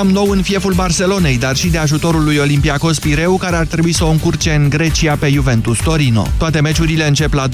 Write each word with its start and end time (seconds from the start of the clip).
Am 0.00 0.08
nou 0.08 0.30
în 0.30 0.42
fieful 0.42 0.72
Barcelonei, 0.72 1.38
dar 1.38 1.56
și 1.56 1.68
de 1.68 1.78
ajutorul 1.78 2.24
lui 2.24 2.36
Olympiacos 2.36 2.98
Pireu, 2.98 3.36
care 3.36 3.56
ar 3.56 3.66
trebui 3.66 3.92
să 3.92 4.04
o 4.04 4.08
încurce 4.08 4.54
în 4.54 4.68
Grecia 4.68 5.16
pe 5.16 5.30
Juventus 5.30 5.78
Torino. 5.78 6.26
Toate 6.38 6.60
meciurile 6.60 7.06
încep 7.06 7.32
la 7.32 7.48
21.45. 7.48 7.52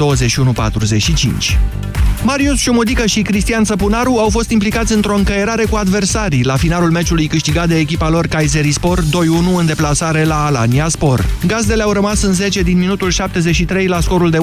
Marius 2.25 2.59
Șumudică 2.59 3.07
și 3.07 3.23
Cristian 3.23 3.65
Săpunaru 3.65 4.17
au 4.17 4.29
fost 4.29 4.51
implicați 4.51 4.93
într-o 4.93 5.15
încăierare 5.15 5.65
cu 5.65 5.77
adversarii 5.77 6.45
la 6.45 6.57
finalul 6.57 6.91
meciului 6.91 7.27
câștigat 7.27 7.69
de 7.69 7.79
echipa 7.79 8.09
lor 8.09 8.27
Kayserispor 8.27 9.01
2-1 9.01 9.05
în 9.59 9.67
deplasare 9.67 10.25
la 10.25 10.45
Alania 10.45 10.89
Spor. 10.89 11.27
Gazdele 11.47 11.83
au 11.83 11.93
rămas 11.93 12.23
în 12.23 12.33
10 12.33 12.63
din 12.63 12.79
minutul 12.79 13.11
73 13.11 13.87
la 13.87 14.01
scorul 14.01 14.31
de 14.31 14.39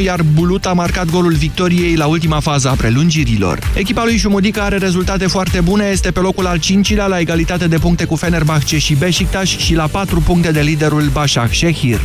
1-1, 0.00 0.02
iar 0.04 0.20
Bulut 0.34 0.66
a 0.66 0.72
marcat 0.72 1.10
golul 1.10 1.32
victoriei 1.32 1.96
la 1.96 2.06
ultima 2.06 2.40
fază 2.40 2.68
a 2.68 2.72
prelungirilor. 2.72 3.58
Echipa 3.74 4.04
lui 4.04 4.16
Șumudică 4.16 4.60
are 4.60 4.76
rezultate 4.76 5.26
foarte 5.26 5.60
bune, 5.60 5.88
este 5.92 6.10
pe 6.10 6.20
locul 6.20 6.46
al 6.46 6.58
5-lea 6.58 7.06
la 7.08 7.18
egalitate 7.18 7.36
de 7.44 7.78
puncte 7.78 8.04
cu 8.04 8.16
Fenerbahce 8.16 8.78
și 8.78 8.94
Beşiktaş 8.94 9.56
și 9.56 9.74
la 9.74 9.86
4 9.86 10.20
puncte 10.20 10.50
de 10.50 10.60
liderul 10.60 11.10
Başak 11.12 11.52
Shehir. 11.52 12.00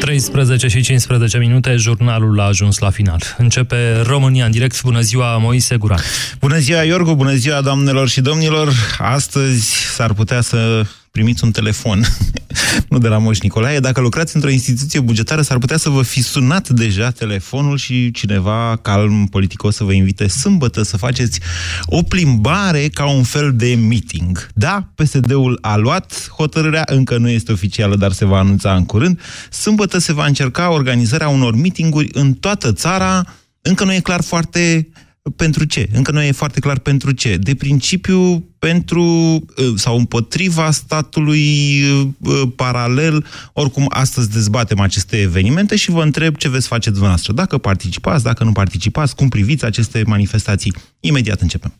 13 0.00 0.68
și 0.68 0.80
15 0.80 1.38
minute, 1.38 1.76
jurnalul 1.76 2.40
a 2.40 2.44
ajuns 2.44 2.78
la 2.78 2.90
final. 2.90 3.22
Începe 3.38 4.00
România 4.02 4.44
în 4.44 4.50
direct. 4.50 4.82
Bună 4.82 5.00
ziua, 5.00 5.36
Moise 5.36 5.76
Guran. 5.76 6.00
Bună 6.40 6.58
ziua, 6.58 6.82
Iorgu, 6.82 7.14
bună 7.14 7.34
ziua, 7.34 7.60
doamnelor 7.60 8.08
și 8.08 8.20
domnilor. 8.20 8.72
Astăzi 8.98 9.72
s-ar 9.94 10.12
putea 10.12 10.40
să 10.40 10.82
primiți 11.10 11.44
un 11.44 11.50
telefon, 11.50 12.04
nu 12.88 12.98
de 12.98 13.08
la 13.08 13.18
Moș 13.18 13.38
Nicolae. 13.38 13.78
Dacă 13.78 14.00
lucrați 14.00 14.34
într-o 14.34 14.50
instituție 14.50 15.00
bugetară, 15.00 15.42
s-ar 15.42 15.58
putea 15.58 15.76
să 15.76 15.88
vă 15.88 16.02
fi 16.02 16.22
sunat 16.22 16.68
deja 16.68 17.10
telefonul 17.10 17.76
și 17.76 18.10
cineva 18.10 18.78
calm, 18.82 19.26
politicos, 19.26 19.76
să 19.76 19.84
vă 19.84 19.92
invite 19.92 20.28
sâmbătă 20.28 20.82
să 20.82 20.96
faceți 20.96 21.40
o 21.84 22.02
plimbare 22.02 22.88
ca 22.88 23.10
un 23.10 23.22
fel 23.22 23.52
de 23.56 23.74
meeting. 23.74 24.48
Da, 24.54 24.88
PSD-ul 24.94 25.58
a 25.60 25.76
luat 25.76 26.30
hotărârea, 26.36 26.82
încă 26.86 27.18
nu 27.18 27.28
este 27.28 27.52
oficială, 27.52 27.96
dar 27.96 28.12
se 28.12 28.24
va 28.24 28.38
anunța 28.38 28.74
în 28.74 28.86
curând. 28.86 29.20
Sâmbătă 29.50 29.98
se 29.98 30.12
va 30.12 30.26
încerca 30.26 30.70
organizarea 30.70 31.28
unor 31.28 31.54
meetinguri 31.54 32.08
în 32.12 32.32
toată 32.32 32.72
țara. 32.72 33.24
Încă 33.62 33.84
nu 33.84 33.92
e 33.92 34.00
clar 34.00 34.22
foarte 34.22 34.88
pentru 35.36 35.64
ce? 35.64 35.88
Încă 35.92 36.10
nu 36.12 36.22
e 36.22 36.32
foarte 36.32 36.60
clar 36.60 36.78
pentru 36.78 37.10
ce. 37.10 37.36
De 37.36 37.54
principiu, 37.54 38.44
pentru 38.58 39.02
uh, 39.02 39.72
sau 39.76 39.96
împotriva 39.96 40.70
statului 40.70 41.82
uh, 42.18 42.42
paralel, 42.56 43.26
oricum 43.52 43.86
astăzi 43.88 44.30
dezbatem 44.30 44.80
aceste 44.80 45.20
evenimente 45.20 45.76
și 45.76 45.90
vă 45.90 46.02
întreb 46.02 46.36
ce 46.36 46.48
veți 46.48 46.66
face 46.66 46.90
dumneavoastră. 46.90 47.32
Dacă 47.32 47.58
participați, 47.58 48.24
dacă 48.24 48.44
nu 48.44 48.52
participați, 48.52 49.14
cum 49.14 49.28
priviți 49.28 49.64
aceste 49.64 50.02
manifestații. 50.06 50.74
Imediat 51.00 51.40
începem. 51.40 51.74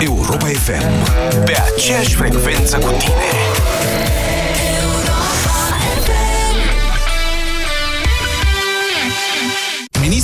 Europa 0.00 0.46
FM. 0.46 1.14
Pe 1.44 1.56
aceeași 1.74 2.14
frecvență 2.14 2.76
cu 2.76 2.90
tine. 2.98 4.17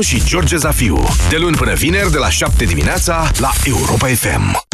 și 0.00 0.22
George 0.24 0.56
Zafiu. 0.56 1.08
De 1.28 1.36
luni 1.36 1.56
până 1.56 1.74
vineri, 1.74 2.10
de 2.10 2.18
la 2.18 2.30
7 2.30 2.64
dimineața, 2.64 3.30
la 3.38 3.50
Europa 3.64 4.06
FM. 4.06 4.66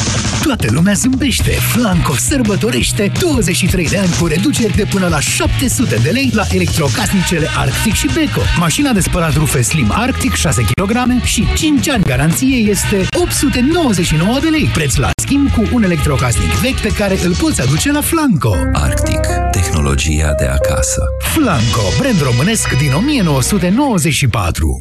Toată 0.43 0.67
lumea 0.71 0.93
zâmbește. 0.93 1.51
Flanco 1.51 2.15
sărbătorește 2.15 3.13
23 3.19 3.89
de 3.89 3.99
ani 3.99 4.11
cu 4.21 4.27
reduceri 4.27 4.77
de 4.77 4.87
până 4.91 5.09
la 5.09 5.21
700 5.21 5.97
de 6.03 6.11
lei 6.11 6.31
la 6.35 6.45
electrocasnicele 6.53 7.49
Arctic 7.57 7.95
și 7.95 8.09
Beko. 8.15 8.41
Mașina 8.59 8.93
de 8.93 9.01
spălat 9.01 9.37
rufe 9.37 9.63
Slim 9.63 9.93
Arctic 9.93 10.35
6 10.35 10.63
kg 10.63 11.23
și 11.23 11.47
5 11.55 11.89
ani 11.89 12.05
garanție 12.05 12.57
este 12.57 13.07
899 13.21 14.39
de 14.41 14.49
lei. 14.49 14.71
Preț 14.73 14.95
la 14.95 15.11
schimb 15.23 15.51
cu 15.51 15.69
un 15.73 15.83
electrocasnic 15.83 16.51
vechi 16.51 16.81
pe 16.81 16.89
care 16.89 17.19
îl 17.25 17.35
poți 17.35 17.61
aduce 17.61 17.93
la 17.93 18.01
Flanco. 18.01 18.57
Arctic. 18.73 19.21
Tehnologia 19.51 20.35
de 20.39 20.45
acasă. 20.45 21.03
Flanco. 21.35 21.83
Brand 21.99 22.23
românesc 22.23 22.77
din 22.79 22.93
1994. 22.93 24.81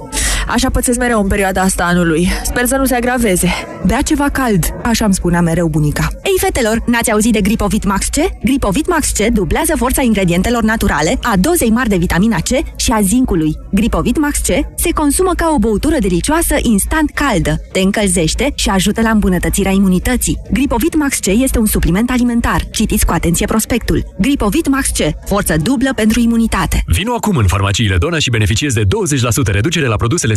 Așa 0.53 0.69
pățesc 0.69 0.97
mereu 0.97 1.21
în 1.21 1.27
perioada 1.27 1.61
asta 1.61 1.83
anului. 1.83 2.27
Sper 2.43 2.65
să 2.65 2.75
nu 2.75 2.85
se 2.85 2.95
agraveze. 2.95 3.49
Bea 3.85 4.01
ceva 4.01 4.29
cald, 4.29 4.65
așa 4.83 5.05
îmi 5.05 5.13
spunea 5.13 5.41
mereu 5.41 5.67
bunica. 5.67 6.07
Ei, 6.23 6.35
fetelor, 6.39 6.83
n-ați 6.85 7.11
auzit 7.11 7.33
de 7.33 7.41
Gripovit 7.41 7.83
Max 7.83 8.05
C? 8.07 8.43
Gripovit 8.43 8.87
Max 8.87 9.09
C 9.09 9.19
dublează 9.19 9.73
forța 9.77 10.01
ingredientelor 10.01 10.63
naturale, 10.63 11.19
a 11.21 11.33
dozei 11.39 11.69
mari 11.69 11.89
de 11.89 11.97
vitamina 11.97 12.37
C 12.37 12.79
și 12.79 12.91
a 12.91 13.01
zincului. 13.01 13.57
Gripovit 13.71 14.19
Max 14.19 14.37
C 14.37 14.47
se 14.75 14.91
consumă 14.93 15.31
ca 15.35 15.51
o 15.55 15.59
băutură 15.59 15.95
delicioasă 15.99 16.55
instant 16.61 17.11
caldă, 17.13 17.55
te 17.71 17.79
încălzește 17.79 18.51
și 18.55 18.69
ajută 18.69 19.01
la 19.01 19.09
îmbunătățirea 19.09 19.71
imunității. 19.71 20.37
Gripovit 20.51 20.95
Max 20.95 21.17
C 21.17 21.25
este 21.25 21.59
un 21.59 21.65
supliment 21.65 22.09
alimentar. 22.09 22.61
Citiți 22.71 23.05
cu 23.05 23.13
atenție 23.13 23.45
prospectul. 23.45 24.15
Gripovit 24.19 24.67
Max 24.67 24.87
C, 24.87 24.99
forță 25.25 25.55
dublă 25.57 25.91
pentru 25.95 26.19
imunitate. 26.19 26.83
Vino 26.85 27.13
acum 27.13 27.35
în 27.35 27.47
farmaciile 27.47 27.97
Dona 27.97 28.19
și 28.19 28.29
beneficiezi 28.29 28.75
de 28.75 28.83
20% 28.83 28.85
reducere 29.43 29.85
la 29.85 29.95
produsele 29.95 30.33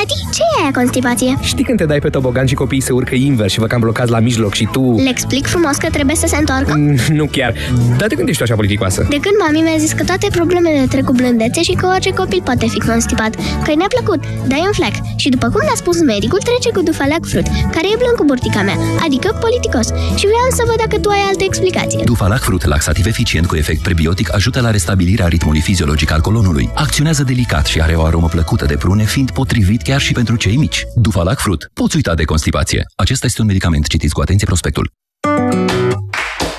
Tati, 0.00 0.14
ce 0.36 0.42
e 0.42 0.62
aia 0.62 0.72
constipație? 0.80 1.38
Știi 1.42 1.64
când 1.64 1.78
te 1.78 1.84
dai 1.84 1.98
pe 1.98 2.08
tobogan 2.08 2.46
și 2.46 2.54
copiii 2.54 2.80
se 2.88 2.92
urcă 2.92 3.14
invers 3.14 3.52
și 3.52 3.58
vă 3.58 3.66
cam 3.66 3.80
blocați 3.80 4.10
la 4.10 4.20
mijloc 4.20 4.54
și 4.54 4.68
tu... 4.72 4.94
Le 5.04 5.08
explic 5.08 5.46
frumos 5.46 5.76
că 5.76 5.88
trebuie 5.96 6.16
să 6.16 6.26
se 6.26 6.36
întoarcă? 6.36 6.72
Mm, 6.76 6.96
nu 7.20 7.26
chiar. 7.26 7.54
Dar 7.98 8.08
de 8.08 8.14
când 8.14 8.28
ești 8.28 8.42
așa 8.42 8.54
politicoasă? 8.54 9.00
De 9.08 9.20
când 9.24 9.36
mami 9.42 9.60
mi-a 9.60 9.78
zis 9.78 9.92
că 9.92 10.04
toate 10.04 10.26
problemele 10.30 10.86
trec 10.88 11.04
cu 11.04 11.12
blândețe 11.12 11.62
și 11.62 11.72
că 11.72 11.86
orice 11.86 12.10
copil 12.10 12.40
poate 12.44 12.66
fi 12.66 12.78
constipat. 12.78 13.34
Că 13.64 13.70
ne-a 13.76 13.90
plăcut, 13.96 14.20
dai 14.46 14.62
un 14.66 14.72
fleac. 14.72 14.94
Și 15.16 15.28
după 15.28 15.46
cum 15.52 15.60
ne-a 15.64 15.78
spus 15.82 15.96
medicul, 16.12 16.40
trece 16.48 16.70
cu 16.76 16.82
Dufalac 16.82 17.22
Fruit, 17.30 17.48
care 17.74 17.86
e 17.92 17.96
blând 18.00 18.16
cu 18.20 18.24
burtica 18.24 18.62
mea, 18.62 18.78
adică 19.06 19.28
politicos. 19.44 19.86
Și 20.20 20.26
vreau 20.32 20.48
să 20.58 20.62
văd 20.68 20.78
dacă 20.84 20.96
tu 21.04 21.08
ai 21.08 21.22
altă 21.28 21.44
explicație. 21.50 22.00
Dufalac 22.04 22.42
Fruit, 22.46 22.64
laxativ 22.64 23.06
eficient 23.06 23.46
cu 23.46 23.56
efect 23.56 23.80
prebiotic, 23.82 24.34
ajută 24.34 24.60
la 24.60 24.70
restabilirea 24.70 25.26
ritmului 25.26 25.60
fiziologic 25.68 26.10
al 26.16 26.20
colonului. 26.20 26.70
Acționează 26.74 27.22
delicat 27.22 27.66
și 27.66 27.80
are 27.80 27.94
o 27.94 28.04
aromă 28.08 28.28
plăcută 28.36 28.64
de 28.64 28.76
prune, 28.84 29.04
fiind 29.04 29.30
potrivit 29.30 29.82
chiar 29.90 30.00
și 30.00 30.12
pentru 30.12 30.36
cei 30.36 30.56
mici. 30.56 30.84
Dufalac 30.94 31.38
Fruit. 31.38 31.70
Poți 31.74 31.96
uita 31.96 32.14
de 32.14 32.24
constipație. 32.24 32.84
Acesta 32.96 33.26
este 33.26 33.40
un 33.40 33.46
medicament. 33.46 33.86
Citiți 33.86 34.14
cu 34.14 34.20
atenție 34.20 34.46
prospectul. 34.46 34.92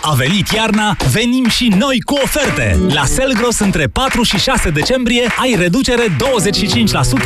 A 0.01 0.13
venit 0.13 0.47
iarna, 0.47 0.97
venim 1.11 1.47
și 1.47 1.73
noi 1.77 2.01
cu 2.05 2.13
oferte! 2.23 2.79
La 2.87 3.05
Selgros 3.05 3.59
între 3.59 3.87
4 3.87 4.23
și 4.23 4.37
6 4.37 4.69
decembrie 4.69 5.23
ai 5.41 5.55
reducere 5.59 6.03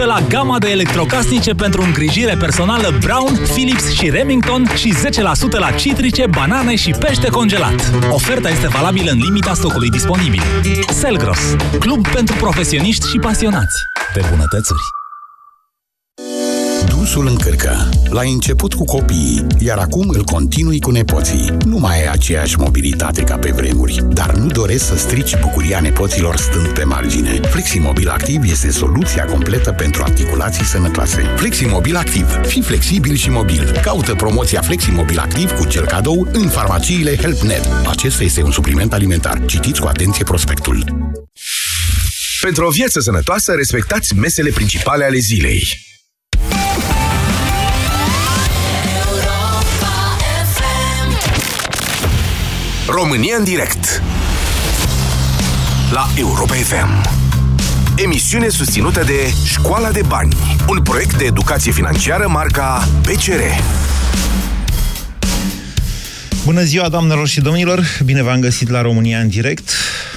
25% 0.04 0.06
la 0.06 0.20
gama 0.30 0.60
de 0.60 0.70
electrocasnice 0.70 1.54
pentru 1.54 1.82
îngrijire 1.82 2.36
personală 2.40 2.98
Brown, 3.00 3.36
Philips 3.54 3.92
și 3.92 4.10
Remington 4.10 4.68
și 4.76 4.94
10% 4.94 5.50
la 5.50 5.72
citrice, 5.72 6.26
banane 6.28 6.76
și 6.76 6.92
pește 7.00 7.28
congelat. 7.28 7.92
Oferta 8.12 8.50
este 8.50 8.68
valabilă 8.68 9.12
în 9.12 9.18
limita 9.18 9.54
stocului 9.54 9.90
disponibil. 9.90 10.42
Selgros, 10.90 11.56
club 11.80 12.08
pentru 12.08 12.36
profesioniști 12.36 13.10
și 13.10 13.18
pasionați 13.18 13.76
de 14.14 14.22
bunătățuri. 14.30 14.82
Dusul 17.06 17.28
încărcă. 17.28 17.90
L-ai 18.10 18.32
început 18.32 18.74
cu 18.74 18.84
copiii, 18.84 19.46
iar 19.60 19.78
acum 19.78 20.10
îl 20.10 20.24
continui 20.24 20.80
cu 20.80 20.92
nepoții. 20.92 21.58
Nu 21.66 21.78
mai 21.78 22.02
ai 22.02 22.12
aceeași 22.12 22.60
mobilitate 22.60 23.22
ca 23.22 23.38
pe 23.38 23.52
vremuri, 23.52 24.04
dar 24.14 24.36
nu 24.36 24.48
doresc 24.48 24.86
să 24.86 24.98
strici 24.98 25.40
bucuria 25.40 25.80
nepoților 25.80 26.36
stând 26.36 26.68
pe 26.68 26.84
margine. 26.84 27.40
Fleximobil 27.40 28.10
Activ 28.10 28.44
este 28.44 28.72
soluția 28.72 29.26
completă 29.26 29.72
pentru 29.72 30.04
articulații 30.04 30.66
sănătoase. 30.66 31.22
Fleximobil 31.36 31.96
Activ. 31.96 32.40
Fii 32.46 32.62
flexibil 32.62 33.16
și 33.16 33.30
mobil. 33.30 33.80
Caută 33.84 34.16
promoția 34.16 34.62
Fleximobil 34.62 35.20
Activ 35.20 35.52
cu 35.52 35.66
cel 35.66 35.86
cadou 35.86 36.28
în 36.32 36.48
farmaciile 36.48 37.18
HelpNet. 37.18 37.68
Acesta 37.88 38.24
este 38.24 38.44
un 38.44 38.52
supliment 38.52 38.94
alimentar. 38.94 39.46
Citiți 39.46 39.82
cu 39.82 39.88
atenție 39.88 40.24
prospectul. 40.24 40.84
Pentru 42.42 42.66
o 42.66 42.70
viață 42.70 43.00
sănătoasă, 43.00 43.52
respectați 43.52 44.16
mesele 44.16 44.50
principale 44.50 45.04
ale 45.04 45.18
zilei. 45.18 45.84
România 52.98 53.36
în 53.38 53.44
direct 53.44 54.02
La 55.92 56.08
Europa 56.18 56.54
FM 56.54 57.10
Emisiune 58.04 58.50
susținută 58.50 59.04
de 59.04 59.34
Școala 59.46 59.92
de 59.92 60.02
Bani 60.08 60.36
Un 60.68 60.82
proiect 60.82 61.18
de 61.18 61.26
educație 61.26 61.72
financiară 61.72 62.28
marca 62.28 62.88
PCR 63.02 63.42
Bună 66.46 66.62
ziua, 66.64 66.90
doamnelor 66.90 67.28
și 67.28 67.42
domnilor! 67.42 67.84
Bine 68.06 68.24
v-am 68.24 68.40
găsit 68.40 68.70
la 68.70 68.82
România 68.82 69.20
în 69.20 69.28
direct. 69.28 69.70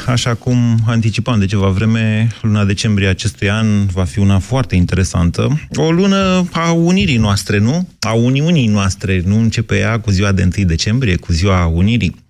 Așa 0.06 0.34
cum 0.34 0.78
anticipam 0.86 1.38
de 1.38 1.46
ceva 1.46 1.68
vreme, 1.68 2.28
luna 2.42 2.64
decembrie 2.64 3.08
acestui 3.08 3.50
an 3.50 3.86
va 3.86 4.04
fi 4.04 4.18
una 4.18 4.38
foarte 4.38 4.76
interesantă. 4.76 5.60
O 5.74 5.90
lună 5.90 6.48
a 6.52 6.70
unirii 6.70 7.16
noastre, 7.16 7.58
nu? 7.58 7.88
A 8.00 8.12
uniunii 8.12 8.66
noastre. 8.66 9.22
Nu 9.26 9.38
începe 9.38 9.78
ea 9.78 10.00
cu 10.00 10.10
ziua 10.10 10.32
de 10.32 10.48
1 10.56 10.66
decembrie, 10.66 11.16
cu 11.16 11.32
ziua 11.32 11.66
unirii. 11.66 12.26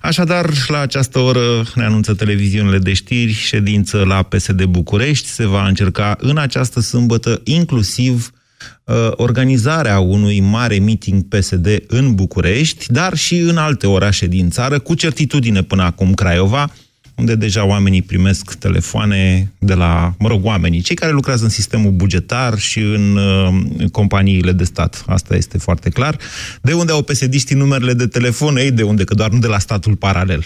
Așadar, 0.00 0.50
la 0.68 0.78
această 0.78 1.18
oră 1.18 1.62
ne 1.74 1.84
anunță 1.84 2.14
televiziunile 2.14 2.78
de 2.78 2.92
știri, 2.92 3.32
ședință 3.32 4.04
la 4.04 4.22
PSD 4.22 4.64
București. 4.64 5.28
Se 5.28 5.46
va 5.46 5.66
încerca 5.66 6.16
în 6.20 6.38
această 6.38 6.80
sâmbătă 6.80 7.40
inclusiv 7.44 8.30
uh, 8.84 8.94
organizarea 9.10 9.98
unui 9.98 10.40
mare 10.40 10.78
meeting 10.78 11.22
PSD 11.22 11.82
în 11.86 12.14
București, 12.14 12.92
dar 12.92 13.16
și 13.16 13.38
în 13.38 13.56
alte 13.56 13.86
orașe 13.86 14.26
din 14.26 14.50
țară, 14.50 14.78
cu 14.78 14.94
certitudine 14.94 15.62
până 15.62 15.82
acum 15.82 16.14
Craiova, 16.14 16.72
unde 17.16 17.34
deja 17.34 17.64
oamenii 17.64 18.02
primesc 18.02 18.54
telefoane 18.54 19.50
de 19.58 19.74
la, 19.74 20.14
mă 20.18 20.28
rog, 20.28 20.44
oamenii, 20.44 20.80
cei 20.80 20.96
care 20.96 21.12
lucrează 21.12 21.44
în 21.44 21.50
sistemul 21.50 21.90
bugetar 21.90 22.58
și 22.58 22.78
în 22.78 23.16
uh, 23.16 23.90
companiile 23.92 24.52
de 24.52 24.64
stat. 24.64 25.04
Asta 25.06 25.36
este 25.36 25.58
foarte 25.58 25.90
clar. 25.90 26.18
De 26.62 26.72
unde 26.72 26.92
au 26.92 27.02
pesediștii 27.02 27.56
numerele 27.56 27.92
de 27.92 28.06
telefon? 28.06 28.56
Ei, 28.56 28.70
de 28.70 28.82
unde? 28.82 29.04
Că 29.04 29.14
doar 29.14 29.30
nu 29.30 29.38
de 29.38 29.46
la 29.46 29.58
statul 29.58 29.96
paralel. 29.96 30.44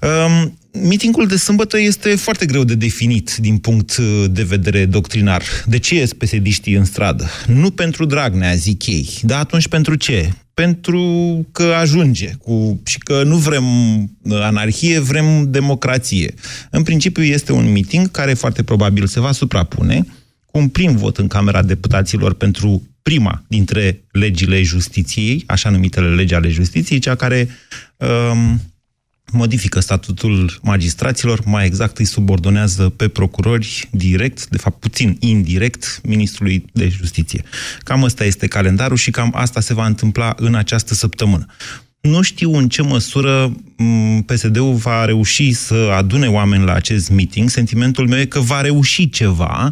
Um, 0.00 0.58
Mitingul 0.72 1.26
de 1.26 1.36
sâmbătă 1.36 1.78
este 1.78 2.14
foarte 2.14 2.46
greu 2.46 2.64
de 2.64 2.74
definit 2.74 3.36
din 3.36 3.58
punct 3.58 3.96
uh, 3.96 4.24
de 4.30 4.42
vedere 4.42 4.84
doctrinar. 4.84 5.42
De 5.66 5.78
ce 5.78 5.94
ies 5.94 6.12
pesediștii 6.12 6.74
în 6.74 6.84
stradă? 6.84 7.28
Nu 7.46 7.70
pentru 7.70 8.04
Dragnea, 8.04 8.54
zic 8.54 8.86
ei. 8.86 9.08
Dar 9.22 9.40
atunci 9.40 9.68
pentru 9.68 9.94
ce? 9.94 10.32
Pentru 10.54 11.46
că 11.52 11.62
ajunge 11.62 12.30
cu, 12.38 12.80
și 12.86 12.98
că 12.98 13.22
nu 13.22 13.36
vrem 13.36 13.64
uh, 14.02 14.40
anarhie, 14.40 14.98
vrem 14.98 15.50
democrație. 15.50 16.34
În 16.70 16.82
principiu 16.82 17.22
este 17.22 17.52
un 17.52 17.72
miting 17.72 18.10
care 18.10 18.34
foarte 18.34 18.62
probabil 18.62 19.06
se 19.06 19.20
va 19.20 19.32
suprapune 19.32 20.04
cu 20.46 20.58
un 20.58 20.68
prim 20.68 20.96
vot 20.96 21.18
în 21.18 21.26
Camera 21.26 21.62
Deputaților 21.62 22.34
pentru 22.34 22.82
prima 23.02 23.42
dintre 23.46 24.04
legile 24.10 24.62
justiției, 24.62 25.44
așa 25.46 25.70
numitele 25.70 26.14
legi 26.14 26.34
ale 26.34 26.48
justiției, 26.48 26.98
cea 26.98 27.14
care 27.14 27.48
um, 27.96 28.60
modifică 29.30 29.80
statutul 29.80 30.58
magistraților, 30.62 31.40
mai 31.44 31.66
exact 31.66 31.98
îi 31.98 32.04
subordonează 32.04 32.88
pe 32.88 33.08
procurori 33.08 33.88
direct, 33.90 34.46
de 34.46 34.56
fapt 34.56 34.80
puțin 34.80 35.16
indirect, 35.20 36.00
ministrului 36.02 36.64
de 36.72 36.88
justiție. 36.88 37.42
Cam 37.78 38.02
ăsta 38.02 38.24
este 38.24 38.46
calendarul 38.46 38.96
și 38.96 39.10
cam 39.10 39.32
asta 39.34 39.60
se 39.60 39.74
va 39.74 39.86
întâmpla 39.86 40.34
în 40.36 40.54
această 40.54 40.94
săptămână. 40.94 41.46
Nu 42.00 42.22
știu 42.22 42.54
în 42.54 42.68
ce 42.68 42.82
măsură 42.82 43.52
PSD-ul 44.26 44.74
va 44.74 45.04
reuși 45.04 45.52
să 45.52 45.74
adune 45.96 46.26
oameni 46.26 46.64
la 46.64 46.72
acest 46.72 47.10
meeting. 47.10 47.48
Sentimentul 47.48 48.08
meu 48.08 48.18
e 48.18 48.24
că 48.24 48.40
va 48.40 48.60
reuși 48.60 49.08
ceva, 49.08 49.70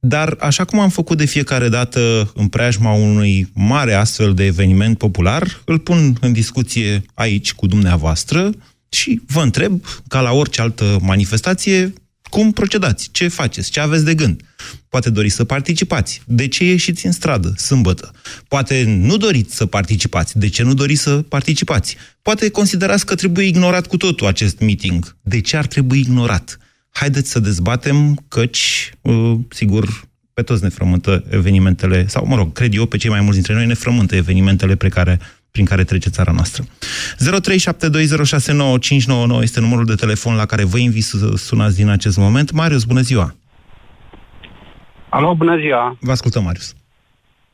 dar 0.00 0.36
așa 0.40 0.64
cum 0.64 0.80
am 0.80 0.88
făcut 0.88 1.16
de 1.16 1.24
fiecare 1.24 1.68
dată 1.68 2.32
în 2.34 2.48
preajma 2.48 2.92
unui 2.92 3.50
mare 3.54 3.94
astfel 3.94 4.34
de 4.34 4.44
eveniment 4.44 4.98
popular, 4.98 5.60
îl 5.64 5.78
pun 5.78 6.16
în 6.20 6.32
discuție 6.32 7.02
aici 7.14 7.52
cu 7.52 7.66
dumneavoastră, 7.66 8.50
și 8.88 9.20
vă 9.26 9.42
întreb, 9.42 9.84
ca 10.08 10.20
la 10.20 10.32
orice 10.32 10.60
altă 10.60 10.98
manifestație, 11.02 11.92
cum 12.22 12.52
procedați? 12.52 13.08
Ce 13.12 13.28
faceți? 13.28 13.70
Ce 13.70 13.80
aveți 13.80 14.04
de 14.04 14.14
gând? 14.14 14.42
Poate 14.88 15.10
doriți 15.10 15.34
să 15.34 15.44
participați. 15.44 16.22
De 16.26 16.48
ce 16.48 16.64
ieșiți 16.64 17.06
în 17.06 17.12
stradă, 17.12 17.52
sâmbătă? 17.56 18.12
Poate 18.48 18.84
nu 18.86 19.16
doriți 19.16 19.56
să 19.56 19.66
participați. 19.66 20.38
De 20.38 20.48
ce 20.48 20.62
nu 20.62 20.74
doriți 20.74 21.02
să 21.02 21.16
participați? 21.16 21.96
Poate 22.22 22.48
considerați 22.48 23.06
că 23.06 23.14
trebuie 23.14 23.46
ignorat 23.46 23.86
cu 23.86 23.96
totul 23.96 24.26
acest 24.26 24.58
meeting. 24.58 25.16
De 25.22 25.40
ce 25.40 25.56
ar 25.56 25.66
trebui 25.66 25.98
ignorat? 25.98 26.58
Haideți 26.90 27.30
să 27.30 27.38
dezbatem, 27.38 28.24
căci, 28.28 28.92
uh, 29.00 29.34
sigur, 29.50 30.08
pe 30.34 30.42
toți 30.42 30.62
ne 30.62 30.68
frământă 30.68 31.24
evenimentele, 31.30 32.06
sau, 32.08 32.26
mă 32.26 32.36
rog, 32.36 32.52
cred 32.52 32.74
eu, 32.74 32.86
pe 32.86 32.96
cei 32.96 33.10
mai 33.10 33.20
mulți 33.20 33.34
dintre 33.34 33.54
noi 33.54 33.66
ne 33.66 33.74
frământă 33.74 34.16
evenimentele 34.16 34.76
pe 34.76 34.88
care 34.88 35.20
prin 35.58 35.70
care 35.70 35.84
trece 35.84 36.08
țara 36.08 36.32
noastră. 36.32 36.64
0372069599 39.38 39.42
este 39.42 39.60
numărul 39.60 39.84
de 39.84 39.94
telefon 39.94 40.36
la 40.36 40.46
care 40.46 40.64
vă 40.64 40.78
invit 40.78 41.02
să 41.02 41.16
sunați 41.36 41.76
din 41.76 41.88
acest 41.88 42.18
moment. 42.18 42.52
Marius, 42.52 42.84
bună 42.84 43.00
ziua! 43.00 43.34
Alo, 45.08 45.34
bună 45.34 45.56
ziua! 45.56 45.96
Vă 46.00 46.10
ascultăm, 46.10 46.42
Marius. 46.42 46.74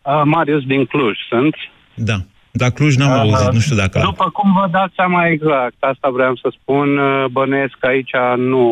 Uh, 0.02 0.22
Marius 0.24 0.62
din 0.64 0.84
Cluj 0.84 1.18
sunt. 1.28 1.54
Da. 1.94 2.16
Dar 2.50 2.70
Cluj 2.70 2.96
n-am 2.96 3.10
uh, 3.10 3.18
auzit, 3.20 3.52
nu 3.52 3.58
știu 3.58 3.76
dacă... 3.76 4.00
După 4.04 4.30
cum 4.30 4.52
vă 4.52 4.68
dați 4.70 4.94
seama 4.94 5.26
exact, 5.26 5.76
asta 5.78 6.08
vreau 6.10 6.36
să 6.36 6.52
spun, 6.60 6.98
uh, 6.98 7.24
bănuiesc 7.30 7.74
că 7.78 7.86
aici 7.86 8.14
nu... 8.36 8.64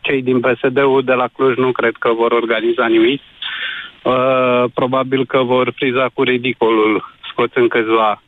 Cei 0.00 0.22
din 0.22 0.40
PSD-ul 0.40 1.02
de 1.04 1.12
la 1.12 1.28
Cluj 1.36 1.56
nu 1.56 1.72
cred 1.72 1.94
că 1.98 2.12
vor 2.16 2.32
organiza 2.32 2.86
nimic. 2.86 3.20
Uh, 4.02 4.64
probabil 4.74 5.26
că 5.26 5.42
vor 5.42 5.72
friza 5.76 6.08
cu 6.14 6.22
ridicolul 6.22 7.13
scoțând 7.34 7.68
câțiva 7.68 8.22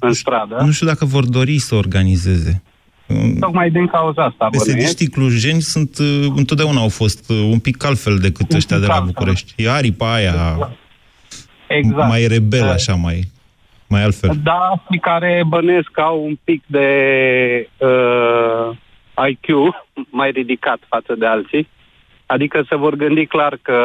în 0.00 0.12
stradă. 0.12 0.56
Nu 0.64 0.70
știu 0.70 0.86
dacă 0.86 1.04
vor 1.04 1.24
dori 1.24 1.58
să 1.58 1.74
organizeze. 1.74 2.62
Tocmai 3.40 3.70
din 3.70 3.86
cauza 3.86 4.24
asta. 4.24 4.48
Pesediștii 4.50 5.06
clujeni 5.06 5.60
sunt, 5.60 5.98
uh, 5.98 6.26
întotdeauna 6.36 6.80
au 6.80 6.88
fost 6.88 7.30
uh, 7.30 7.36
un 7.36 7.58
pic 7.58 7.84
altfel 7.84 8.18
decât 8.18 8.50
un 8.50 8.56
ăștia 8.56 8.78
de 8.78 8.86
la 8.86 8.94
altfel. 8.94 9.12
București. 9.12 9.52
E 9.56 9.70
aripa 9.70 10.14
aia 10.14 10.68
exact. 11.66 12.08
mai 12.08 12.26
rebel, 12.26 12.68
așa, 12.68 12.94
mai, 12.94 13.20
mai 13.88 14.02
altfel. 14.02 14.30
Da, 14.42 14.84
și 14.90 14.98
care 14.98 15.42
bănesc 15.46 15.88
că 15.92 16.00
au 16.00 16.24
un 16.24 16.38
pic 16.44 16.62
de 16.66 16.88
uh, 17.78 18.76
IQ 19.28 19.46
mai 20.10 20.30
ridicat 20.30 20.78
față 20.88 21.14
de 21.18 21.26
alții. 21.26 21.68
Adică 22.26 22.64
se 22.68 22.76
vor 22.76 22.94
gândi 22.94 23.26
clar 23.26 23.58
că 23.62 23.80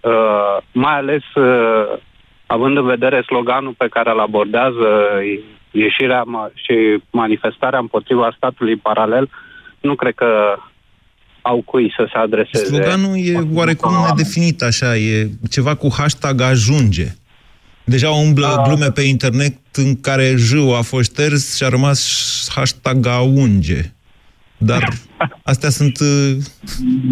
uh, 0.00 0.56
mai 0.72 0.96
ales 0.96 1.34
uh, 1.34 1.98
având 2.46 2.76
în 2.76 2.86
vedere 2.86 3.22
sloganul 3.26 3.74
pe 3.78 3.88
care 3.88 4.10
îl 4.10 4.20
abordează, 4.20 4.88
ieșirea 5.70 6.24
și 6.54 7.02
manifestarea 7.10 7.78
împotriva 7.78 8.34
statului 8.36 8.76
paralel, 8.76 9.30
nu 9.80 9.94
cred 9.94 10.14
că 10.14 10.58
au 11.42 11.62
cui 11.62 11.92
să 11.96 12.08
se 12.12 12.18
adreseze. 12.18 12.64
Sloganul 12.64 13.16
e 13.16 13.38
oarecum 13.54 13.92
nedefinit 14.08 14.62
așa, 14.62 14.96
e 14.96 15.30
ceva 15.50 15.74
cu 15.74 15.88
hashtag 15.98 16.40
ajunge. 16.40 17.06
Deja 17.84 18.10
umblă 18.10 18.52
da. 18.56 18.62
glume 18.62 18.90
pe 18.90 19.02
internet 19.02 19.56
în 19.72 20.00
care 20.00 20.34
J 20.36 20.52
a 20.78 20.82
fost 20.82 21.10
șters 21.10 21.56
și 21.56 21.64
a 21.64 21.68
rămas 21.68 22.50
hashtag 22.54 23.06
aunge. 23.06 23.80
Dar 24.56 24.88
astea 25.42 25.70
sunt, 25.70 25.98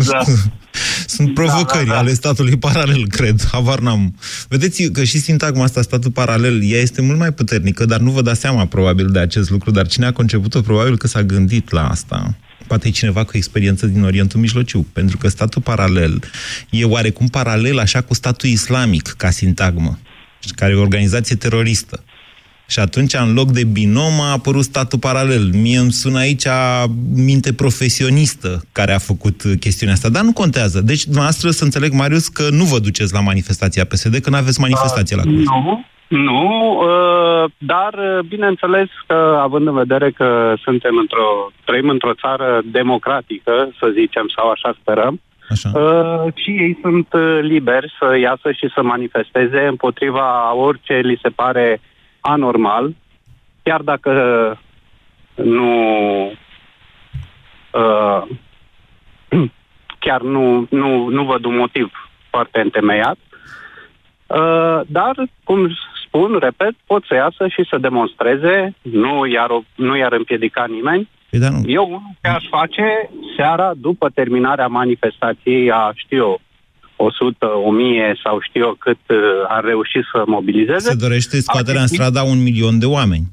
da. 0.06 0.20
Sunt 1.06 1.34
provocări 1.34 1.86
da, 1.86 1.92
da. 1.92 1.98
ale 1.98 2.12
statului 2.12 2.56
paralel, 2.56 3.08
cred. 3.08 3.46
Habar 3.52 3.78
n-am. 3.78 4.14
Vedeți 4.48 4.82
că 4.82 5.04
și 5.04 5.18
sintagma 5.18 5.64
asta, 5.64 5.82
statul 5.82 6.10
paralel, 6.10 6.64
ea 6.64 6.80
este 6.80 7.02
mult 7.02 7.18
mai 7.18 7.32
puternică, 7.32 7.84
dar 7.84 8.00
nu 8.00 8.10
vă 8.10 8.22
dați 8.22 8.40
seama 8.40 8.66
probabil 8.66 9.06
de 9.10 9.18
acest 9.18 9.50
lucru, 9.50 9.70
dar 9.70 9.86
cine 9.86 10.06
a 10.06 10.12
conceput-o 10.12 10.60
probabil 10.60 10.96
că 10.96 11.06
s-a 11.06 11.22
gândit 11.22 11.70
la 11.70 11.88
asta. 11.88 12.36
Poate 12.66 12.88
e 12.88 12.90
cineva 12.90 13.24
cu 13.24 13.36
experiență 13.36 13.86
din 13.86 14.02
Orientul 14.02 14.40
Mijlociu, 14.40 14.86
pentru 14.92 15.16
că 15.16 15.28
statul 15.28 15.62
paralel 15.62 16.22
e 16.70 16.84
oarecum 16.84 17.26
paralel 17.26 17.78
așa 17.78 18.00
cu 18.00 18.14
statul 18.14 18.48
islamic 18.48 19.14
ca 19.16 19.30
sintagmă, 19.30 19.98
care 20.54 20.72
e 20.72 20.76
o 20.76 20.80
organizație 20.80 21.36
teroristă. 21.36 22.04
Și 22.68 22.78
atunci, 22.80 23.14
în 23.14 23.34
loc 23.34 23.48
de 23.50 23.64
binom, 23.64 24.20
a 24.20 24.32
apărut 24.32 24.62
statul 24.62 24.98
paralel. 24.98 25.50
Mie 25.62 25.78
îmi 25.78 25.90
sună 25.90 26.18
aici 26.18 26.46
minte 27.14 27.54
profesionistă 27.54 28.62
care 28.72 28.92
a 28.92 28.98
făcut 28.98 29.36
chestiunea 29.60 29.94
asta, 29.94 30.08
dar 30.08 30.22
nu 30.22 30.32
contează. 30.32 30.80
Deci, 30.80 31.04
dumneavoastră, 31.04 31.50
să 31.50 31.64
înțeleg, 31.64 31.92
Marius, 31.92 32.28
că 32.28 32.42
nu 32.50 32.64
vă 32.64 32.78
duceți 32.78 33.14
la 33.14 33.20
manifestația 33.20 33.84
PSD, 33.84 34.14
că 34.16 34.30
nu 34.30 34.36
aveți 34.36 34.60
manifestație 34.60 35.16
la 35.16 35.22
Cluj. 35.22 35.44
Nu, 35.44 35.84
nu, 36.08 36.42
uh, 36.78 37.50
dar 37.58 37.92
uh, 37.94 38.18
bineînțeles 38.28 38.88
că 39.06 39.38
având 39.40 39.66
în 39.66 39.74
vedere 39.74 40.10
că 40.10 40.54
suntem 40.62 40.96
într-o, 40.96 41.50
trăim 41.64 41.88
într-o 41.88 42.14
țară 42.14 42.62
democratică, 42.64 43.52
să 43.78 43.86
zicem, 43.94 44.26
sau 44.36 44.50
așa 44.50 44.76
sperăm, 44.80 45.20
Așa. 45.48 45.70
Uh, 45.74 46.32
și 46.34 46.50
ei 46.50 46.78
sunt 46.82 47.08
uh, 47.12 47.38
liberi 47.40 47.92
să 47.98 48.16
iasă 48.18 48.52
și 48.52 48.70
să 48.74 48.82
manifesteze 48.82 49.66
împotriva 49.68 50.54
orice 50.54 50.94
li 50.94 51.18
se 51.22 51.28
pare 51.28 51.80
anormal, 52.26 52.94
chiar 53.62 53.80
dacă 53.80 54.12
nu 55.34 56.32
uh, 57.72 58.22
chiar 60.04 60.20
nu, 60.20 60.66
nu, 60.70 61.08
nu 61.08 61.24
văd 61.24 61.44
un 61.44 61.56
motiv 61.56 61.92
foarte 62.30 62.60
întemeiat. 62.60 63.16
Uh, 64.26 64.80
dar, 64.86 65.14
cum 65.44 65.70
spun, 66.06 66.38
repet, 66.40 66.74
pot 66.86 67.04
să 67.04 67.14
iasă 67.14 67.48
și 67.48 67.66
să 67.70 67.78
demonstreze, 67.78 68.74
nu 68.82 69.26
i-ar, 69.26 69.50
nu 69.74 69.96
i-ar 69.96 70.12
împiedica 70.12 70.64
nimeni. 70.68 71.08
Păi, 71.30 71.38
dar 71.38 71.50
nu. 71.50 71.62
Eu 71.66 71.84
unul 71.86 72.16
ce 72.22 72.28
aș 72.28 72.44
face 72.50 73.10
seara 73.36 73.72
după 73.76 74.08
terminarea 74.08 74.66
manifestației 74.66 75.70
a, 75.70 75.92
știu 75.94 76.16
eu, 76.16 76.40
100, 76.96 77.46
1000 77.46 78.20
sau 78.22 78.40
știu 78.40 78.60
eu 78.64 78.74
cât 78.78 78.98
uh, 79.08 79.16
ar 79.48 79.64
reuși 79.64 79.98
să 80.12 80.22
mobilizeze. 80.26 80.88
Se 80.88 80.94
dorește 80.94 81.40
scoaterea 81.40 81.80
în 81.80 81.82
ar 81.82 81.88
fi- 81.88 81.94
strada 81.94 82.22
un 82.22 82.42
milion 82.42 82.78
de 82.78 82.86
oameni. 82.86 83.24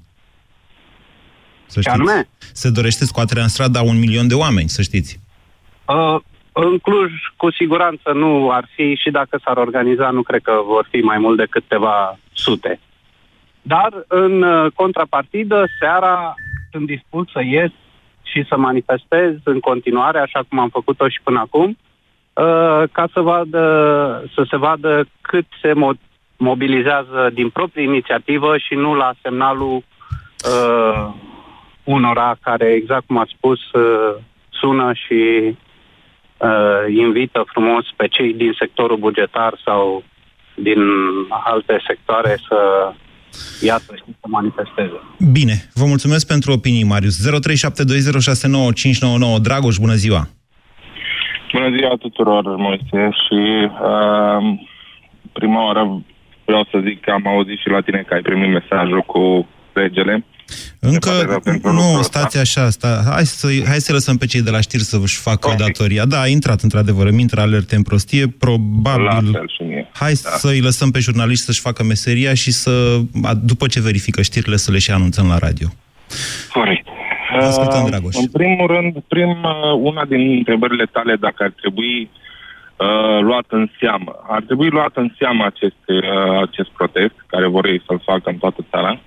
Să 1.65 1.80
Ce 1.80 1.89
știți. 1.89 1.96
anume? 1.96 2.27
Se 2.53 2.70
dorește 2.70 3.06
scoaterea 3.06 3.44
în 3.44 3.50
strada 3.50 3.82
un 3.82 4.00
milion 4.00 4.27
de 4.27 4.34
oameni, 4.34 4.70
să 4.70 4.82
știți. 4.82 5.20
Uh, 5.88 6.20
în 6.51 6.77
Cluj, 6.77 7.12
cu 7.38 7.51
siguranță 7.51 8.12
nu 8.13 8.50
ar 8.51 8.68
fi 8.75 8.96
și 8.96 9.10
dacă 9.10 9.39
s-ar 9.44 9.58
organiza, 9.58 10.10
nu 10.10 10.22
cred 10.22 10.41
că 10.41 10.62
vor 10.65 10.88
fi 10.91 10.98
mai 10.98 11.18
mult 11.18 11.38
de 11.38 11.46
câteva 11.50 12.20
sute. 12.34 12.80
Dar, 13.62 13.89
în 14.08 14.41
uh, 14.41 14.72
contrapartidă, 14.75 15.65
seara 15.80 16.34
sunt 16.72 16.86
dispus 16.86 17.32
să 17.32 17.41
ies 17.44 17.72
și 18.24 18.46
să 18.50 18.58
manifestez 18.58 19.34
în 19.44 19.60
continuare, 19.60 20.20
așa 20.20 20.44
cum 20.50 20.60
am 20.60 20.70
făcut-o 20.70 21.08
și 21.10 21.20
până 21.24 21.39
acum, 21.39 21.68
uh, 21.70 21.75
ca 22.92 23.10
să, 23.14 23.22
vadă, 23.22 23.64
să 24.36 24.46
se 24.50 24.58
vadă 24.58 25.08
cât 25.22 25.46
se 25.62 25.72
mo- 25.72 26.00
mobilizează 26.38 27.30
din 27.34 27.50
proprie 27.50 27.84
inițiativă 27.84 28.58
și 28.58 28.74
nu 28.74 28.96
la 28.96 29.14
semnalul 29.22 29.84
uh, 29.84 31.14
unora 31.84 32.38
care, 32.42 32.66
exact 32.66 33.06
cum 33.06 33.18
ați 33.18 33.34
spus, 33.38 33.72
uh, 33.72 34.16
sună 34.50 34.92
și 34.94 35.56
uh, 36.38 36.96
invită 36.98 37.44
frumos 37.48 37.86
pe 37.96 38.08
cei 38.08 38.34
din 38.34 38.56
sectorul 38.60 38.98
bugetar 38.98 39.60
sau 39.66 40.04
din 40.56 40.80
alte 41.44 41.84
sectoare 41.88 42.38
să 42.48 42.92
iasă 43.62 43.94
și 43.96 44.04
să 44.06 44.28
manifesteze. 44.28 45.02
Bine, 45.32 45.70
vă 45.74 45.86
mulțumesc 45.86 46.28
pentru 46.28 46.52
opinii, 46.52 46.84
Marius. 46.84 47.20
0372069599. 47.20 47.24
Dragoș, 49.42 49.78
bună 49.78 49.94
ziua! 49.94 50.28
Bună 51.53 51.70
ziua 51.77 51.96
tuturor, 52.00 52.43
Moise, 52.55 53.10
și 53.24 53.41
uh, 53.89 54.60
prima 55.31 55.65
oară 55.65 56.01
vreau 56.46 56.67
să 56.72 56.79
zic 56.88 57.01
că 57.01 57.12
am 57.12 57.27
auzit 57.27 57.60
și 57.60 57.70
la 57.70 57.81
tine 57.81 58.03
că 58.08 58.13
ai 58.13 58.22
primit 58.22 58.51
mesajul 58.51 59.01
cu 59.01 59.48
regele. 59.74 60.25
Încă 60.79 61.41
nu, 61.63 62.01
stați 62.01 62.38
așa, 62.39 62.70
sta, 62.70 63.01
hai, 63.05 63.25
să, 63.25 63.48
hai 63.67 63.79
să 63.79 63.93
lăsăm 63.93 64.17
pe 64.17 64.25
cei 64.25 64.41
de 64.41 64.50
la 64.50 64.62
știri 64.62 64.84
să 64.84 64.98
își 65.01 65.17
facă 65.20 65.48
okay. 65.48 65.55
datoria. 65.58 66.05
Da, 66.05 66.20
a 66.22 66.27
intrat 66.27 66.62
într-adevăr, 66.62 67.08
îmi 67.08 67.22
intră 67.22 67.41
alerte 67.41 67.75
în 67.75 67.81
prostie, 67.84 68.27
probabil... 68.27 69.05
La 69.05 69.39
fel 69.39 69.50
și 69.58 69.63
mie. 69.63 69.89
Hai 69.93 70.13
da. 70.24 70.29
să-i 70.29 70.62
lăsăm 70.62 70.91
pe 70.91 71.00
jurnaliști 71.00 71.46
să-și 71.46 71.60
facă 71.60 71.84
meseria 71.84 72.34
și 72.34 72.51
să, 72.51 73.00
a- 73.24 73.34
după 73.34 73.67
ce 73.67 73.81
verifică 73.81 74.22
știrile, 74.22 74.55
să 74.55 74.72
le 74.72 74.79
și 74.79 74.91
anunțăm 74.91 75.27
la 75.27 75.38
radio. 75.38 75.67
Corect. 76.53 76.88
Ascultăm, 77.40 77.84
Uh, 77.84 77.90
Dragoș. 77.90 78.16
În 78.16 78.28
primul 78.28 78.68
rând, 78.68 78.94
prim, 79.08 79.30
uh, 79.30 79.74
una 79.80 80.06
din 80.06 80.32
întrebările 80.38 80.86
tale, 80.92 81.16
dacă 81.16 81.44
ar 81.44 81.54
trebui 81.62 82.10
uh, 82.78 83.20
luat 83.22 83.46
în 83.48 83.70
seamă. 83.80 84.16
Ar 84.28 84.42
trebui 84.42 84.70
luat 84.70 84.92
în 84.94 85.14
seamă 85.18 85.46
acest, 85.46 85.84
uh, 85.88 86.42
acest 86.42 86.70
protest, 86.70 87.16
care 87.28 87.48
vor 87.48 87.66
ei 87.66 87.82
să-l 87.86 88.02
facă 88.06 88.30
în 88.30 88.38
toată 88.38 88.66
țara, 88.70 89.00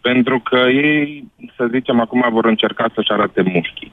pentru 0.00 0.40
că 0.40 0.56
ei, 0.56 1.24
să 1.56 1.66
zicem, 1.70 2.00
acum 2.00 2.24
vor 2.30 2.44
încerca 2.44 2.86
să-și 2.94 3.12
arate 3.12 3.42
mușchii. 3.42 3.92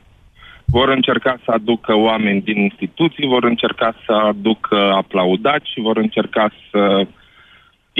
Vor 0.65 0.89
încerca 0.89 1.38
să 1.46 1.51
aducă 1.51 1.96
oameni 1.96 2.41
din 2.41 2.57
instituții, 2.57 3.27
vor 3.27 3.43
încerca 3.43 3.96
să 4.05 4.12
aducă 4.12 4.91
aplaudați 4.91 5.72
și 5.72 5.79
vor 5.79 5.98
încerca 5.98 6.51
să 6.72 7.07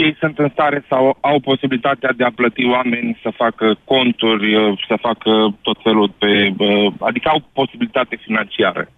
ei 0.03 0.15
sunt 0.19 0.39
în 0.39 0.49
stare 0.49 0.85
sau 0.89 1.17
au 1.21 1.39
posibilitatea 1.39 2.11
de 2.11 2.23
a 2.23 2.31
plăti 2.31 2.65
oameni 2.65 3.19
să 3.21 3.29
facă 3.29 3.77
conturi, 3.83 4.55
uh, 4.55 4.83
să 4.87 4.95
facă 5.01 5.55
tot 5.61 5.77
felul 5.83 6.09
pe... 6.17 6.53
uh, 6.57 6.93
Adică 6.99 7.29
au 7.29 7.41
posibilitate 7.53 8.15
financiară. 8.15 8.89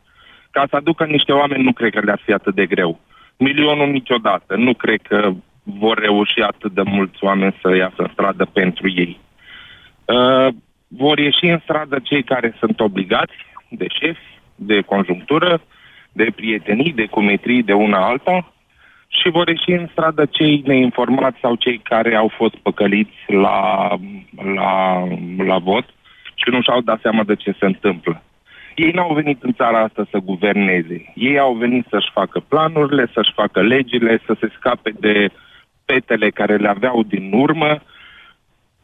Ca 0.51 0.65
să 0.69 0.75
aducă 0.75 1.05
niște 1.05 1.31
oameni 1.31 1.63
nu 1.63 1.73
cred 1.73 1.91
că 1.93 1.99
le-ar 1.99 2.21
fi 2.25 2.31
atât 2.31 2.55
de 2.55 2.65
greu. 2.65 2.99
Milionul 3.37 3.87
niciodată. 3.87 4.55
Nu 4.55 4.73
cred 4.73 5.01
că 5.01 5.31
vor 5.63 5.97
reuși 5.97 6.39
atât 6.41 6.71
de 6.71 6.81
mulți 6.81 7.23
oameni 7.23 7.55
să 7.61 7.75
iasă 7.75 7.95
în 7.97 8.09
stradă 8.13 8.45
pentru 8.45 8.89
ei. 8.89 9.19
Uh, 10.05 10.47
vor 10.87 11.17
ieși 11.19 11.45
în 11.45 11.59
stradă 11.63 11.99
cei 12.03 12.23
care 12.23 12.55
sunt 12.59 12.79
obligați 12.79 13.37
de 13.69 13.85
șefi, 13.99 14.39
de 14.55 14.81
conjunctură, 14.81 15.61
de 16.11 16.31
prietenii, 16.35 16.93
de 16.93 17.05
cumetrii 17.05 17.63
de 17.63 17.73
una 17.73 18.05
alta 18.05 18.53
și 19.09 19.29
vor 19.29 19.47
ieși 19.47 19.71
în 19.71 19.87
stradă 19.91 20.25
cei 20.25 20.63
neinformați 20.65 21.39
sau 21.41 21.55
cei 21.55 21.77
care 21.77 22.15
au 22.15 22.31
fost 22.37 22.55
păcăliți 22.55 23.17
la, 23.27 23.87
la, 24.55 25.03
la 25.45 25.57
vot 25.57 25.85
și 26.33 26.49
nu 26.49 26.61
și-au 26.61 26.81
dat 26.81 26.99
seama 27.01 27.23
de 27.23 27.35
ce 27.35 27.55
se 27.59 27.65
întâmplă. 27.65 28.21
Ei 28.75 28.91
n-au 28.91 29.13
venit 29.13 29.43
în 29.43 29.53
țara 29.53 29.79
asta 29.79 30.07
să 30.11 30.17
guverneze. 30.17 31.11
Ei 31.15 31.39
au 31.39 31.53
venit 31.53 31.85
să-și 31.89 32.11
facă 32.13 32.39
planurile, 32.47 33.09
să-și 33.13 33.31
facă 33.33 33.61
legile, 33.61 34.21
să 34.25 34.35
se 34.39 34.51
scape 34.57 34.93
de 34.99 35.29
petele 35.85 36.29
care 36.29 36.55
le 36.55 36.67
aveau 36.67 37.03
din 37.03 37.31
urmă. 37.33 37.81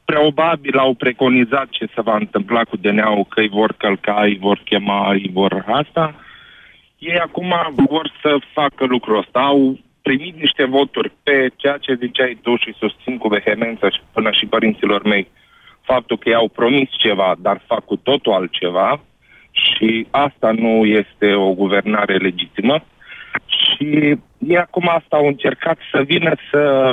Probabil 0.06 0.78
au 0.78 0.94
preconizat 0.94 1.68
ce 1.70 1.86
se 1.96 2.02
va 2.02 2.16
întâmpla 2.16 2.64
cu 2.64 2.78
DNA-ul, 2.78 3.26
că 3.30 3.40
îi 3.40 3.48
vor 3.48 3.74
călca, 3.78 4.22
îi 4.22 4.38
vor 4.38 4.62
chema, 4.66 5.12
îi 5.12 5.30
vor 5.34 5.64
asta. 5.68 6.16
Ei 6.98 7.20
acum 7.20 7.54
vor 7.76 8.12
să 8.22 8.38
facă 8.54 8.86
lucrul 8.86 9.18
ăsta. 9.18 9.40
Au 9.40 9.78
primit 10.08 10.36
niște 10.40 10.66
voturi 10.66 11.12
pe 11.24 11.38
ceea 11.56 11.78
ce 11.78 12.02
ziceai 12.04 12.38
tu 12.42 12.56
și 12.56 12.76
susțin 12.82 13.18
cu 13.18 13.28
vehemență 13.28 13.90
și 13.90 14.02
până 14.14 14.30
și 14.32 14.46
părinților 14.46 15.04
mei 15.04 15.28
faptul 15.82 16.18
că 16.18 16.30
i-au 16.30 16.48
promis 16.48 16.90
ceva, 16.98 17.36
dar 17.40 17.62
fac 17.68 17.86
cu 17.86 17.96
totul 17.96 18.34
altceva 18.34 19.02
și 19.52 20.08
asta 20.12 20.52
nu 20.52 20.86
este 20.86 21.34
o 21.34 21.54
guvernare 21.54 22.16
legitimă. 22.18 22.76
Și 23.58 24.18
ei 24.38 24.58
acum 24.58 24.88
asta 24.90 25.16
au 25.18 25.28
încercat 25.28 25.78
să 25.92 26.02
vină 26.02 26.34
să 26.52 26.92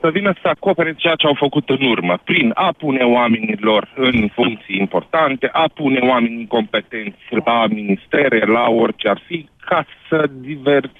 să 0.00 0.10
vină 0.10 0.32
să 0.42 0.48
acopere 0.48 0.94
ceea 0.94 1.14
ce 1.14 1.26
au 1.26 1.34
făcut 1.34 1.68
în 1.68 1.82
urmă, 1.86 2.18
prin 2.24 2.50
a 2.54 2.74
pune 2.78 3.04
oamenilor 3.04 3.92
în 3.96 4.28
funcții 4.34 4.76
importante, 4.78 5.48
a 5.52 5.68
pune 5.74 5.98
oameni 5.98 6.40
incompetenți 6.40 7.26
la 7.44 7.66
ministere, 7.66 8.46
la 8.46 8.68
orice 8.68 9.08
ar 9.08 9.22
fi, 9.26 9.48
ca 9.66 9.86
să 10.08 10.26
diver... 10.32 10.90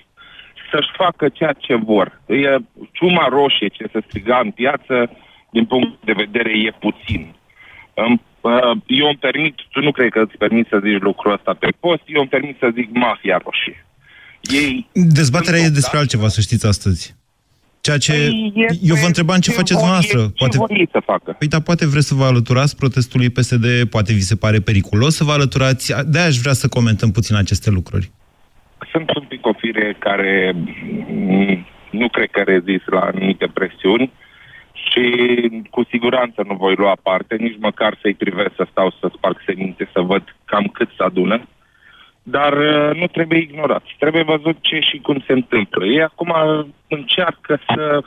să-și 0.75 0.93
facă 1.03 1.25
ceea 1.39 1.55
ce 1.65 1.75
vor. 1.91 2.07
E 2.27 2.57
ciuma 2.97 3.27
roșie 3.37 3.69
ce 3.77 3.85
se 3.93 4.01
striga 4.09 4.39
în 4.45 4.51
piață, 4.51 4.97
din 5.57 5.65
punct 5.73 5.93
de 6.09 6.13
vedere, 6.23 6.51
e 6.69 6.71
puțin. 6.87 7.23
Îmi- 7.95 8.23
uh, 8.41 8.73
Eu 8.87 9.07
îmi 9.13 9.23
permit, 9.27 9.55
tu 9.73 9.81
nu 9.81 9.93
cred 9.93 10.11
că 10.11 10.21
îți 10.27 10.37
permit 10.45 10.67
să 10.71 10.77
zici 10.85 11.01
lucrul 11.09 11.33
ăsta 11.33 11.53
pe 11.65 11.69
post, 11.81 12.03
eu 12.07 12.21
îmi 12.21 12.29
permit 12.37 12.57
să 12.59 12.69
zic 12.75 12.89
mafia 12.93 13.41
roșie. 13.45 13.79
Ei 14.61 14.89
Dezbaterea 14.93 15.61
e 15.61 15.69
despre 15.81 15.99
altceva, 15.99 16.29
să 16.29 16.41
știți 16.41 16.67
astăzi. 16.67 17.15
Ceea 17.81 17.99
ce... 17.99 18.13
Păi, 18.13 18.53
este 18.57 18.79
Eu 18.87 18.95
vă 18.95 19.07
întrebam 19.07 19.39
ce 19.41 19.51
ce 19.51 19.57
faceți 19.57 19.73
vor 19.73 19.81
dumneavoastră. 19.83 20.21
ei- 20.21 20.49
ce 20.51 20.59
vor 20.59 20.71
ei 20.71 20.89
să 20.93 21.01
facă. 21.05 21.31
Păi, 21.39 21.49
dar 21.49 21.61
poate 21.61 21.87
vreți 21.87 22.07
să 22.07 22.15
vă 22.15 22.25
alăturați 22.25 22.77
protestului 22.77 23.31
PSD, 23.31 23.67
poate 23.91 24.13
vi 24.13 24.21
se 24.21 24.37
pare 24.37 24.61
periculos 24.61 25.15
să 25.15 25.25
vă 25.25 25.33
alăturați. 25.33 25.93
De-aia 26.07 26.27
aș 26.27 26.37
vrea 26.37 26.53
să 26.53 26.69
comentăm 26.69 27.11
puțin 27.11 27.37
aceste 27.37 27.71
lucruri. 27.71 28.11
Fire 29.65 29.97
care 29.99 30.53
mm, 31.09 31.67
nu 31.91 32.09
cred 32.09 32.31
că 32.31 32.41
rezist 32.41 32.87
la 32.87 33.01
anumite 33.01 33.47
presiuni 33.55 34.13
și 34.73 35.05
cu 35.71 35.85
siguranță 35.91 36.45
nu 36.47 36.55
voi 36.55 36.75
lua 36.75 36.97
parte, 37.03 37.37
nici 37.39 37.57
măcar 37.59 37.99
să-i 38.01 38.15
privesc 38.15 38.53
să 38.57 38.67
stau 38.71 38.91
să 39.01 39.11
sparg 39.17 39.37
seminte, 39.47 39.89
să 39.93 40.01
văd 40.01 40.37
cam 40.45 40.65
cât 40.65 40.89
se 40.97 41.03
adună. 41.03 41.47
Dar 42.23 42.53
uh, 42.53 42.97
nu 43.01 43.07
trebuie 43.07 43.39
ignorat. 43.39 43.83
Trebuie 43.99 44.23
văzut 44.23 44.57
ce 44.61 44.81
și 44.81 44.99
cum 44.99 45.23
se 45.27 45.33
întâmplă. 45.33 45.87
Ei 45.87 46.03
acum 46.03 46.35
încearcă 46.89 47.61
să 47.67 48.03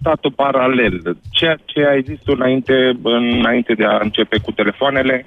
statul 0.00 0.32
paralel. 0.32 1.16
Ceea 1.30 1.56
ce 1.64 1.86
ai 1.86 2.02
zis 2.02 2.18
tu 2.24 2.32
înainte, 2.32 2.98
înainte 3.02 3.74
de 3.74 3.84
a 3.84 3.98
începe 4.02 4.38
cu 4.38 4.52
telefoanele, 4.52 5.26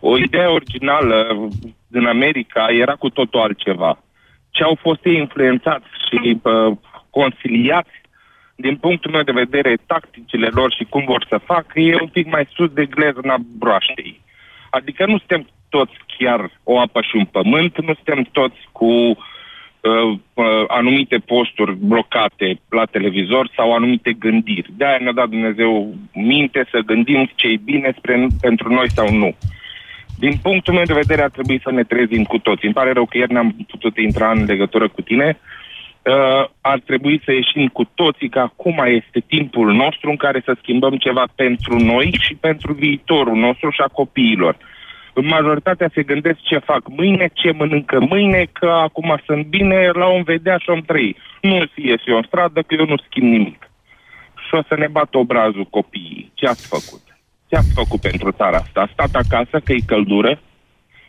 o 0.00 0.18
idee 0.18 0.46
originală 0.46 1.48
din 1.86 2.06
America 2.06 2.66
era 2.70 2.94
cu 2.94 3.08
totul 3.08 3.40
altceva. 3.40 3.98
Ce 4.56 4.62
au 4.62 4.76
fost 4.80 5.04
ei 5.04 5.16
influențați 5.16 5.88
și 6.06 6.18
uh, 6.42 6.76
consiliați 7.10 7.94
din 8.56 8.76
punctul 8.76 9.10
meu 9.10 9.22
de 9.22 9.40
vedere, 9.44 9.76
tacticile 9.86 10.48
lor 10.52 10.72
și 10.72 10.84
cum 10.84 11.04
vor 11.04 11.26
să 11.28 11.38
facă, 11.44 11.80
e 11.80 12.00
un 12.00 12.08
pic 12.08 12.26
mai 12.30 12.48
sus 12.54 12.70
de 12.70 12.84
glezna 12.86 13.36
broaștei. 13.58 14.20
Adică 14.70 15.06
nu 15.06 15.18
suntem 15.18 15.46
toți 15.68 15.92
chiar 16.18 16.50
o 16.62 16.80
apă 16.80 17.00
și 17.00 17.16
un 17.16 17.24
pământ, 17.24 17.82
nu 17.86 17.94
suntem 17.94 18.28
toți 18.32 18.60
cu 18.72 18.84
uh, 18.84 19.16
uh, 20.34 20.64
anumite 20.66 21.16
posturi 21.16 21.76
blocate 21.76 22.60
la 22.68 22.84
televizor 22.84 23.50
sau 23.56 23.74
anumite 23.74 24.12
gândiri. 24.12 24.72
De-aia 24.76 24.98
ne-a 25.00 25.12
dat 25.12 25.28
Dumnezeu 25.28 25.94
minte 26.12 26.66
să 26.70 26.78
gândim 26.78 27.30
ce 27.34 27.46
e 27.48 27.56
bine 27.64 27.94
spre, 27.96 28.26
pentru 28.40 28.72
noi 28.72 28.90
sau 28.90 29.10
nu. 29.10 29.36
Din 30.18 30.36
punctul 30.42 30.74
meu 30.74 30.84
de 30.84 31.00
vedere 31.02 31.22
ar 31.22 31.30
trebui 31.30 31.60
să 31.62 31.70
ne 31.70 31.82
trezim 31.82 32.24
cu 32.24 32.38
toți. 32.38 32.64
Îmi 32.64 32.74
pare 32.74 32.92
rău 32.92 33.04
că 33.04 33.16
ieri 33.16 33.32
n-am 33.32 33.56
putut 33.68 33.96
intra 33.96 34.30
în 34.30 34.44
legătură 34.44 34.88
cu 34.88 35.00
tine, 35.00 35.38
uh, 35.38 35.54
uh, 36.04 36.44
ar 36.60 36.80
trebui 36.84 37.20
să 37.24 37.32
ieșim 37.32 37.66
cu 37.68 37.84
toții 37.94 38.28
că 38.28 38.38
acum 38.38 38.82
este 38.86 39.20
timpul 39.26 39.72
nostru 39.72 40.10
în 40.10 40.16
care 40.16 40.42
să 40.44 40.56
schimbăm 40.60 40.96
ceva 40.96 41.24
pentru 41.34 41.78
noi 41.78 42.18
și 42.20 42.34
pentru 42.34 42.72
viitorul 42.72 43.36
nostru 43.36 43.70
și 43.70 43.80
a 43.80 43.88
copiilor. 43.88 44.56
În 45.12 45.26
majoritatea 45.26 45.90
se 45.94 46.02
gândesc 46.02 46.38
ce 46.40 46.58
fac 46.58 46.82
mâine, 46.88 47.28
ce 47.32 47.52
mănâncă 47.52 48.00
mâine, 48.00 48.46
că 48.52 48.66
acum 48.66 49.20
sunt 49.26 49.46
bine, 49.46 49.90
la 49.92 50.06
om 50.06 50.22
vedea 50.22 50.56
și 50.58 50.70
om 50.70 50.80
trăi. 50.80 51.16
Nu 51.40 51.54
ies 51.74 52.00
eu 52.06 52.16
în 52.16 52.22
stradă, 52.26 52.62
că 52.62 52.74
eu 52.78 52.86
nu 52.86 52.96
schimb 52.96 53.30
nimic. 53.30 53.70
Și 54.48 54.54
o 54.54 54.62
să 54.68 54.74
ne 54.78 54.86
bată 54.86 55.18
obrazul 55.18 55.64
copiii. 55.64 56.30
Ce 56.34 56.46
ați 56.46 56.66
făcut? 56.66 57.13
Ce 57.48 57.56
ați 57.56 57.72
făcut 57.74 58.00
pentru 58.00 58.30
țara 58.30 58.56
asta? 58.56 58.80
A 58.80 58.90
stat 58.92 59.14
acasă, 59.24 59.60
că 59.64 59.72
e 59.72 59.78
căldură, 59.86 60.40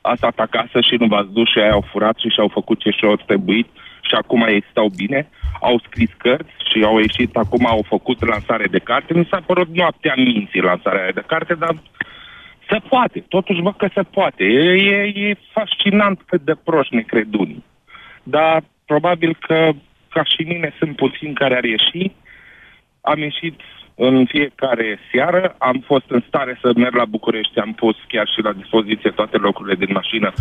a 0.02 0.16
stat 0.16 0.38
acasă 0.40 0.82
și 0.82 0.96
nu 1.00 1.08
v-ați 1.08 1.32
dus 1.32 1.52
și 1.52 1.60
aia 1.60 1.72
au 1.72 1.86
furat 1.92 2.18
și 2.18 2.30
și-au 2.30 2.48
făcut 2.48 2.80
ce 2.80 2.90
și-au 2.90 3.16
trebuit 3.16 3.68
și 4.08 4.16
acum 4.16 4.42
ei 4.42 4.64
stau 4.70 4.88
bine, 4.96 5.30
au 5.62 5.82
scris 5.86 6.10
cărți 6.18 6.56
și 6.70 6.84
au 6.84 6.98
ieșit, 6.98 7.36
acum 7.36 7.66
au 7.66 7.82
făcut 7.88 8.26
lansare 8.26 8.68
de 8.68 8.80
carte. 8.80 9.14
Mi 9.14 9.28
s-a 9.32 9.42
părut 9.46 9.70
noaptea 9.76 10.14
minții 10.18 10.62
lansarea 10.62 11.12
de 11.12 11.24
carte, 11.28 11.54
dar 11.54 11.76
se 12.70 12.78
poate, 12.90 13.26
totuși 13.28 13.62
văd 13.62 13.78
că 13.78 13.90
se 13.94 14.02
poate. 14.02 14.44
E, 14.44 14.72
e, 14.72 15.28
e 15.28 15.38
fascinant 15.52 16.22
cât 16.26 16.42
de 16.42 16.56
proști 16.64 16.96
ne 16.96 17.02
cred 17.02 17.34
unii. 17.34 17.64
Dar 18.24 18.64
probabil 18.86 19.38
că 19.40 19.70
ca 20.10 20.24
și 20.24 20.42
mine 20.48 20.74
sunt 20.78 20.96
puțini 20.96 21.34
care 21.34 21.56
ar 21.56 21.64
ieși. 21.64 22.12
Am 23.02 23.20
ieșit 23.20 23.60
în 23.96 24.26
fiecare 24.26 25.00
seară, 25.12 25.56
am 25.58 25.84
fost 25.86 26.06
în 26.08 26.24
stare 26.28 26.60
să 26.62 26.72
merg 26.76 26.96
la 26.96 27.06
București, 27.06 27.60
am 27.60 27.74
pus 27.74 27.96
chiar 28.08 28.28
și 28.28 28.42
la 28.42 28.52
dispoziție 28.52 29.10
toate 29.10 29.38
locurile 29.38 29.76
din 29.76 29.92
mașină 29.94 30.34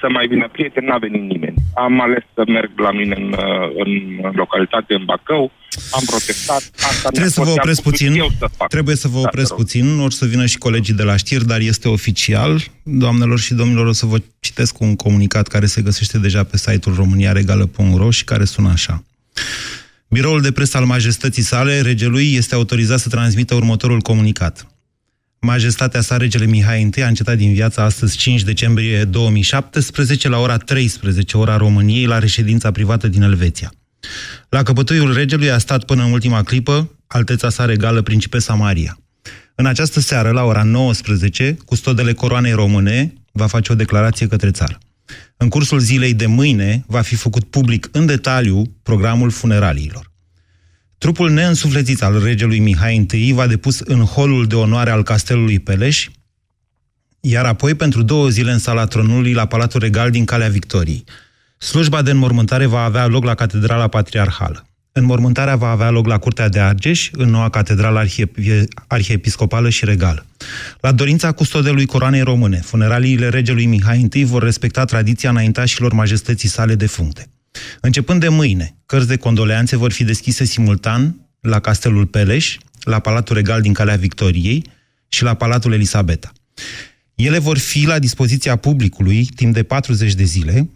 să 0.00 0.06
mai 0.08 0.26
vină 0.26 0.48
prieteni, 0.52 0.86
n-a 0.86 0.98
venit 0.98 1.22
nimeni. 1.22 1.54
Am 1.74 2.00
ales 2.00 2.24
să 2.34 2.42
merg 2.46 2.70
la 2.76 2.92
mine 2.92 3.14
în, 3.18 3.34
în 4.22 4.32
localitate, 4.34 4.94
în 4.94 5.04
Bacău, 5.04 5.52
am 5.90 6.02
protestat. 6.06 6.62
Asta 6.74 7.08
trebuie 7.08 7.30
să 7.30 7.40
vă 7.40 7.50
opresc 7.50 7.82
puțin. 7.82 8.12
Să 8.38 8.48
trebuie 8.68 8.96
să 8.96 9.08
vă 9.08 9.20
da, 9.20 9.26
opresc 9.26 9.54
puțin, 9.54 9.98
or 10.00 10.10
să 10.10 10.24
vină 10.26 10.46
și 10.46 10.58
colegii 10.58 10.94
de 10.94 11.02
la 11.02 11.16
știri, 11.16 11.46
dar 11.46 11.60
este 11.60 11.88
oficial. 11.88 12.60
Doamnelor 12.82 13.38
și 13.38 13.54
domnilor, 13.54 13.86
o 13.86 13.92
să 13.92 14.06
vă 14.06 14.16
citesc 14.40 14.80
un 14.80 14.96
comunicat 14.96 15.46
care 15.46 15.66
se 15.66 15.82
găsește 15.82 16.18
deja 16.18 16.44
pe 16.44 16.56
site-ul 16.56 16.94
româniaregală.ro 16.96 18.10
și 18.10 18.24
care 18.24 18.44
sună 18.44 18.70
așa. 18.72 19.04
Biroul 20.12 20.40
de 20.40 20.52
presă 20.52 20.76
al 20.76 20.84
majestății 20.84 21.42
sale, 21.42 21.80
regelui, 21.80 22.34
este 22.34 22.54
autorizat 22.54 22.98
să 22.98 23.08
transmită 23.08 23.54
următorul 23.54 24.00
comunicat. 24.00 24.66
Majestatea 25.40 26.00
sa, 26.00 26.16
regele 26.16 26.46
Mihai 26.46 26.90
I, 26.96 27.02
a 27.02 27.06
încetat 27.06 27.36
din 27.36 27.52
viața 27.52 27.82
astăzi 27.82 28.16
5 28.16 28.42
decembrie 28.42 29.04
2017 29.04 30.28
la 30.28 30.38
ora 30.38 30.56
13, 30.56 31.36
ora 31.36 31.56
României, 31.56 32.04
la 32.04 32.18
reședința 32.18 32.70
privată 32.70 33.08
din 33.08 33.22
Elveția. 33.22 33.72
La 34.48 34.62
căpătâiul 34.62 35.14
regelui 35.14 35.50
a 35.50 35.58
stat 35.58 35.84
până 35.84 36.04
în 36.04 36.12
ultima 36.12 36.42
clipă 36.42 36.98
alteța 37.06 37.50
sa 37.50 37.64
regală 37.64 38.02
principesa 38.02 38.54
Maria. 38.54 38.98
În 39.54 39.66
această 39.66 40.00
seară, 40.00 40.30
la 40.30 40.42
ora 40.42 40.62
19, 40.62 41.56
custodele 41.64 42.12
coroanei 42.12 42.52
române 42.52 43.12
va 43.32 43.46
face 43.46 43.72
o 43.72 43.74
declarație 43.74 44.26
către 44.26 44.50
țară. 44.50 44.78
În 45.36 45.48
cursul 45.48 45.78
zilei 45.78 46.14
de 46.14 46.26
mâine 46.26 46.84
va 46.86 47.00
fi 47.00 47.14
făcut 47.14 47.44
public 47.44 47.88
în 47.92 48.06
detaliu 48.06 48.62
programul 48.82 49.30
funeraliilor. 49.30 50.10
Trupul 50.98 51.30
neînsuflețit 51.30 52.02
al 52.02 52.22
regelui 52.22 52.58
Mihai 52.58 53.06
I 53.10 53.32
va 53.32 53.46
depus 53.46 53.78
în 53.78 54.04
holul 54.04 54.46
de 54.46 54.54
onoare 54.54 54.90
al 54.90 55.02
castelului 55.02 55.58
Peleș, 55.58 56.08
iar 57.20 57.44
apoi 57.44 57.74
pentru 57.74 58.02
două 58.02 58.28
zile 58.28 58.52
în 58.52 58.58
sala 58.58 58.84
tronului 58.84 59.32
la 59.32 59.46
Palatul 59.46 59.80
Regal 59.80 60.10
din 60.10 60.24
Calea 60.24 60.48
Victoriei. 60.48 61.04
Slujba 61.58 62.02
de 62.02 62.10
înmormântare 62.10 62.66
va 62.66 62.84
avea 62.84 63.06
loc 63.06 63.24
la 63.24 63.34
Catedrala 63.34 63.88
Patriarhală. 63.88 64.69
Înmormântarea 64.92 65.56
va 65.56 65.70
avea 65.70 65.90
loc 65.90 66.06
la 66.06 66.18
Curtea 66.18 66.48
de 66.48 66.60
Argeș, 66.60 67.10
în 67.12 67.30
noua 67.30 67.48
catedrală 67.48 67.98
arhie 67.98 68.30
arhiepiscopală 68.86 69.68
și 69.68 69.84
regală. 69.84 70.26
La 70.80 70.92
dorința 70.92 71.32
custodelui 71.32 71.86
coroanei 71.86 72.22
române, 72.22 72.56
funeraliile 72.56 73.28
regelui 73.28 73.66
Mihai 73.66 74.08
I 74.12 74.24
vor 74.24 74.42
respecta 74.42 74.84
tradiția 74.84 75.30
înaintașilor 75.30 75.92
majestății 75.92 76.48
sale 76.48 76.74
defuncte. 76.74 77.30
Începând 77.80 78.20
de 78.20 78.28
mâine, 78.28 78.76
cărți 78.86 79.08
de 79.08 79.16
condoleanțe 79.16 79.76
vor 79.76 79.92
fi 79.92 80.04
deschise 80.04 80.44
simultan 80.44 81.28
la 81.40 81.60
Castelul 81.60 82.06
Peleș, 82.06 82.56
la 82.80 82.98
Palatul 82.98 83.36
Regal 83.36 83.60
din 83.60 83.72
Calea 83.72 83.96
Victoriei 83.96 84.64
și 85.08 85.22
la 85.22 85.34
Palatul 85.34 85.72
Elisabeta. 85.72 86.32
Ele 87.14 87.38
vor 87.38 87.58
fi 87.58 87.86
la 87.86 87.98
dispoziția 87.98 88.56
publicului 88.56 89.24
timp 89.24 89.54
de 89.54 89.62
40 89.62 90.14
de 90.14 90.24
zile, 90.24 90.68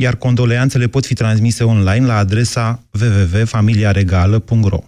iar 0.00 0.16
condoleanțele 0.16 0.86
pot 0.86 1.06
fi 1.06 1.14
transmise 1.14 1.64
online 1.64 2.06
la 2.06 2.16
adresa 2.16 2.82
www.familiaregală.ro. 3.00 4.78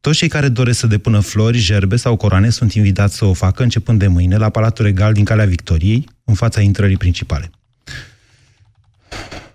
Toți 0.00 0.16
cei 0.16 0.28
care 0.28 0.48
doresc 0.48 0.78
să 0.78 0.86
depună 0.86 1.20
flori, 1.20 1.58
gerbe 1.58 1.96
sau 1.96 2.16
coroane 2.16 2.50
sunt 2.50 2.72
invitați 2.72 3.16
să 3.16 3.24
o 3.24 3.32
facă 3.32 3.62
începând 3.62 3.98
de 3.98 4.06
mâine 4.06 4.36
la 4.36 4.48
Palatul 4.48 4.84
Regal 4.84 5.12
din 5.12 5.24
Calea 5.24 5.46
Victoriei, 5.46 6.08
în 6.24 6.34
fața 6.34 6.60
intrării 6.60 6.96
principale. 6.96 7.50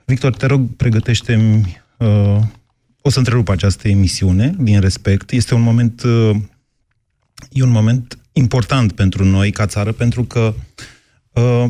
Victor, 0.05 0.35
te 0.35 0.45
rog, 0.45 0.75
pregătește-mi... 0.75 1.81
Uh, 1.97 2.39
o 3.01 3.09
să 3.09 3.17
întrerup 3.17 3.49
această 3.49 3.87
emisiune, 3.87 4.55
din 4.59 4.79
respect. 4.79 5.31
Este 5.31 5.53
un 5.53 5.61
moment... 5.61 6.03
Uh, 6.03 6.35
e 7.51 7.63
un 7.63 7.69
moment 7.69 8.17
important 8.31 8.91
pentru 8.91 9.23
noi, 9.25 9.51
ca 9.51 9.65
țară, 9.65 9.91
pentru 9.91 10.23
că 10.23 10.53
uh, 10.55 10.63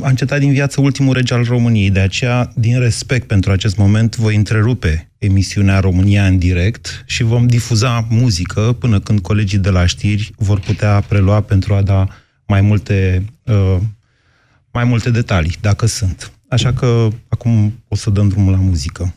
a 0.01 0.09
încetat 0.09 0.39
din 0.39 0.51
viață 0.51 0.81
ultimul 0.81 1.13
rege 1.13 1.33
al 1.33 1.43
României. 1.43 1.89
De 1.89 1.99
aceea, 1.99 2.51
din 2.55 2.79
respect 2.79 3.27
pentru 3.27 3.51
acest 3.51 3.77
moment, 3.77 4.15
voi 4.15 4.35
întrerupe 4.35 5.11
emisiunea 5.17 5.79
România 5.79 6.25
în 6.25 6.37
direct 6.37 7.03
și 7.07 7.23
vom 7.23 7.47
difuza 7.47 8.07
muzică 8.09 8.75
până 8.79 8.99
când 8.99 9.19
colegii 9.19 9.57
de 9.57 9.69
la 9.69 9.85
știri 9.85 10.31
vor 10.37 10.59
putea 10.59 11.03
prelua 11.07 11.41
pentru 11.41 11.73
a 11.73 11.81
da 11.81 12.07
mai 12.47 12.61
multe, 12.61 13.25
uh, 13.43 13.77
mai 14.71 14.83
multe 14.83 15.09
detalii, 15.09 15.57
dacă 15.61 15.85
sunt. 15.85 16.31
Așa 16.47 16.73
că 16.73 17.07
acum 17.27 17.83
o 17.87 17.95
să 17.95 18.09
dăm 18.09 18.27
drumul 18.27 18.51
la 18.51 18.59
muzică. 18.59 19.13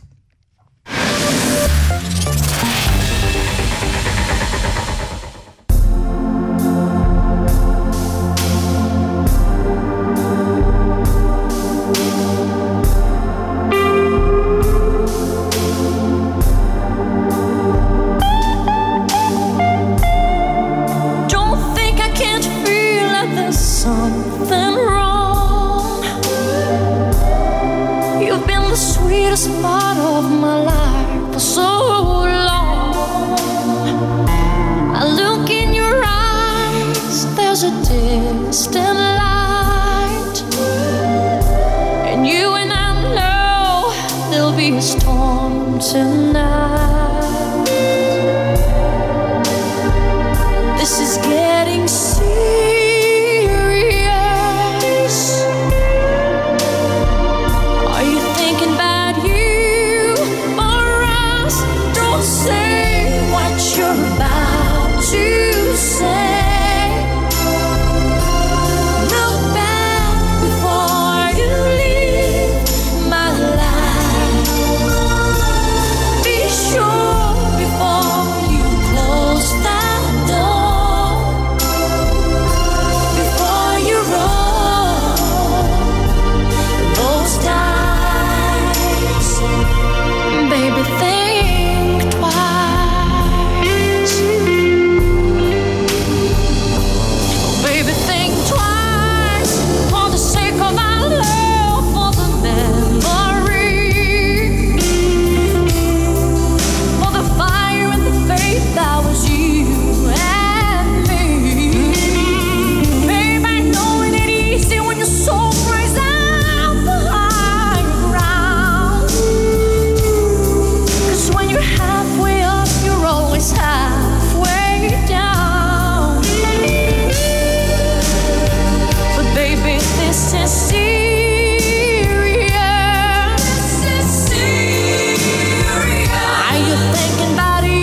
Are 137.08 137.64
you 137.64 137.75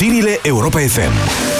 știrile 0.00 0.38
Europa 0.42 0.78
FM. 0.78 1.59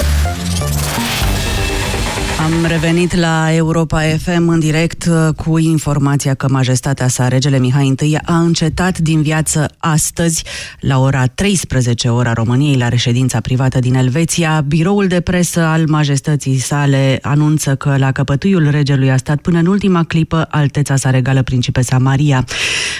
Am 2.60 2.66
revenit 2.66 3.14
la 3.14 3.54
Europa 3.54 4.00
FM 4.00 4.48
în 4.48 4.58
direct 4.58 5.06
uh, 5.10 5.34
cu 5.36 5.58
informația 5.58 6.34
că 6.34 6.48
majestatea 6.48 7.08
sa, 7.08 7.28
regele 7.28 7.58
Mihai 7.58 7.94
I, 8.00 8.16
a 8.24 8.38
încetat 8.38 8.98
din 8.98 9.22
viață 9.22 9.70
astăzi 9.78 10.44
la 10.80 10.98
ora 10.98 11.26
13 11.26 12.08
ora 12.08 12.32
României 12.32 12.76
la 12.76 12.88
reședința 12.88 13.40
privată 13.40 13.78
din 13.78 13.94
Elveția. 13.94 14.64
Biroul 14.66 15.06
de 15.06 15.20
presă 15.20 15.60
al 15.60 15.84
majestății 15.88 16.58
sale 16.58 17.18
anunță 17.22 17.74
că 17.74 17.96
la 17.98 18.12
căpătâiul 18.12 18.70
regelui 18.70 19.10
a 19.10 19.16
stat 19.16 19.40
până 19.40 19.58
în 19.58 19.66
ultima 19.66 20.04
clipă 20.04 20.46
alteța 20.50 20.96
sa 20.96 21.10
regală 21.10 21.42
principesa 21.42 21.98
Maria. 21.98 22.44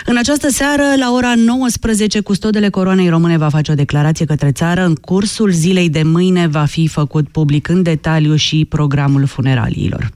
În 0.07 0.17
această 0.17 0.49
seară, 0.49 0.83
la 0.99 1.13
ora 1.13 1.33
19, 1.37 2.21
custodele 2.21 2.69
coroanei 2.69 3.09
române 3.09 3.37
va 3.37 3.49
face 3.49 3.73
o 3.73 3.75
declarație 3.75 4.25
către 4.25 4.53
țară. 4.53 4.85
În 4.85 4.95
cursul 4.95 5.51
zilei 5.51 5.89
de 5.89 6.03
mâine 6.03 6.47
va 6.47 6.65
fi 6.65 6.89
făcut 6.89 7.29
public 7.29 7.69
în 7.69 7.83
detaliu 7.83 8.35
și 8.35 8.65
programul 8.65 9.27
funeraliilor. 9.51 10.11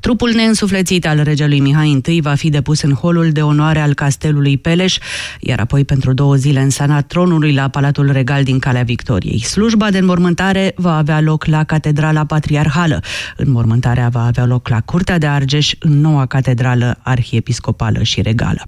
Trupul 0.00 0.30
neînsuflețit 0.30 1.06
al 1.06 1.20
regelui 1.22 1.60
Mihai 1.60 2.02
I 2.06 2.20
va 2.20 2.34
fi 2.34 2.48
depus 2.48 2.82
în 2.82 2.92
holul 2.92 3.30
de 3.30 3.42
onoare 3.42 3.80
al 3.80 3.94
castelului 3.94 4.56
Peleș, 4.56 4.98
iar 5.40 5.60
apoi 5.60 5.84
pentru 5.84 6.12
două 6.12 6.34
zile 6.34 6.60
în 6.60 6.70
sana 6.70 7.00
tronului 7.00 7.52
la 7.52 7.68
Palatul 7.68 8.12
Regal 8.12 8.42
din 8.42 8.58
Calea 8.58 8.82
Victoriei. 8.82 9.38
Slujba 9.38 9.90
de 9.90 9.98
înmormântare 9.98 10.72
va 10.76 10.96
avea 10.96 11.20
loc 11.20 11.44
la 11.44 11.64
Catedrala 11.64 12.24
Patriarhală. 12.24 13.02
Înmormântarea 13.36 14.08
va 14.08 14.24
avea 14.24 14.44
loc 14.44 14.68
la 14.68 14.80
Curtea 14.80 15.18
de 15.18 15.26
Argeș, 15.26 15.72
în 15.78 16.00
noua 16.00 16.26
catedrală 16.26 16.98
arhiepiscopală 17.02 18.02
și 18.02 18.22
regală. 18.22 18.62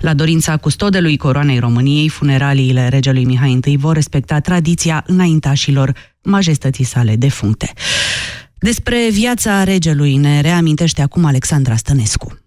La 0.00 0.14
dorința 0.14 0.56
custodelui 0.56 1.16
coroanei 1.16 1.58
României, 1.58 2.08
funeraliile 2.08 2.88
regelui 2.88 3.24
Mihai 3.24 3.60
I 3.64 3.76
vor 3.76 3.94
respecta 3.94 4.40
tradiția 4.40 5.04
înaintașilor 5.06 5.92
majestății 6.22 6.84
sale 6.84 7.16
defuncte. 7.16 7.72
Despre 8.62 9.08
viața 9.10 9.64
regelui 9.64 10.16
ne 10.16 10.40
reamintește 10.40 11.02
acum 11.02 11.24
Alexandra 11.24 11.76
Stănescu. 11.76 12.41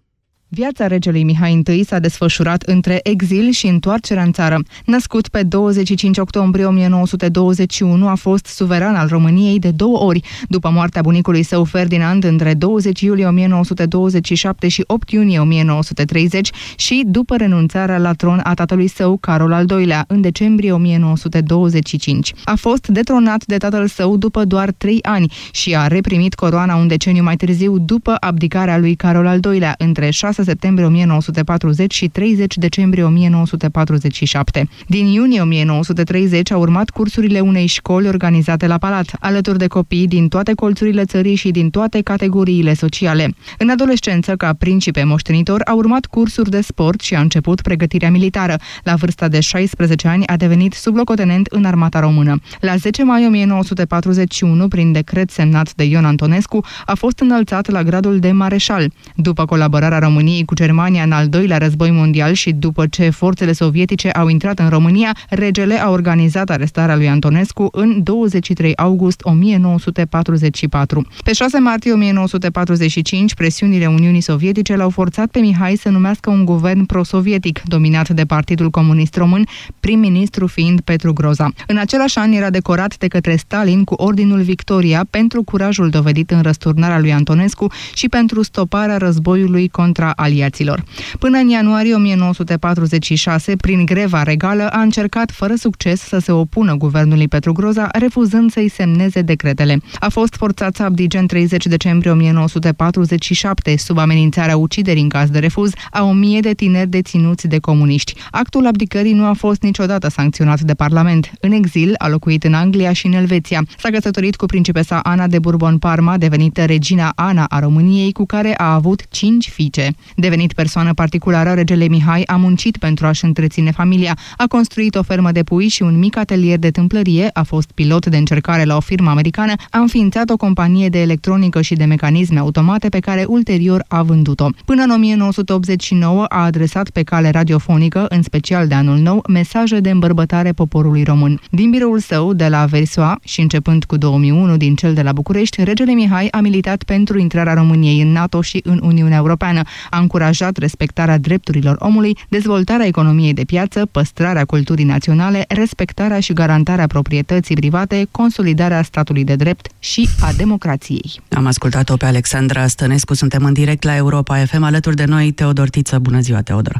Viața 0.48 0.86
regelui 0.86 1.24
Mihai 1.24 1.62
I 1.66 1.84
s-a 1.84 1.98
desfășurat 1.98 2.62
între 2.62 3.00
exil 3.02 3.50
și 3.50 3.66
întoarcerea 3.66 4.22
în 4.22 4.32
țară. 4.32 4.58
Născut 4.84 5.28
pe 5.28 5.42
25 5.42 6.18
octombrie 6.18 6.64
1921, 6.64 8.08
a 8.08 8.14
fost 8.14 8.46
suveran 8.46 8.94
al 8.94 9.08
României 9.08 9.58
de 9.58 9.70
două 9.70 10.02
ori, 10.02 10.20
după 10.48 10.70
moartea 10.70 11.02
bunicului 11.02 11.42
său 11.42 11.64
Ferdinand 11.64 12.24
între 12.24 12.54
20 12.54 13.00
iulie 13.00 13.26
1927 13.26 14.68
și 14.68 14.84
8 14.86 15.10
iunie 15.10 15.38
1930 15.38 16.50
și 16.76 17.02
după 17.06 17.36
renunțarea 17.36 17.98
la 17.98 18.12
tron 18.12 18.40
a 18.44 18.54
tatălui 18.54 18.88
său, 18.88 19.16
Carol 19.16 19.52
al 19.52 19.66
II-lea, 19.70 20.04
în 20.08 20.20
decembrie 20.20 20.72
1925. 20.72 22.32
A 22.44 22.54
fost 22.54 22.86
detronat 22.86 23.44
de 23.44 23.56
tatăl 23.56 23.86
său 23.86 24.16
după 24.16 24.44
doar 24.44 24.70
trei 24.78 24.98
ani 25.02 25.32
și 25.50 25.76
a 25.76 25.86
reprimit 25.86 26.34
coroana 26.34 26.76
un 26.76 26.86
deceniu 26.86 27.22
mai 27.22 27.36
târziu 27.36 27.78
după 27.78 28.16
abdicarea 28.20 28.78
lui 28.78 28.94
Carol 28.94 29.26
al 29.26 29.40
II-lea 29.44 29.74
între 29.78 30.10
6 30.10 30.35
septembrie 30.42 30.86
1940 30.86 31.94
și 31.94 32.08
30 32.08 32.56
decembrie 32.56 33.04
1947. 33.04 34.68
Din 34.86 35.06
iunie 35.06 35.40
1930 35.40 36.52
au 36.52 36.60
urmat 36.60 36.90
cursurile 36.90 37.40
unei 37.40 37.66
școli 37.66 38.08
organizate 38.08 38.66
la 38.66 38.78
Palat, 38.78 39.16
alături 39.20 39.58
de 39.58 39.66
copii 39.66 40.06
din 40.06 40.28
toate 40.28 40.54
colțurile 40.54 41.04
țării 41.04 41.34
și 41.34 41.50
din 41.50 41.70
toate 41.70 42.00
categoriile 42.00 42.74
sociale. 42.74 43.34
În 43.58 43.68
adolescență, 43.68 44.36
ca 44.36 44.52
principe 44.58 45.04
moștenitor, 45.04 45.60
a 45.64 45.74
urmat 45.74 46.06
cursuri 46.06 46.50
de 46.50 46.60
sport 46.60 47.00
și 47.00 47.14
a 47.14 47.20
început 47.20 47.60
pregătirea 47.60 48.10
militară. 48.10 48.56
La 48.82 48.94
vârsta 48.94 49.28
de 49.28 49.40
16 49.40 50.08
ani 50.08 50.26
a 50.26 50.36
devenit 50.36 50.72
sublocotenent 50.72 51.46
în 51.46 51.64
armata 51.64 52.00
română. 52.00 52.40
La 52.60 52.76
10 52.76 53.02
mai 53.02 53.26
1941, 53.26 54.68
prin 54.68 54.92
decret 54.92 55.30
semnat 55.30 55.74
de 55.74 55.84
Ion 55.84 56.04
Antonescu, 56.04 56.64
a 56.86 56.94
fost 56.94 57.18
înălțat 57.20 57.70
la 57.70 57.82
gradul 57.82 58.18
de 58.18 58.32
mareșal. 58.32 58.92
După 59.14 59.44
colaborarea 59.44 59.98
României 59.98 60.24
cu 60.44 60.54
Germania 60.54 61.02
în 61.02 61.12
al 61.12 61.28
doilea 61.28 61.58
război 61.58 61.90
mondial 61.90 62.32
și 62.32 62.52
după 62.52 62.86
ce 62.86 63.10
forțele 63.10 63.52
sovietice 63.52 64.10
au 64.10 64.28
intrat 64.28 64.58
în 64.58 64.68
România, 64.68 65.16
regele 65.28 65.80
a 65.80 65.90
organizat 65.90 66.50
arestarea 66.50 66.96
lui 66.96 67.08
Antonescu 67.08 67.68
în 67.72 68.02
23 68.02 68.76
august 68.76 69.20
1944. 69.22 71.06
Pe 71.24 71.32
6 71.32 71.58
martie 71.58 71.92
1945, 71.92 73.34
presiunile 73.34 73.86
Uniunii 73.86 74.20
Sovietice 74.20 74.76
l-au 74.76 74.90
forțat 74.90 75.26
pe 75.26 75.38
Mihai 75.38 75.76
să 75.76 75.88
numească 75.88 76.30
un 76.30 76.44
guvern 76.44 76.84
pro-sovietic, 76.84 77.62
dominat 77.64 78.08
de 78.08 78.24
Partidul 78.24 78.70
Comunist 78.70 79.16
Român, 79.16 79.44
prim-ministru 79.80 80.46
fiind 80.46 80.80
Petru 80.80 81.12
Groza. 81.12 81.50
În 81.66 81.76
același 81.76 82.18
an 82.18 82.32
era 82.32 82.50
decorat 82.50 82.96
de 82.96 83.06
către 83.06 83.36
Stalin 83.36 83.84
cu 83.84 83.94
Ordinul 83.94 84.40
Victoria 84.40 85.06
pentru 85.10 85.42
curajul 85.42 85.88
dovedit 85.88 86.30
în 86.30 86.40
răsturnarea 86.42 86.98
lui 86.98 87.12
Antonescu 87.12 87.72
și 87.94 88.08
pentru 88.08 88.42
stoparea 88.42 88.96
războiului 88.96 89.68
contra 89.68 90.12
aliaților. 90.16 90.84
Până 91.18 91.38
în 91.38 91.48
ianuarie 91.48 91.94
1946, 91.94 93.56
prin 93.56 93.84
greva 93.84 94.22
regală, 94.22 94.68
a 94.68 94.80
încercat 94.80 95.30
fără 95.30 95.54
succes 95.54 96.00
să 96.00 96.18
se 96.18 96.32
opună 96.32 96.74
guvernului 96.74 97.28
Petru 97.28 97.52
Groza, 97.52 97.88
refuzând 97.92 98.50
să-i 98.50 98.68
semneze 98.68 99.20
decretele. 99.20 99.80
A 99.98 100.08
fost 100.08 100.34
forțat 100.34 100.74
să 100.74 100.82
abdige 100.82 101.18
în 101.18 101.26
30 101.26 101.66
decembrie 101.66 102.10
1947, 102.10 103.76
sub 103.76 103.98
amenințarea 103.98 104.56
uciderii 104.56 105.02
în 105.02 105.08
caz 105.08 105.30
de 105.30 105.38
refuz, 105.38 105.72
a 105.90 106.02
o 106.02 106.12
mie 106.12 106.40
de 106.40 106.52
tineri 106.52 106.88
deținuți 106.88 107.46
de 107.46 107.58
comuniști. 107.58 108.14
Actul 108.30 108.66
abdicării 108.66 109.12
nu 109.12 109.24
a 109.24 109.32
fost 109.32 109.62
niciodată 109.62 110.08
sancționat 110.08 110.60
de 110.60 110.74
Parlament. 110.74 111.30
În 111.40 111.52
exil, 111.52 111.94
a 111.98 112.08
locuit 112.08 112.44
în 112.44 112.54
Anglia 112.54 112.92
și 112.92 113.06
în 113.06 113.12
Elveția. 113.12 113.62
S-a 113.78 113.88
căsătorit 113.88 114.36
cu 114.36 114.46
principesa 114.46 114.98
Ana 114.98 115.26
de 115.26 115.38
Bourbon-Parma, 115.38 116.16
devenită 116.16 116.64
regina 116.64 117.12
Ana 117.14 117.44
a 117.48 117.58
României, 117.58 118.12
cu 118.12 118.26
care 118.26 118.54
a 118.56 118.74
avut 118.74 119.02
cinci 119.10 119.48
fiice. 119.48 119.94
Devenit 120.14 120.52
persoană 120.52 120.94
particulară, 120.94 121.52
regele 121.52 121.88
Mihai 121.88 122.22
a 122.26 122.36
muncit 122.36 122.76
pentru 122.76 123.06
a-și 123.06 123.24
întreține 123.24 123.70
familia, 123.70 124.16
a 124.36 124.44
construit 124.48 124.94
o 124.94 125.02
fermă 125.02 125.32
de 125.32 125.42
pui 125.42 125.68
și 125.68 125.82
un 125.82 125.98
mic 125.98 126.16
atelier 126.16 126.58
de 126.58 126.70
tâmplărie, 126.70 127.30
a 127.32 127.42
fost 127.42 127.70
pilot 127.72 128.06
de 128.06 128.16
încercare 128.16 128.64
la 128.64 128.76
o 128.76 128.80
firmă 128.80 129.10
americană, 129.10 129.52
a 129.70 129.78
înființat 129.78 130.30
o 130.30 130.36
companie 130.36 130.88
de 130.88 131.00
electronică 131.00 131.60
și 131.60 131.74
de 131.74 131.84
mecanisme 131.84 132.38
automate 132.38 132.88
pe 132.88 132.98
care 132.98 133.24
ulterior 133.28 133.84
a 133.88 134.02
vândut-o. 134.02 134.48
Până 134.64 134.82
în 134.82 134.90
1989 134.90 136.24
a 136.24 136.44
adresat 136.44 136.90
pe 136.90 137.02
cale 137.02 137.30
radiofonică, 137.30 138.06
în 138.08 138.22
special 138.22 138.66
de 138.66 138.74
anul 138.74 138.98
nou, 138.98 139.24
mesaje 139.28 139.80
de 139.80 139.90
îmbărbătare 139.90 140.52
poporului 140.52 141.02
român. 141.02 141.40
Din 141.50 141.70
biroul 141.70 141.98
său 141.98 142.32
de 142.32 142.48
la 142.48 142.64
Versoa 142.64 143.18
și 143.24 143.40
începând 143.40 143.84
cu 143.84 143.96
2001 143.96 144.56
din 144.56 144.74
cel 144.74 144.94
de 144.94 145.02
la 145.02 145.12
București, 145.12 145.64
regele 145.64 145.92
Mihai 145.92 146.28
a 146.30 146.40
militat 146.40 146.82
pentru 146.82 147.18
intrarea 147.18 147.54
României 147.54 148.00
în 148.00 148.12
NATO 148.12 148.40
și 148.40 148.60
în 148.64 148.80
Uniunea 148.82 149.16
Europeană. 149.16 149.62
A 149.96 149.98
încurajat 149.98 150.56
respectarea 150.56 151.18
drepturilor 151.18 151.76
omului, 151.78 152.18
dezvoltarea 152.28 152.86
economiei 152.86 153.32
de 153.32 153.44
piață, 153.44 153.86
păstrarea 153.90 154.44
culturii 154.44 154.84
naționale, 154.84 155.44
respectarea 155.48 156.20
și 156.20 156.32
garantarea 156.32 156.86
proprietății 156.86 157.54
private, 157.54 158.06
consolidarea 158.10 158.82
statului 158.82 159.24
de 159.24 159.34
drept 159.34 159.66
și 159.78 160.08
a 160.20 160.32
democrației. 160.32 161.20
Am 161.30 161.46
ascultat-o 161.46 161.96
pe 161.96 162.04
Alexandra 162.04 162.66
Stănescu, 162.66 163.14
suntem 163.14 163.44
în 163.44 163.52
direct 163.52 163.82
la 163.82 163.96
Europa 163.96 164.44
FM, 164.44 164.62
alături 164.62 164.96
de 164.96 165.04
noi 165.04 165.30
Teodor 165.30 165.68
Tiță. 165.68 165.98
Bună 165.98 166.20
ziua, 166.20 166.40
Teodor! 166.40 166.78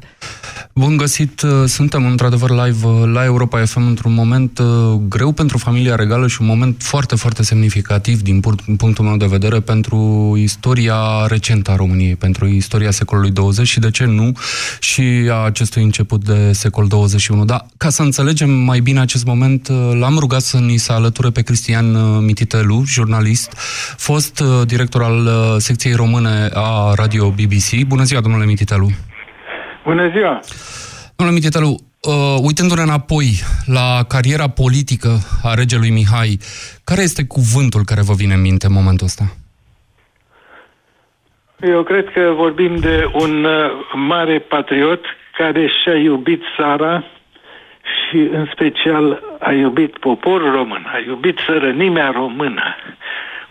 Bun 0.75 0.97
găsit! 0.97 1.43
Suntem 1.67 2.07
într-adevăr 2.07 2.51
live 2.51 2.87
la 3.13 3.25
Europa 3.25 3.65
FM 3.65 3.87
într-un 3.87 4.15
moment 4.15 4.59
uh, 4.59 4.67
greu 5.09 5.33
pentru 5.33 5.59
familia 5.59 5.95
regală 5.95 6.27
și 6.27 6.41
un 6.41 6.47
moment 6.47 6.83
foarte, 6.83 7.15
foarte 7.17 7.43
semnificativ 7.43 8.23
din 8.23 8.41
punctul 8.77 9.05
meu 9.05 9.17
de 9.17 9.27
vedere 9.27 9.61
pentru 9.61 10.33
istoria 10.39 11.27
recentă 11.27 11.71
a 11.71 11.77
României, 11.77 12.17
pentru 12.17 12.47
istoria 12.47 12.91
secolului 13.07 13.31
20 13.31 13.67
și 13.67 13.81
de 13.81 13.91
ce 13.91 14.05
nu 14.05 14.33
și 14.81 15.29
a 15.31 15.35
acestui 15.35 15.83
început 15.83 16.25
de 16.25 16.53
secol 16.53 16.87
21. 16.87 17.45
Dar 17.45 17.67
ca 17.77 17.89
să 17.89 18.03
înțelegem 18.03 18.51
mai 18.51 18.81
bine 18.81 19.01
acest 19.01 19.25
moment, 19.25 19.69
uh, 19.69 19.77
l-am 19.99 20.19
rugat 20.19 20.41
să 20.41 20.59
ni 20.59 20.77
se 20.77 20.93
alăture 20.93 21.31
pe 21.31 21.43
Cristian 21.43 21.95
uh, 21.95 22.19
Mititelu, 22.21 22.83
jurnalist, 22.87 23.53
fost 23.97 24.43
director 24.67 25.03
al 25.03 25.29
secției 25.59 25.95
române 25.95 26.49
a 26.55 26.93
Radio 26.95 27.31
BBC. 27.31 27.87
Bună 27.87 28.03
ziua, 28.03 28.21
domnule 28.21 28.45
Mititelu! 28.45 28.91
Bună 29.85 30.11
ziua! 30.13 30.41
Domnule 31.17 31.39
Mititelu, 31.39 31.71
uh, 32.01 32.39
uitându-ne 32.41 32.83
înapoi 32.83 33.43
la 33.65 34.05
cariera 34.09 34.49
politică 34.49 35.19
a 35.43 35.55
regelui 35.55 35.91
Mihai, 35.91 36.39
care 36.85 37.03
este 37.03 37.25
cuvântul 37.25 37.85
care 37.85 38.03
vă 38.03 38.15
vine 38.15 38.35
în 38.35 38.41
minte 38.41 38.67
în 38.67 38.73
momentul 38.73 39.07
ăsta? 39.07 39.37
Eu 41.61 41.83
cred 41.83 42.13
că 42.13 42.33
vorbim 42.35 42.77
de 42.77 43.11
un 43.13 43.45
uh, 43.45 43.71
mare 43.95 44.39
patriot 44.39 45.05
care 45.37 45.67
și-a 45.67 45.97
iubit 45.97 46.43
țara 46.57 47.05
și 47.83 48.17
în 48.17 48.47
special 48.53 49.23
a 49.41 49.53
iubit 49.53 49.99
poporul 49.99 50.53
român, 50.53 50.87
a 50.95 50.99
iubit 51.07 51.39
sărănimea 51.47 52.11
română. 52.11 52.63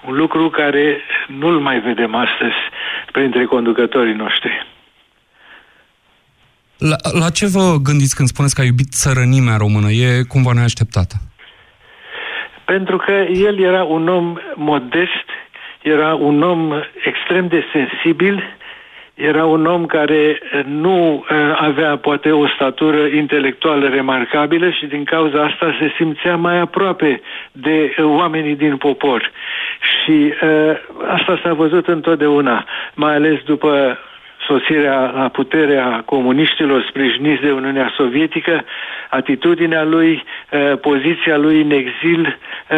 Un 0.07 0.15
lucru 0.15 0.49
care 0.49 0.97
nu-l 1.27 1.59
mai 1.59 1.79
vedem 1.79 2.15
astăzi 2.15 2.55
printre 3.11 3.45
conducătorii 3.45 4.13
noștri. 4.13 4.67
La, 6.77 6.95
la 7.19 7.29
ce 7.29 7.47
vă 7.47 7.75
gândiți 7.83 8.15
când 8.15 8.27
spuneți 8.27 8.55
că 8.55 8.61
a 8.61 8.65
iubit 8.65 8.91
țărănimea 8.91 9.57
română? 9.57 9.89
E 9.89 10.23
cumva 10.27 10.51
neașteptată. 10.53 11.15
Pentru 12.65 12.97
că 12.97 13.11
el 13.33 13.59
era 13.59 13.83
un 13.83 14.07
om 14.07 14.37
modest, 14.55 15.27
era 15.85 16.15
un 16.15 16.41
om 16.41 16.73
extrem 17.03 17.47
de 17.47 17.63
sensibil, 17.71 18.43
era 19.13 19.45
un 19.45 19.65
om 19.65 19.85
care 19.85 20.39
nu 20.65 21.13
uh, 21.13 21.37
avea 21.55 21.97
poate 21.97 22.31
o 22.31 22.47
statură 22.47 23.05
intelectuală 23.05 23.87
remarcabilă 23.87 24.69
și 24.69 24.85
din 24.85 25.03
cauza 25.03 25.43
asta 25.43 25.75
se 25.79 25.91
simțea 25.97 26.35
mai 26.35 26.59
aproape 26.59 27.21
de 27.51 27.95
uh, 27.97 28.05
oamenii 28.05 28.55
din 28.55 28.77
popor. 28.77 29.31
Și 29.79 30.33
uh, 30.41 30.75
asta 31.07 31.39
s-a 31.43 31.53
văzut 31.53 31.87
întotdeauna, 31.87 32.65
mai 32.93 33.15
ales 33.15 33.39
după 33.43 33.97
sosirea 34.47 35.11
la 35.15 35.27
putere 35.27 35.77
a 35.77 36.01
comuniștilor 36.01 36.85
sprijiniți 36.89 37.41
de 37.41 37.51
Uniunea 37.51 37.93
Sovietică, 37.95 38.63
atitudinea 39.09 39.83
lui, 39.83 40.23
eh, 40.49 40.73
poziția 40.81 41.37
lui 41.37 41.61
în 41.61 41.71
exil, 41.71 42.37
eh, 42.67 42.77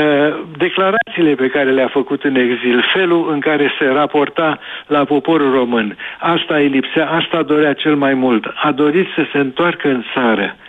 declarațiile 0.58 1.36
pe 1.36 1.47
care 1.47 1.71
le-a 1.71 1.88
făcut 1.88 2.23
în 2.23 2.36
exil, 2.36 2.84
felul 2.93 3.32
în 3.32 3.39
care 3.39 3.71
se 3.80 3.86
raporta 3.86 4.60
la 4.88 5.06
poporul 5.06 5.51
român. 5.51 5.97
Asta 6.19 6.56
îi 6.56 6.67
lipsea, 6.67 7.10
asta 7.10 7.43
dorea 7.43 7.73
cel 7.73 7.95
mai 7.95 8.13
mult. 8.13 8.45
A 8.56 8.71
dorit 8.71 9.08
să 9.15 9.25
se 9.32 9.38
întoarcă 9.38 9.88
în 9.88 10.03
țară 10.13 10.56
Uh, 10.56 10.66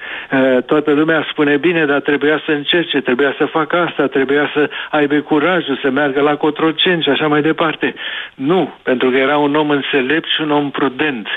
toată 0.67 0.93
lumea 0.93 1.27
spune 1.31 1.57
bine, 1.57 1.85
dar 1.85 2.01
trebuia 2.01 2.43
să 2.45 2.51
încerce, 2.51 3.01
trebuia 3.01 3.35
să 3.39 3.45
facă 3.45 3.77
asta, 3.77 4.07
trebuia 4.07 4.51
să 4.55 4.71
aibă 4.91 5.15
curajul 5.15 5.79
să 5.83 5.91
meargă 5.91 6.21
la 6.21 6.37
Cotroceni 6.37 7.03
și 7.03 7.09
așa 7.09 7.27
mai 7.27 7.43
departe. 7.43 7.95
Nu, 8.35 8.75
pentru 8.83 9.11
că 9.11 9.17
era 9.17 9.37
un 9.37 9.55
om 9.55 9.71
înțelept 9.71 10.29
și 10.29 10.41
un 10.41 10.51
om 10.51 10.71
prudent, 10.71 11.29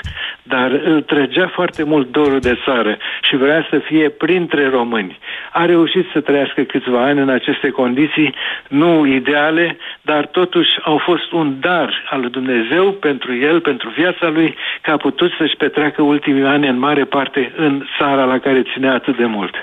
dar 0.42 0.70
îl 0.84 1.02
trăgea 1.02 1.48
foarte 1.48 1.82
mult 1.82 2.10
dorul 2.10 2.40
de 2.40 2.58
țară 2.64 2.96
și 3.22 3.36
vrea 3.36 3.66
să 3.70 3.78
fie 3.78 4.08
printre 4.08 4.68
români. 4.68 5.18
A 5.52 5.64
reușit 5.64 6.06
să 6.12 6.20
trăiască 6.20 6.62
câțiva 6.62 7.02
ani 7.02 7.20
în 7.20 7.28
aceste 7.28 7.70
condiții, 7.70 8.34
nu 8.68 9.06
ideale, 9.06 9.76
dar 10.02 10.26
totuși 10.26 10.70
au 10.82 10.98
fost 10.98 11.32
un 11.32 11.56
dar 11.60 12.02
al 12.10 12.20
lui 12.20 12.30
Dumnezeu 12.30 12.92
pentru 12.92 13.34
el, 13.36 13.60
pentru 13.60 13.92
viața 13.96 14.28
lui, 14.28 14.54
că 14.80 14.90
a 14.90 14.96
putut 14.96 15.32
să-și 15.38 15.56
petreacă 15.56 16.02
ultimii 16.02 16.44
ani 16.44 16.68
în 16.68 16.78
mare 16.78 17.04
parte 17.04 17.52
în 17.56 17.84
țara 17.98 18.24
la 18.24 18.38
care 18.38 18.61
ținea 18.74 18.94
atât 18.94 19.16
de 19.16 19.24
mult. 19.24 19.54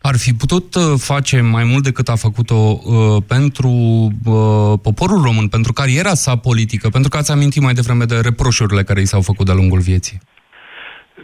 Ar 0.00 0.16
fi 0.16 0.34
putut 0.34 0.74
uh, 0.74 0.82
face 0.96 1.40
mai 1.40 1.64
mult 1.64 1.82
decât 1.82 2.08
a 2.08 2.14
făcut-o 2.14 2.54
uh, 2.54 3.22
pentru 3.26 3.70
uh, 3.70 4.78
poporul 4.82 5.22
român, 5.22 5.48
pentru 5.48 5.72
cariera 5.72 6.14
sa 6.14 6.36
politică, 6.36 6.88
pentru 6.88 7.10
că 7.10 7.16
ați 7.16 7.30
amintit 7.30 7.62
mai 7.62 7.74
devreme 7.74 8.04
de 8.04 8.20
reproșurile 8.20 8.82
care 8.82 9.00
i 9.00 9.06
s-au 9.06 9.20
făcut 9.20 9.46
de-a 9.46 9.54
lungul 9.54 9.80
vieții. 9.80 10.20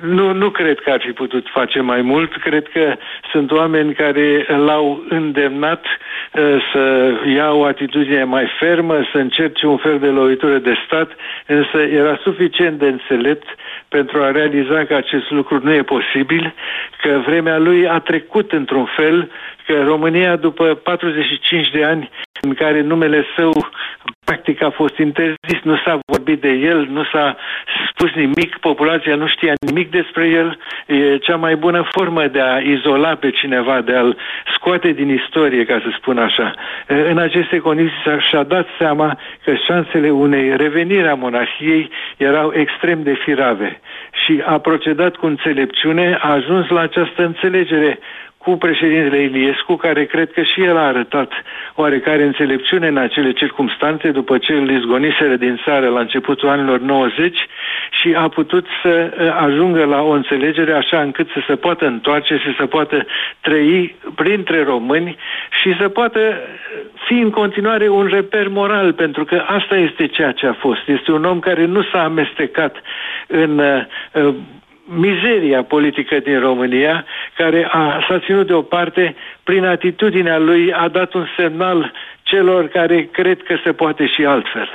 Nu, 0.06 0.32
nu 0.32 0.50
cred 0.50 0.78
că 0.80 0.90
ar 0.90 1.00
fi 1.00 1.12
putut 1.12 1.46
face 1.52 1.80
mai 1.80 2.02
mult. 2.02 2.36
Cred 2.36 2.66
că 2.72 2.94
sunt 3.32 3.50
oameni 3.50 3.94
care 3.94 4.46
l-au 4.48 5.04
îndemnat 5.08 5.84
uh, 5.84 6.56
să 6.72 7.12
ia 7.34 7.52
o 7.52 7.64
atitudine 7.64 8.24
mai 8.24 8.46
fermă, 8.58 9.08
să 9.12 9.18
încerce 9.18 9.66
un 9.66 9.76
fel 9.76 9.98
de 9.98 10.06
lovitură 10.06 10.58
de 10.58 10.74
stat, 10.86 11.10
însă 11.46 11.78
era 11.78 12.18
suficient 12.22 12.78
de 12.78 12.86
înțelept 12.86 13.48
pentru 13.88 14.22
a 14.22 14.30
realiza 14.30 14.84
că 14.84 14.94
acest 14.94 15.30
lucru 15.30 15.60
nu 15.62 15.72
e 15.72 15.82
posibil, 15.82 16.54
că 17.00 17.20
vremea 17.26 17.58
lui 17.58 17.88
a 17.88 17.98
trecut 17.98 18.52
într-un 18.52 18.88
fel, 18.96 19.30
că 19.66 19.82
România, 19.82 20.36
după 20.36 20.64
45 20.74 21.70
de 21.70 21.84
ani 21.84 22.10
în 22.44 22.54
care 22.54 22.80
numele 22.80 23.24
său 23.36 23.52
practic 24.24 24.62
a 24.62 24.70
fost 24.70 24.98
interzis, 24.98 25.60
nu 25.62 25.76
s-a 25.76 25.98
vorbit 26.06 26.40
de 26.40 26.48
el, 26.48 26.86
nu 26.90 27.04
s-a 27.04 27.36
spus 27.88 28.10
nimic, 28.14 28.56
populația 28.60 29.14
nu 29.14 29.26
știa 29.26 29.52
nimic 29.66 29.90
despre 29.90 30.28
el, 30.28 30.58
e 30.86 31.18
cea 31.18 31.36
mai 31.36 31.56
bună 31.56 31.88
formă 31.92 32.26
de 32.26 32.40
a 32.40 32.58
izola 32.58 33.14
pe 33.14 33.30
cineva, 33.30 33.80
de 33.80 33.94
a-l 33.94 34.16
scoate 34.54 34.92
din 34.92 35.08
istorie, 35.08 35.64
ca 35.64 35.80
să 35.84 35.88
spun 35.98 36.18
așa. 36.18 36.54
În 36.86 37.18
aceste 37.18 37.58
condiții 37.58 37.92
și-a 38.28 38.42
dat 38.42 38.66
seama 38.78 39.18
că 39.44 39.54
șansele 39.54 40.10
unei 40.10 40.56
reveniri 40.56 41.08
a 41.08 41.14
monarhiei 41.14 41.90
erau 42.16 42.52
extrem 42.54 43.02
de 43.02 43.14
firave. 43.24 43.80
Și 44.24 44.42
a 44.46 44.58
procedat 44.58 45.16
cu 45.16 45.26
înțelepciune, 45.26 46.18
a 46.20 46.32
ajuns 46.32 46.68
la 46.68 46.80
această 46.80 47.24
înțelegere 47.24 47.98
cu 48.44 48.56
președintele 48.56 49.22
Iliescu, 49.22 49.76
care 49.76 50.04
cred 50.04 50.32
că 50.32 50.42
și 50.42 50.62
el 50.62 50.76
a 50.76 50.86
arătat 50.86 51.32
oarecare 51.74 52.22
înțelepciune 52.22 52.86
în 52.86 52.96
acele 52.96 53.32
circumstanțe 53.32 54.10
după 54.10 54.38
ce 54.38 54.52
îl 54.52 54.70
izgoniseră 54.70 55.36
din 55.36 55.60
țară 55.64 55.88
la 55.88 56.00
începutul 56.00 56.48
anilor 56.48 56.80
90 56.80 57.38
și 57.90 58.14
a 58.16 58.28
putut 58.28 58.66
să 58.82 59.12
uh, 59.18 59.36
ajungă 59.40 59.84
la 59.84 60.00
o 60.02 60.10
înțelegere 60.10 60.72
așa 60.72 61.00
încât 61.00 61.28
să 61.28 61.40
se 61.46 61.56
poată 61.56 61.86
întoarce 61.86 62.36
și 62.36 62.54
să 62.58 62.66
poată 62.66 63.06
trăi 63.40 63.96
printre 64.14 64.62
români 64.62 65.16
și 65.62 65.76
să 65.80 65.88
poată 65.88 66.20
fi 67.06 67.14
în 67.14 67.30
continuare 67.30 67.88
un 67.88 68.06
reper 68.06 68.48
moral, 68.48 68.92
pentru 68.92 69.24
că 69.24 69.44
asta 69.46 69.76
este 69.76 70.06
ceea 70.06 70.32
ce 70.32 70.46
a 70.46 70.52
fost. 70.52 70.80
Este 70.86 71.12
un 71.12 71.24
om 71.24 71.38
care 71.38 71.64
nu 71.64 71.82
s-a 71.82 72.04
amestecat 72.04 72.76
în 73.26 73.58
uh, 73.58 74.34
mizeria 74.84 75.62
politică 75.62 76.18
din 76.18 76.40
România, 76.40 77.04
care 77.36 77.68
a, 77.70 78.04
s-a 78.08 78.18
ținut 78.18 78.46
deoparte 78.46 79.16
prin 79.42 79.64
atitudinea 79.64 80.38
lui, 80.38 80.72
a 80.72 80.88
dat 80.88 81.14
un 81.14 81.26
semnal 81.36 81.92
celor 82.22 82.68
care 82.68 83.08
cred 83.12 83.42
că 83.42 83.56
se 83.64 83.72
poate 83.72 84.06
și 84.06 84.24
altfel. 84.24 84.68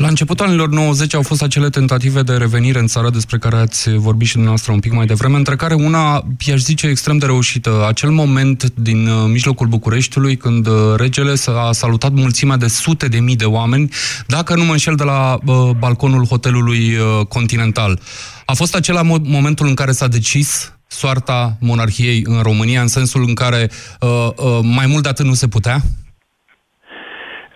La 0.00 0.08
începutul 0.08 0.46
anilor 0.46 0.68
90 0.68 1.14
au 1.14 1.22
fost 1.22 1.42
acele 1.42 1.70
tentative 1.70 2.22
de 2.22 2.32
revenire 2.32 2.78
în 2.78 2.86
țară 2.86 3.10
despre 3.10 3.38
care 3.38 3.56
ați 3.56 3.90
vorbit 3.90 4.26
și 4.26 4.32
dumneavoastră 4.32 4.72
un 4.72 4.80
pic 4.80 4.92
mai 4.92 5.06
devreme, 5.06 5.36
între 5.36 5.56
care 5.56 5.74
una, 5.74 6.24
i-aș 6.46 6.60
zice, 6.60 6.86
extrem 6.86 7.18
de 7.18 7.26
reușită. 7.26 7.86
Acel 7.88 8.10
moment 8.10 8.72
din 8.74 9.06
uh, 9.06 9.28
mijlocul 9.28 9.66
Bucureștiului 9.66 10.36
când 10.36 10.66
uh, 10.66 10.74
regele 10.96 11.34
a 11.46 11.72
salutat 11.72 12.12
mulțimea 12.12 12.56
de 12.56 12.68
sute 12.68 13.08
de 13.08 13.18
mii 13.18 13.36
de 13.36 13.44
oameni, 13.44 13.90
dacă 14.26 14.54
nu 14.56 14.64
mă 14.64 14.72
înșel 14.72 14.94
de 14.94 15.04
la 15.04 15.38
uh, 15.44 15.70
balconul 15.78 16.26
hotelului 16.26 16.96
uh, 16.96 17.26
Continental. 17.26 18.00
A 18.44 18.52
fost 18.54 18.74
acela 18.74 19.02
mo- 19.02 19.22
momentul 19.22 19.66
în 19.66 19.74
care 19.74 19.92
s-a 19.92 20.08
decis 20.08 20.72
soarta 20.86 21.56
monarhiei 21.60 22.22
în 22.24 22.40
România, 22.42 22.80
în 22.80 22.88
sensul 22.88 23.24
în 23.26 23.34
care 23.34 23.70
uh, 24.00 24.28
uh, 24.36 24.58
mai 24.62 24.86
mult 24.86 25.02
de 25.02 25.08
atât 25.08 25.26
nu 25.26 25.34
se 25.34 25.48
putea? 25.48 25.82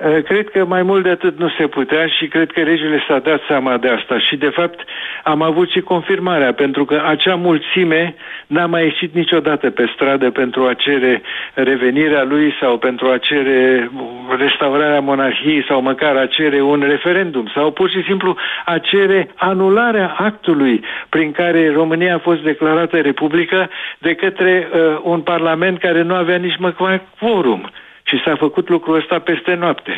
Eh, 0.04 0.22
cred 0.22 0.48
că 0.48 0.64
mai 0.64 0.82
mult 0.82 1.02
de 1.02 1.10
atât 1.10 1.38
nu 1.38 1.48
se 1.58 1.66
putea 1.66 2.06
și 2.06 2.26
cred 2.26 2.50
că 2.52 2.60
regele 2.60 3.04
s-a 3.08 3.18
dat 3.18 3.40
seama 3.48 3.76
de 3.76 3.88
asta 3.88 4.18
și 4.18 4.36
de 4.36 4.48
fapt 4.48 4.80
am 5.22 5.42
avut 5.42 5.70
și 5.70 5.80
confirmarea 5.80 6.52
pentru 6.52 6.84
că 6.84 7.02
acea 7.06 7.34
mulțime 7.34 8.14
n-a 8.46 8.66
mai 8.66 8.82
ieșit 8.82 9.14
niciodată 9.14 9.70
pe 9.70 9.90
stradă 9.94 10.30
pentru 10.30 10.64
a 10.66 10.74
cere 10.74 11.22
revenirea 11.54 12.22
lui 12.22 12.54
sau 12.60 12.78
pentru 12.78 13.08
a 13.08 13.18
cere 13.18 13.90
restaurarea 14.38 15.00
monarhiei 15.00 15.64
sau 15.68 15.80
măcar 15.82 16.16
a 16.16 16.26
cere 16.26 16.60
un 16.62 16.84
referendum 16.88 17.50
sau 17.54 17.70
pur 17.70 17.90
și 17.90 18.02
simplu 18.02 18.36
a 18.64 18.78
cere 18.78 19.28
anularea 19.34 20.14
actului 20.18 20.84
prin 21.08 21.32
care 21.32 21.72
România 21.72 22.14
a 22.14 22.18
fost 22.28 22.42
declarată 22.42 23.00
republică 23.00 23.70
de 23.98 24.14
către 24.14 24.68
uh, 24.72 24.98
un 25.02 25.20
parlament 25.20 25.78
care 25.78 26.02
nu 26.02 26.14
avea 26.14 26.36
nici 26.36 26.56
măcar 26.58 27.02
quorum. 27.20 27.70
Și 28.04 28.16
s-a 28.24 28.36
făcut 28.38 28.68
lucrul 28.68 28.96
ăsta 29.00 29.18
peste 29.18 29.54
noapte. 29.54 29.92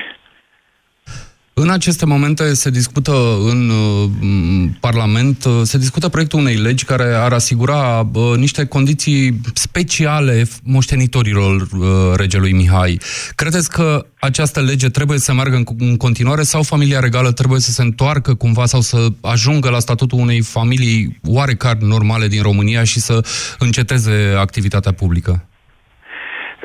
În 1.58 1.70
aceste 1.70 2.06
momente 2.06 2.54
se 2.54 2.70
discută 2.70 3.12
în 3.44 3.70
uh, 3.70 4.70
Parlament, 4.80 5.44
uh, 5.44 5.52
se 5.62 5.78
discută 5.78 6.08
proiectul 6.08 6.38
unei 6.38 6.54
legi 6.54 6.84
care 6.84 7.14
ar 7.14 7.32
asigura 7.32 8.08
uh, 8.12 8.36
niște 8.36 8.66
condiții 8.66 9.40
speciale 9.54 10.46
moștenitorilor 10.62 11.60
uh, 11.60 11.88
regelui 12.16 12.52
Mihai. 12.52 13.00
Credeți 13.34 13.70
că 13.70 14.06
această 14.18 14.60
lege 14.60 14.88
trebuie 14.88 15.18
să 15.18 15.32
meargă 15.32 15.56
în, 15.56 15.64
în 15.78 15.96
continuare 15.96 16.42
sau 16.42 16.62
familia 16.62 17.00
regală 17.00 17.32
trebuie 17.32 17.60
să 17.60 17.70
se 17.70 17.82
întoarcă 17.82 18.34
cumva 18.34 18.66
sau 18.66 18.80
să 18.80 19.06
ajungă 19.20 19.70
la 19.70 19.78
statutul 19.78 20.18
unei 20.18 20.40
familii 20.40 21.20
oarecare 21.28 21.78
normale 21.80 22.26
din 22.26 22.42
România 22.42 22.84
și 22.84 23.00
să 23.00 23.20
înceteze 23.58 24.34
activitatea 24.38 24.92
publică? 24.92 25.46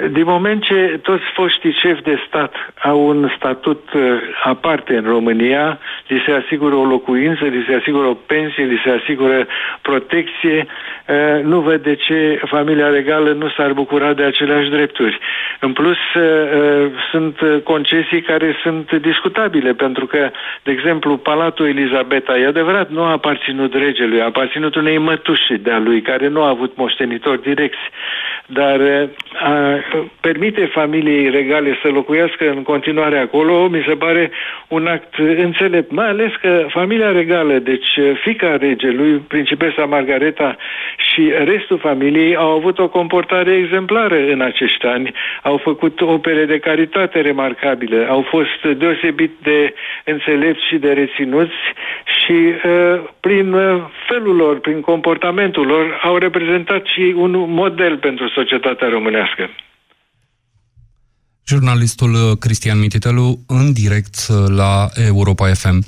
Din 0.09 0.23
moment 0.25 0.63
ce 0.63 0.99
toți 1.01 1.23
foștii 1.33 1.71
șefi 1.71 2.01
de 2.01 2.23
stat 2.27 2.53
au 2.83 3.07
un 3.07 3.31
statut 3.35 3.93
uh, 3.93 4.01
aparte 4.43 4.97
în 4.97 5.03
România, 5.03 5.79
li 6.07 6.23
se 6.25 6.31
asigură 6.31 6.75
o 6.75 6.85
locuință, 6.85 7.45
li 7.45 7.65
se 7.67 7.75
asigură 7.75 8.07
o 8.07 8.13
pensie, 8.13 8.63
li 8.63 8.81
se 8.83 8.89
asigură 9.01 9.47
protecție, 9.81 10.65
uh, 10.65 11.43
nu 11.43 11.59
văd 11.59 11.83
de 11.83 11.95
ce 11.95 12.41
familia 12.45 12.87
regală 12.87 13.31
nu 13.31 13.49
s-ar 13.49 13.73
bucura 13.73 14.13
de 14.13 14.23
aceleași 14.23 14.69
drepturi. 14.69 15.19
În 15.59 15.73
plus, 15.73 15.97
uh, 16.15 16.91
sunt 17.11 17.37
concesii 17.63 18.21
care 18.21 18.55
sunt 18.63 18.91
discutabile, 18.91 19.73
pentru 19.73 20.05
că, 20.05 20.29
de 20.63 20.71
exemplu, 20.71 21.17
Palatul 21.17 21.67
Elizabeta, 21.67 22.37
e 22.37 22.45
adevărat, 22.45 22.89
nu 22.89 23.01
a 23.01 23.11
aparținut 23.11 23.73
regelui, 23.73 24.21
a 24.21 24.25
aparținut 24.25 24.75
unei 24.75 24.97
mătuși 24.97 25.53
de-a 25.59 25.79
lui, 25.79 26.01
care 26.01 26.27
nu 26.27 26.41
a 26.41 26.49
avut 26.49 26.77
moștenitori 26.77 27.41
direcți, 27.41 27.79
dar 28.45 29.09
a, 29.33 29.79
permite 30.21 30.65
familiei 30.65 31.29
regale 31.29 31.77
să 31.81 31.87
locuiască 31.87 32.49
în 32.49 32.63
continuare 32.63 33.17
acolo, 33.17 33.67
mi 33.67 33.83
se 33.87 33.95
pare 33.95 34.31
un 34.67 34.87
act 34.87 35.13
înțelept, 35.17 35.91
mai 35.91 36.07
ales 36.07 36.31
că 36.41 36.65
familia 36.69 37.11
regală, 37.11 37.53
deci 37.53 37.99
fica 38.23 38.55
regelui, 38.55 39.17
principesa 39.27 39.85
Margareta 39.85 40.55
și 40.97 41.31
restul 41.43 41.77
familiei 41.77 42.35
au 42.35 42.49
avut 42.49 42.79
o 42.79 42.89
comportare 42.89 43.53
exemplară 43.53 44.15
în 44.15 44.41
acești 44.41 44.85
ani, 44.85 45.11
au 45.41 45.57
făcut 45.57 46.01
opere 46.01 46.45
de 46.45 46.59
caritate 46.59 47.21
remarcabile, 47.21 48.05
au 48.09 48.21
fost 48.21 48.77
deosebit 48.77 49.31
de 49.43 49.73
înțelepți 50.03 50.67
și 50.67 50.77
de 50.77 50.91
reținuți 50.91 51.59
și 52.23 52.31
uh, 52.31 52.99
prin 53.19 53.55
felul 54.07 54.35
lor, 54.35 54.59
prin 54.59 54.81
comportamentul 54.81 55.65
lor, 55.65 55.99
au 56.03 56.17
reprezentat 56.17 56.85
și 56.85 57.13
un 57.17 57.45
model 57.47 57.97
pentru 57.97 58.27
societatea 58.35 58.87
românească. 58.89 59.49
Jurnalistul 61.51 62.13
uh, 62.13 62.37
Cristian 62.37 62.79
Mititelu 62.79 63.39
în 63.47 63.73
direct 63.73 64.27
uh, 64.29 64.35
la 64.47 64.89
Europa 65.05 65.47
FM. 65.47 65.85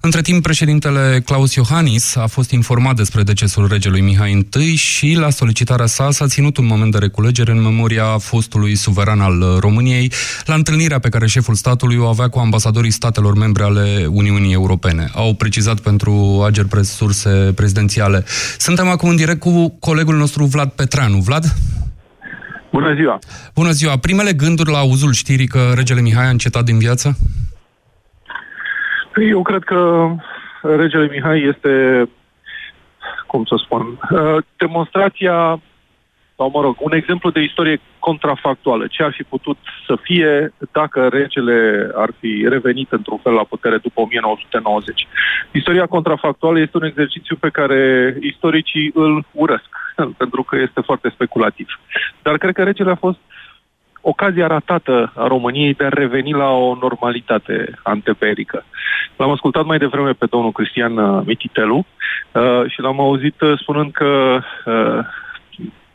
Între 0.00 0.20
timp, 0.20 0.42
președintele 0.42 1.22
Claus 1.24 1.54
Iohannis 1.54 2.16
a 2.16 2.26
fost 2.26 2.50
informat 2.50 2.96
despre 2.96 3.22
decesul 3.22 3.68
regelui 3.68 4.00
Mihai 4.00 4.46
I 4.58 4.74
și 4.74 5.16
la 5.18 5.30
solicitarea 5.30 5.86
sa 5.86 6.10
s-a 6.10 6.26
ținut 6.26 6.56
un 6.56 6.66
moment 6.66 6.92
de 6.92 6.98
reculegere 6.98 7.50
în 7.50 7.62
memoria 7.62 8.18
fostului 8.18 8.74
suveran 8.74 9.20
al 9.20 9.40
uh, 9.40 9.56
României 9.60 10.12
la 10.44 10.54
întâlnirea 10.54 10.98
pe 10.98 11.08
care 11.08 11.26
șeful 11.26 11.54
statului 11.54 11.96
o 11.96 12.06
avea 12.06 12.28
cu 12.28 12.38
ambasadorii 12.38 12.90
statelor 12.90 13.34
membre 13.34 13.62
ale 13.62 14.06
Uniunii 14.10 14.52
Europene. 14.52 15.10
Au 15.14 15.34
precizat 15.34 15.80
pentru 15.80 16.42
Ager 16.46 16.64
Press 16.64 16.90
surse 16.90 17.52
prezidențiale. 17.54 18.24
Suntem 18.58 18.88
acum 18.88 19.08
în 19.08 19.16
direct 19.16 19.40
cu 19.40 19.76
colegul 19.80 20.16
nostru 20.16 20.44
Vlad 20.44 20.70
Petreanu. 20.70 21.18
Vlad? 21.18 21.44
Bună 22.72 22.94
ziua! 22.94 23.18
Bună 23.54 23.70
ziua! 23.70 23.98
Primele 23.98 24.32
gânduri 24.32 24.70
la 24.70 24.78
auzul 24.78 25.12
știrii 25.12 25.46
că 25.46 25.72
regele 25.74 26.00
Mihai 26.00 26.26
a 26.26 26.36
încetat 26.36 26.64
din 26.64 26.78
viață? 26.78 27.16
Eu 29.30 29.42
cred 29.42 29.62
că 29.62 30.08
regele 30.62 31.08
Mihai 31.10 31.42
este, 31.54 31.72
cum 33.26 33.44
să 33.44 33.54
spun, 33.64 33.82
uh, 34.10 34.36
demonstrația, 34.56 35.60
sau 36.36 36.50
mă 36.54 36.60
rog, 36.60 36.76
un 36.80 36.92
exemplu 36.92 37.30
de 37.30 37.40
istorie 37.40 37.80
contrafactuală. 37.98 38.86
Ce 38.90 39.02
ar 39.02 39.12
fi 39.12 39.22
putut 39.22 39.58
să 39.86 39.96
fie 40.02 40.52
dacă 40.72 41.08
regele 41.08 41.90
ar 41.94 42.10
fi 42.20 42.46
revenit 42.48 42.92
într-un 42.92 43.18
fel 43.18 43.32
la 43.32 43.44
putere 43.44 43.76
după 43.76 44.00
1990. 44.00 45.06
Istoria 45.52 45.86
contrafactuală 45.86 46.60
este 46.60 46.76
un 46.76 46.84
exercițiu 46.84 47.36
pe 47.36 47.48
care 47.48 48.16
istoricii 48.20 48.90
îl 48.94 49.24
urăsc 49.32 49.81
pentru 50.16 50.42
că 50.42 50.56
este 50.56 50.80
foarte 50.80 51.08
speculativ. 51.08 51.80
Dar 52.22 52.38
cred 52.38 52.54
că 52.54 52.62
regele 52.62 52.90
a 52.90 52.94
fost 52.94 53.18
ocazia 54.00 54.46
ratată 54.46 55.12
a 55.16 55.26
României 55.26 55.74
de 55.74 55.84
a 55.84 55.88
reveni 55.88 56.32
la 56.32 56.50
o 56.50 56.76
normalitate 56.80 57.78
anteperică. 57.82 58.64
L-am 59.16 59.30
ascultat 59.30 59.64
mai 59.64 59.78
devreme 59.78 60.12
pe 60.12 60.26
domnul 60.26 60.52
Cristian 60.52 60.96
uh, 60.96 61.22
Mititelu 61.26 61.76
uh, 62.32 62.62
și 62.66 62.80
l-am 62.80 63.00
auzit 63.00 63.40
uh, 63.40 63.58
spunând 63.58 63.92
că 63.92 64.40
uh, 64.66 64.98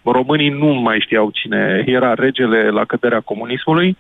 românii 0.03 0.49
nu 0.49 0.67
mai 0.67 0.99
știau 0.99 1.29
cine 1.29 1.83
era 1.85 2.13
regele 2.13 2.69
la 2.69 2.85
căderea 2.85 3.19
comunismului, 3.19 3.97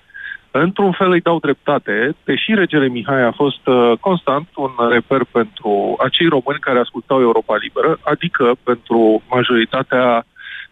Într-un 0.61 0.91
fel 0.91 1.11
îi 1.11 1.21
dau 1.21 1.39
dreptate, 1.39 2.15
deși 2.23 2.53
regele 2.53 2.87
Mihai 2.87 3.21
a 3.21 3.31
fost 3.31 3.67
uh, 3.67 3.91
constant 3.99 4.47
un 4.55 4.71
reper 4.89 5.21
pentru 5.31 5.95
acei 6.03 6.27
români 6.27 6.59
care 6.59 6.79
ascultau 6.79 7.21
Europa 7.21 7.55
Liberă, 7.55 7.99
adică 8.03 8.55
pentru 8.63 9.21
majoritatea 9.29 10.25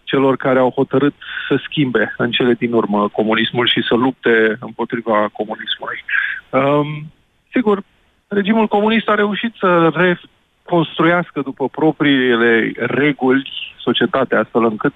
celor 0.03 0.35
care 0.35 0.59
au 0.59 0.69
hotărât 0.69 1.13
să 1.47 1.59
schimbe 1.63 2.13
în 2.17 2.31
cele 2.31 2.53
din 2.53 2.73
urmă 2.73 3.07
comunismul 3.07 3.67
și 3.67 3.81
să 3.87 3.95
lupte 3.95 4.57
împotriva 4.59 5.29
comunismului. 5.33 5.99
Um, 6.49 7.11
sigur, 7.51 7.81
regimul 8.27 8.67
comunist 8.67 9.09
a 9.09 9.15
reușit 9.15 9.53
să 9.59 9.91
reconstruiască 9.93 11.41
după 11.41 11.67
propriile 11.67 12.71
reguli 12.75 13.51
societatea, 13.79 14.39
astfel 14.39 14.63
încât 14.63 14.93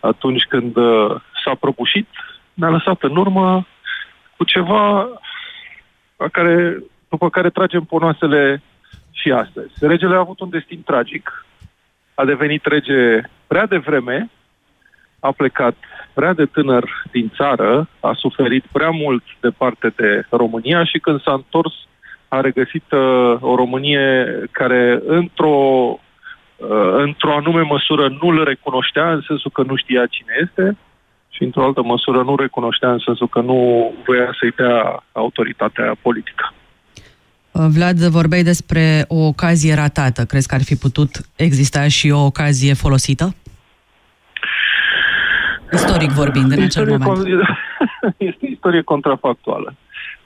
atunci 0.00 0.42
când 0.48 0.76
uh, 0.76 1.14
s-a 1.44 1.54
prăbușit, 1.60 2.08
ne-a 2.54 2.70
lăsat 2.70 3.02
în 3.02 3.16
urmă 3.16 3.66
cu 4.36 4.44
ceva 4.44 5.08
a 6.16 6.28
care, 6.32 6.82
după 7.08 7.30
care 7.30 7.50
tragem 7.50 7.84
ponoasele 7.84 8.62
și 9.10 9.32
astăzi. 9.32 9.72
Regele 9.80 10.14
a 10.14 10.18
avut 10.18 10.40
un 10.40 10.50
destin 10.50 10.82
tragic. 10.82 11.46
A 12.14 12.24
devenit 12.24 12.64
rege 12.64 13.20
prea 13.46 13.66
devreme, 13.66 14.30
a 15.20 15.32
plecat 15.32 15.76
prea 16.14 16.32
de 16.32 16.44
tânăr 16.44 16.84
din 17.10 17.32
țară, 17.36 17.88
a 18.00 18.12
suferit 18.14 18.64
prea 18.72 18.90
mult 18.90 19.22
de 19.40 19.48
parte 19.48 19.92
de 19.96 20.26
România 20.30 20.84
și 20.84 20.98
când 20.98 21.22
s-a 21.22 21.32
întors 21.32 21.74
a 22.28 22.40
regăsit 22.40 22.92
uh, 22.92 23.36
o 23.40 23.54
Românie 23.54 24.26
care 24.50 25.02
într-o 25.06 25.56
uh, 26.56 26.92
într-o 26.92 27.32
anume 27.32 27.60
măsură 27.60 28.08
nu-l 28.20 28.44
recunoștea, 28.44 29.12
în 29.12 29.22
sensul 29.26 29.50
că 29.50 29.62
nu 29.62 29.76
știa 29.76 30.06
cine 30.06 30.34
este, 30.42 30.76
și 31.36 31.42
într-o 31.42 31.64
altă 31.64 31.82
măsură 31.82 32.22
nu 32.22 32.36
recunoștea 32.36 32.92
în 32.92 32.98
sensul 32.98 33.28
că 33.28 33.40
nu 33.40 33.92
voia 34.06 34.30
să-i 34.40 34.54
dea 34.56 35.04
autoritatea 35.12 35.96
politică. 36.02 36.54
Uh, 37.50 37.66
Vlad, 37.74 37.98
vorbeai 37.98 38.42
despre 38.42 39.04
o 39.08 39.26
ocazie 39.26 39.74
ratată. 39.74 40.24
Crezi 40.24 40.48
că 40.48 40.54
ar 40.54 40.62
fi 40.62 40.76
putut 40.76 41.10
exista 41.36 41.88
și 41.88 42.10
o 42.10 42.24
ocazie 42.24 42.74
folosită? 42.74 43.34
Istoric 45.72 46.10
vorbind, 46.10 46.50
în 46.52 46.62
acel 46.62 46.88
Istorie 46.88 46.96
moment. 46.96 47.26
con- 47.26 48.16
este 48.30 48.46
istorie 48.46 48.82
contrafactuală. 48.82 49.74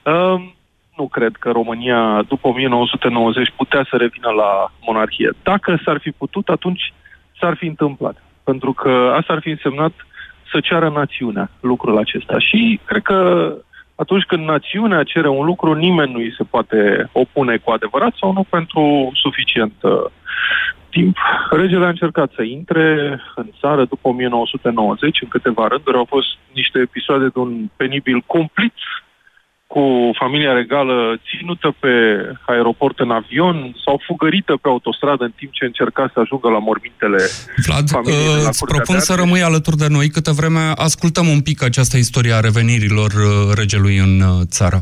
Um, 0.03 0.53
nu 0.97 1.07
cred 1.07 1.35
că 1.39 1.49
România, 1.51 2.21
după 2.27 2.47
1990, 2.47 3.53
putea 3.55 3.87
să 3.89 3.95
revină 3.97 4.29
la 4.29 4.71
monarhie. 4.85 5.29
Dacă 5.43 5.79
s-ar 5.85 5.97
fi 5.99 6.11
putut, 6.11 6.47
atunci 6.49 6.93
s-ar 7.39 7.55
fi 7.55 7.65
întâmplat. 7.65 8.23
Pentru 8.43 8.73
că 8.73 9.13
asta 9.17 9.33
ar 9.33 9.39
fi 9.41 9.49
însemnat 9.49 9.93
să 10.51 10.59
ceară 10.59 10.89
națiunea 10.89 11.49
lucrul 11.59 11.97
acesta. 11.97 12.39
Și 12.39 12.79
cred 12.85 13.01
că 13.01 13.51
atunci 13.95 14.23
când 14.23 14.43
națiunea 14.45 15.03
cere 15.03 15.29
un 15.29 15.45
lucru, 15.45 15.73
nimeni 15.73 16.11
nu 16.11 16.17
îi 16.17 16.33
se 16.37 16.43
poate 16.43 17.09
opune 17.11 17.57
cu 17.57 17.71
adevărat 17.71 18.13
sau 18.19 18.33
nu 18.33 18.43
pentru 18.49 19.11
suficient 19.13 19.73
uh, 19.81 20.05
timp. 20.89 21.17
Regele 21.51 21.85
a 21.85 21.95
încercat 21.95 22.31
să 22.35 22.41
intre 22.41 22.85
în 23.35 23.47
țară 23.59 23.85
după 23.85 24.07
1990, 24.07 25.21
în 25.21 25.27
câteva 25.27 25.67
rânduri. 25.67 25.97
Au 25.97 26.05
fost 26.05 26.27
niște 26.53 26.79
episoade 26.79 27.27
de 27.27 27.39
un 27.39 27.69
penibil 27.75 28.23
complet 28.25 28.73
cu 29.73 29.83
familia 30.21 30.53
regală 30.53 30.97
ținută 31.29 31.75
pe 31.79 31.93
aeroport 32.45 32.99
în 32.99 33.11
avion 33.11 33.75
sau 33.85 34.01
fugărită 34.07 34.53
pe 34.61 34.67
autostradă 34.67 35.23
în 35.23 35.33
timp 35.35 35.51
ce 35.51 35.65
încerca 35.65 36.09
să 36.13 36.19
ajungă 36.19 36.49
la 36.49 36.59
mormintele 36.59 37.21
Vlad, 37.65 37.89
familiei 37.89 38.35
de 38.35 38.41
la 38.41 38.47
îți 38.47 38.59
Curtea 38.59 38.75
propun 38.75 38.95
de 38.95 39.01
să 39.01 39.11
Ardeș. 39.11 39.25
rămâi 39.25 39.41
alături 39.49 39.77
de 39.77 39.87
noi 39.87 40.07
câtă 40.09 40.31
vreme 40.31 40.63
ascultăm 40.75 41.27
un 41.27 41.41
pic 41.41 41.63
această 41.63 41.97
istorie 41.97 42.33
a 42.33 42.39
revenirilor 42.39 43.11
uh, 43.11 43.53
regelui 43.55 43.97
în 43.97 44.13
uh, 44.21 44.41
țară. 44.45 44.79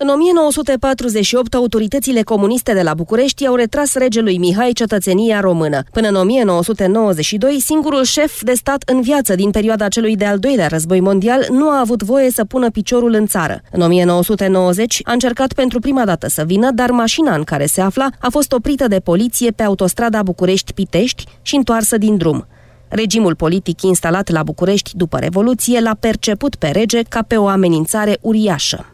În 0.00 0.08
1948, 0.08 1.54
autoritățile 1.54 2.22
comuniste 2.22 2.72
de 2.72 2.82
la 2.82 2.94
București 2.94 3.46
au 3.46 3.54
retras 3.54 3.94
regelui 3.94 4.38
Mihai 4.38 4.70
cetățenia 4.72 5.40
română. 5.40 5.82
Până 5.92 6.08
în 6.08 6.14
1992, 6.14 7.60
singurul 7.60 8.04
șef 8.04 8.42
de 8.42 8.52
stat 8.52 8.82
în 8.86 9.00
viață 9.00 9.34
din 9.34 9.50
perioada 9.50 9.88
celui 9.88 10.16
de-al 10.16 10.38
doilea 10.38 10.66
război 10.66 11.00
mondial 11.00 11.46
nu 11.50 11.68
a 11.68 11.80
avut 11.80 12.02
voie 12.02 12.30
să 12.30 12.44
pună 12.44 12.70
piciorul 12.70 13.14
în 13.14 13.26
țară. 13.26 13.60
În 13.70 13.80
1990 13.80 15.00
a 15.04 15.12
încercat 15.12 15.52
pentru 15.52 15.80
prima 15.80 16.04
dată 16.04 16.28
să 16.28 16.44
vină, 16.46 16.70
dar 16.70 16.90
mașina 16.90 17.34
în 17.34 17.44
care 17.44 17.66
se 17.66 17.80
afla 17.80 18.08
a 18.20 18.28
fost 18.30 18.52
oprită 18.52 18.88
de 18.88 18.98
poliție 18.98 19.50
pe 19.50 19.62
autostrada 19.62 20.22
București-Pitești 20.22 21.24
și 21.42 21.56
întoarsă 21.56 21.98
din 21.98 22.16
drum. 22.16 22.46
Regimul 22.88 23.34
politic 23.34 23.82
instalat 23.82 24.30
la 24.30 24.42
București 24.42 24.90
după 24.96 25.18
Revoluție 25.18 25.80
l-a 25.80 25.96
perceput 26.00 26.54
pe 26.54 26.68
rege 26.68 27.02
ca 27.02 27.22
pe 27.22 27.36
o 27.36 27.46
amenințare 27.46 28.18
uriașă. 28.20 28.90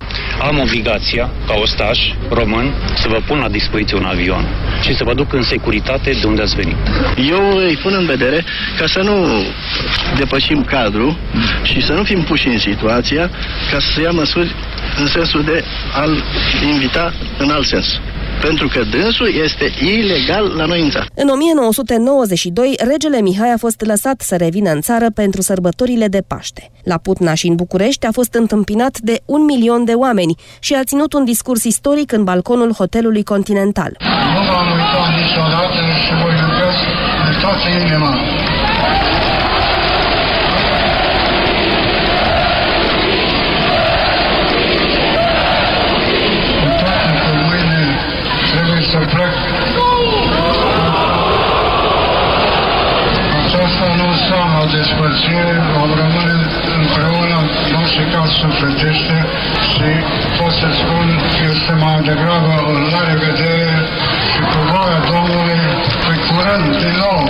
Am 0.48 0.58
obligația, 0.58 1.30
ca 1.46 1.54
ostaș 1.54 1.98
român, 2.28 2.74
să 2.94 3.08
vă 3.08 3.20
pun 3.26 3.38
la 3.38 3.48
dispoziție 3.48 3.96
un 3.96 4.04
avion 4.04 4.48
și 4.80 4.94
să 4.94 5.04
vă 5.04 5.14
duc 5.14 5.32
în 5.32 5.42
securitate 5.42 6.10
de 6.20 6.26
unde 6.26 6.42
ați 6.42 6.54
venit. 6.54 6.76
Eu 7.28 7.56
îi 7.56 7.78
pun 7.82 7.94
în 7.98 8.06
vedere 8.06 8.44
ca 8.78 8.86
să 8.86 9.00
nu 9.00 9.44
depășim 10.16 10.64
cadrul 10.64 11.16
și 11.62 11.80
să 11.80 11.92
nu 11.92 12.02
fim 12.02 12.22
puși 12.22 12.48
în 12.48 12.58
situația 12.58 13.30
ca 13.70 13.78
să 13.78 14.00
ia 14.00 14.10
măsuri 14.10 14.54
în 14.98 15.06
sensul 15.06 15.42
de 15.42 15.64
a-l 15.92 16.24
invita 16.72 17.12
în 17.38 17.50
alt 17.50 17.66
sens. 17.66 18.00
Pentru 18.40 18.68
că 18.68 18.80
dânsul 18.90 19.34
este 19.44 19.64
ilegal 19.84 20.44
la 20.56 20.64
noi 20.64 20.80
în 20.80 20.90
țară. 20.90 21.06
În 21.14 21.28
1992, 21.28 22.74
regele 22.78 23.20
Mihai 23.20 23.52
a 23.52 23.56
fost 23.58 23.80
lăsat 23.80 24.20
să 24.20 24.36
revină 24.36 24.70
în 24.70 24.80
țară 24.80 25.06
pentru 25.14 25.40
sărbătorile 25.42 26.08
de 26.08 26.22
Paște. 26.26 26.70
La 26.84 26.98
Putna 26.98 27.34
și 27.34 27.46
în 27.46 27.54
București 27.54 28.06
a 28.06 28.10
fost 28.12 28.34
întâmpinat 28.34 28.98
de 28.98 29.20
un 29.24 29.44
milion 29.44 29.84
de 29.84 29.92
oameni 29.92 30.34
și 30.58 30.74
a 30.74 30.84
ținut 30.84 31.12
un 31.12 31.24
discurs 31.24 31.64
istoric 31.64 32.12
în 32.12 32.24
balconul 32.24 32.72
hotelului 32.72 33.22
Continental. 33.22 33.96
Nu 34.34 34.42
m-am 34.48 34.68
uitat 34.76 35.10
niciodată 35.22 35.80
și 36.04 36.12
vă 36.22 36.28
iubesc 36.42 36.82
de 37.26 37.32
toată 37.40 37.68
inima. 37.84 38.10
O 54.64 54.66
despărțire, 54.76 55.56
vom 55.76 55.90
rămâne 56.02 56.36
împreună, 56.80 57.38
în 57.66 57.74
orice 57.82 58.04
caz 58.12 58.28
sufletește 58.42 59.16
și 59.70 59.88
pot 60.38 60.52
să 60.60 60.68
spun 60.80 61.06
că 61.34 61.42
este 61.52 61.72
mai 61.82 61.98
degrabă 62.08 62.52
o 62.68 62.72
la 62.94 63.02
revedere 63.10 63.74
și 64.32 64.42
cu 64.50 64.58
voia 64.70 64.98
Domnului 65.12 65.62
pe 66.06 66.14
curând 66.26 66.68
din 66.82 66.94
nou. 67.04 67.22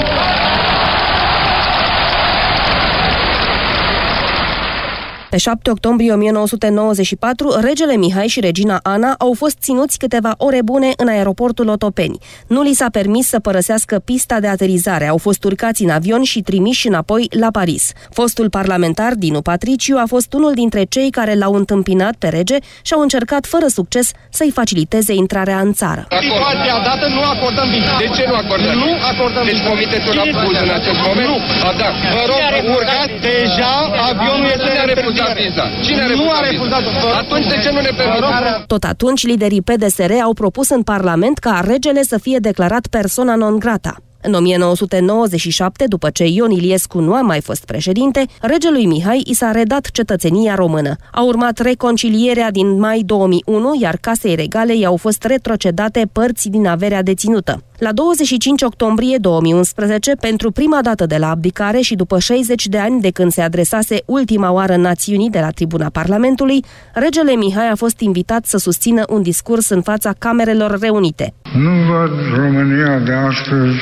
Pe 5.34 5.40
7 5.40 5.70
octombrie 5.70 6.12
1994, 6.12 7.60
regele 7.60 7.96
Mihai 7.96 8.26
și 8.26 8.40
regina 8.40 8.80
Ana 8.82 9.14
au 9.18 9.32
fost 9.36 9.56
ținuți 9.60 9.98
câteva 9.98 10.34
ore 10.38 10.62
bune 10.62 10.92
în 10.96 11.08
aeroportul 11.08 11.68
Otopeni. 11.68 12.18
Nu 12.46 12.62
li 12.62 12.72
s-a 12.72 12.88
permis 12.92 13.26
să 13.26 13.38
părăsească 13.40 13.98
pista 14.04 14.40
de 14.40 14.46
aterizare, 14.46 15.06
au 15.06 15.18
fost 15.18 15.44
urcați 15.44 15.82
în 15.82 15.90
avion 15.90 16.22
și 16.22 16.40
trimiși 16.40 16.86
înapoi 16.86 17.26
la 17.40 17.48
Paris. 17.50 17.92
Fostul 18.10 18.50
parlamentar 18.50 19.12
Dinu 19.14 19.40
Patriciu 19.42 19.96
a 20.04 20.06
fost 20.06 20.32
unul 20.32 20.52
dintre 20.54 20.82
cei 20.84 21.10
care 21.10 21.34
l-au 21.34 21.54
întâmpinat 21.54 22.14
pe 22.18 22.28
rege 22.28 22.56
și 22.82 22.92
au 22.94 23.00
încercat 23.00 23.46
fără 23.46 23.66
succes 23.66 24.10
să-i 24.30 24.50
faciliteze 24.50 25.12
intrarea 25.14 25.58
în 25.60 25.72
țară. 25.72 26.06
Situația 26.08 26.76
dată 26.88 27.06
nu 27.16 27.22
acordăm 27.34 27.68
viza. 27.74 27.96
De 28.04 28.08
ce 28.16 28.24
nu 28.30 28.34
acordăm? 28.42 28.74
Nu 28.84 28.90
acordăm 29.10 29.44
Deci 29.44 29.62
comitetul 29.70 30.18
a 30.18 30.24
pus 30.44 30.56
în 30.66 30.72
acest 30.78 31.00
moment? 31.06 31.28
Nu. 31.32 31.38
A, 31.68 31.70
da. 31.82 31.90
Vă 32.16 32.22
rog, 32.30 32.40
urcați. 32.76 33.14
Deja 33.28 33.74
avionul 34.10 34.48
este 34.56 34.70
Cine 34.74 34.82
a 34.84 35.23
refuzat 35.32 35.70
viza? 35.72 35.82
Cine 35.82 36.02
a 36.02 36.06
refuzat, 36.06 36.24
nu 36.24 36.30
a 36.30 36.40
refuzat 36.50 36.82
viza? 36.82 37.18
Atunci 37.18 37.46
de 37.46 37.58
ce 37.62 37.70
nu 37.70 37.80
ne 37.80 37.90
permiteți? 37.96 38.66
Tot 38.66 38.84
atunci, 38.84 39.26
liderii 39.26 39.62
PDSR 39.62 40.12
au 40.22 40.32
propus 40.32 40.68
în 40.68 40.82
Parlament 40.82 41.38
ca 41.38 41.62
regele 41.66 42.02
să 42.02 42.18
fie 42.18 42.38
declarat 42.38 42.86
persona 42.86 43.34
non 43.34 43.58
grata. 43.58 43.94
În 44.26 44.34
1997, 44.34 45.84
după 45.88 46.10
ce 46.10 46.24
Ion 46.26 46.50
Iliescu 46.50 47.00
nu 47.00 47.14
a 47.14 47.20
mai 47.20 47.40
fost 47.40 47.64
președinte, 47.64 48.26
regelui 48.40 48.86
Mihai 48.86 49.22
i 49.26 49.34
s-a 49.34 49.50
redat 49.50 49.90
cetățenia 49.92 50.54
română. 50.54 50.96
A 51.12 51.22
urmat 51.22 51.58
reconcilierea 51.58 52.50
din 52.50 52.78
mai 52.78 53.02
2001, 53.06 53.78
iar 53.80 53.96
casei 54.00 54.34
regale 54.34 54.76
i-au 54.76 54.96
fost 54.96 55.24
retrocedate 55.24 56.08
părți 56.12 56.48
din 56.48 56.66
averea 56.66 57.02
deținută. 57.02 57.62
La 57.78 57.92
25 57.92 58.62
octombrie 58.62 59.16
2011, 59.20 60.12
pentru 60.20 60.50
prima 60.50 60.78
dată 60.82 61.06
de 61.06 61.16
la 61.16 61.30
abdicare 61.30 61.80
și 61.80 61.94
după 61.94 62.18
60 62.18 62.66
de 62.66 62.78
ani 62.78 63.00
de 63.00 63.10
când 63.10 63.32
se 63.32 63.42
adresase 63.42 63.96
ultima 64.06 64.52
oară 64.52 64.76
națiunii 64.76 65.30
de 65.30 65.40
la 65.40 65.50
tribuna 65.50 65.88
Parlamentului, 65.92 66.64
regele 66.92 67.32
Mihai 67.32 67.70
a 67.70 67.74
fost 67.74 68.00
invitat 68.00 68.46
să 68.46 68.58
susțină 68.58 69.02
un 69.08 69.22
discurs 69.22 69.68
în 69.68 69.82
fața 69.82 70.12
Camerelor 70.18 70.78
Reunite. 70.80 71.34
Nu 71.54 71.70
văd 71.70 72.10
România 72.36 72.98
de 72.98 73.12
astăzi 73.12 73.78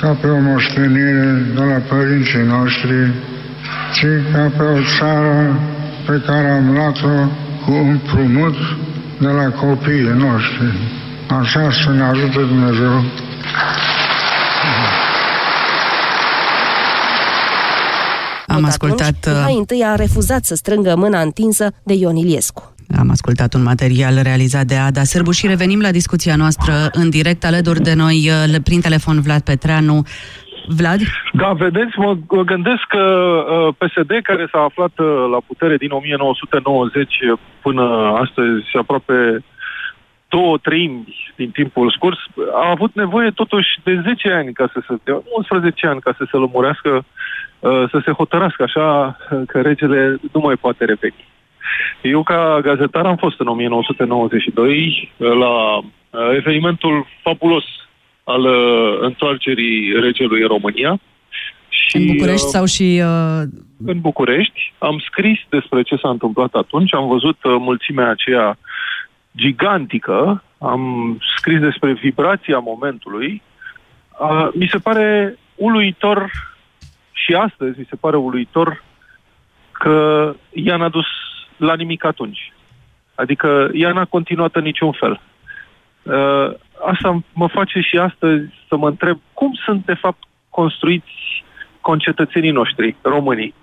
ca 0.00 0.18
pe 0.20 0.26
o 0.26 0.40
moștenire 0.40 1.52
de 1.54 1.60
la 1.60 1.78
părinții 1.88 2.42
noștri, 2.42 3.12
ci 3.94 4.32
ca 4.32 4.52
pe 4.56 4.62
o 4.62 4.78
țară 4.98 5.60
pe 6.06 6.22
care 6.26 6.50
am 6.50 6.72
luat-o 6.72 7.28
cu 7.64 7.72
împrumut 7.72 8.54
de 9.20 9.26
la 9.26 9.50
copiii 9.50 10.14
noștri. 10.16 10.99
Așa 11.38 11.70
să 11.70 11.90
ne 11.90 12.02
ajute 12.02 12.38
Dumnezeu. 12.38 12.92
Am 18.46 18.64
ascultat... 18.64 19.08
Atunci, 19.08 19.36
Mihai 19.36 19.56
întâi 19.58 19.82
a 19.84 19.94
refuzat 19.94 20.44
să 20.44 20.54
strângă 20.54 20.94
mâna 20.96 21.20
întinsă 21.20 21.72
de 21.84 21.94
Ion 21.94 22.16
Iliescu. 22.16 22.74
Am 22.98 23.10
ascultat 23.10 23.54
un 23.54 23.62
material 23.62 24.14
realizat 24.22 24.64
de 24.64 24.74
Ada 24.74 25.02
Sârbu 25.02 25.30
și 25.30 25.46
revenim 25.46 25.80
la 25.80 25.90
discuția 25.90 26.36
noastră 26.36 26.72
în 26.92 27.10
direct 27.10 27.44
alături 27.44 27.80
de 27.80 27.94
noi 27.94 28.18
uh, 28.28 28.60
prin 28.64 28.80
telefon 28.80 29.20
Vlad 29.20 29.40
Petreanu. 29.40 30.02
Vlad? 30.78 31.00
Da, 31.32 31.52
vedeți, 31.52 31.98
mă 31.98 32.16
mă 32.28 32.42
gândesc 32.42 32.84
că 32.88 33.04
uh, 33.04 33.74
PSD, 33.78 34.10
care 34.22 34.48
s-a 34.52 34.62
aflat 34.68 34.94
uh, 34.98 35.06
la 35.32 35.40
putere 35.46 35.76
din 35.76 35.90
1990 35.90 37.14
până 37.62 37.84
astăzi, 38.24 38.66
aproape 38.82 39.44
două 40.34 40.58
treimi 40.58 41.32
din 41.36 41.50
timpul 41.50 41.90
scurs, 41.90 42.18
a 42.52 42.70
avut 42.70 42.94
nevoie 42.94 43.30
totuși 43.30 43.68
de 43.84 44.02
10 44.06 44.30
ani 44.30 44.52
ca 44.52 44.70
să 44.72 44.82
se, 44.86 44.94
de 45.04 45.12
11 45.36 45.86
ani 45.86 46.00
ca 46.00 46.14
să 46.16 46.24
se 46.30 46.36
lămurească, 46.36 47.04
uh, 47.58 47.84
să 47.90 48.00
se 48.04 48.10
hotărască 48.10 48.62
așa 48.62 49.16
uh, 49.30 49.42
că 49.46 49.60
regele 49.60 50.20
nu 50.32 50.40
mai 50.40 50.56
poate 50.56 50.84
reveni. 50.84 51.24
Eu 52.02 52.22
ca 52.22 52.58
gazetar 52.62 53.06
am 53.06 53.16
fost 53.16 53.40
în 53.40 53.46
1992 53.46 55.12
uh, 55.16 55.30
la 55.32 55.76
uh, 55.76 55.84
evenimentul 56.36 57.06
fabulos 57.22 57.64
al 58.24 58.40
uh, 58.40 58.98
întoarcerii 59.00 60.00
regelui 60.00 60.42
în 60.42 60.48
România. 60.48 61.00
Și, 61.68 61.96
În 61.96 62.06
București 62.06 62.46
uh, 62.46 62.52
sau 62.52 62.64
și... 62.64 63.02
Uh, 63.04 63.42
în 63.86 64.00
București. 64.00 64.72
Am 64.78 65.02
scris 65.10 65.38
despre 65.48 65.82
ce 65.82 65.96
s-a 65.96 66.08
întâmplat 66.08 66.54
atunci, 66.54 66.94
am 66.94 67.08
văzut 67.08 67.44
uh, 67.44 67.56
mulțimea 67.58 68.10
aceea 68.10 68.58
gigantică, 69.36 70.42
am 70.58 71.16
scris 71.36 71.60
despre 71.60 71.92
vibrația 71.92 72.58
momentului. 72.58 73.42
Uh, 74.20 74.48
mi 74.54 74.68
se 74.68 74.78
pare 74.78 75.38
uluitor 75.54 76.30
și 77.12 77.34
astăzi 77.34 77.78
mi 77.78 77.86
se 77.88 77.96
pare 77.96 78.16
uluitor 78.16 78.84
că 79.72 80.34
ea 80.52 80.76
n-a 80.76 80.88
dus 80.88 81.06
la 81.56 81.74
nimic 81.74 82.04
atunci. 82.04 82.52
Adică 83.14 83.70
ea 83.72 83.92
n-a 83.92 84.04
continuat 84.04 84.54
în 84.56 84.62
niciun 84.62 84.92
fel. 84.92 85.20
Uh, 86.02 86.54
asta 86.86 87.22
mă 87.32 87.48
face 87.48 87.80
și 87.80 87.98
astăzi 87.98 88.44
să 88.68 88.76
mă 88.76 88.88
întreb 88.88 89.18
cum 89.34 89.52
sunt 89.64 89.84
de 89.84 89.94
fapt 89.94 90.22
construiți 90.50 91.44
concetățenii 91.80 92.50
noștri, 92.50 92.96
românii. 93.02 93.54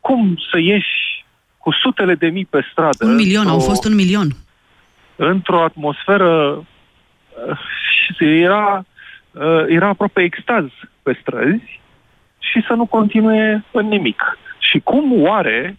Cum 0.00 0.36
să 0.50 0.58
ieși 0.58 1.24
cu 1.58 1.72
sutele 1.72 2.14
de 2.14 2.26
mii 2.26 2.44
pe 2.44 2.66
stradă? 2.70 3.04
un 3.06 3.14
milion, 3.14 3.46
au 3.46 3.54
într-o- 3.54 3.68
fost 3.68 3.84
un 3.84 3.94
milion. 3.94 4.28
Într-o 5.16 5.62
atmosferă 5.62 6.54
uh, 6.54 7.58
și 8.16 8.40
era, 8.40 8.84
uh, 9.30 9.64
era 9.68 9.88
aproape 9.88 10.22
extaz 10.22 10.64
pe 11.02 11.18
străzi 11.20 11.80
și 12.38 12.64
să 12.66 12.72
nu 12.72 12.86
continue 12.86 13.64
în 13.70 13.86
nimic. 13.86 14.38
Și 14.58 14.80
cum 14.80 15.22
oare 15.22 15.76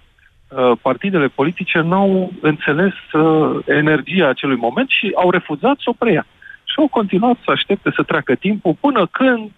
uh, 0.48 0.72
partidele 0.82 1.28
politice 1.28 1.80
n-au 1.80 2.32
înțeles 2.42 2.94
uh, 3.12 3.60
energia 3.66 4.28
acelui 4.28 4.56
moment 4.56 4.90
și 4.90 5.12
au 5.16 5.30
refuzat 5.30 5.78
să 5.78 5.90
o 5.90 5.94
preia. 5.94 6.26
Și 6.64 6.76
au 6.78 6.88
continuat 6.88 7.38
să 7.44 7.52
aștepte 7.52 7.92
să 7.96 8.04
treacă 8.04 8.36
timpul 8.36 8.78
până 8.80 9.08
când, 9.12 9.52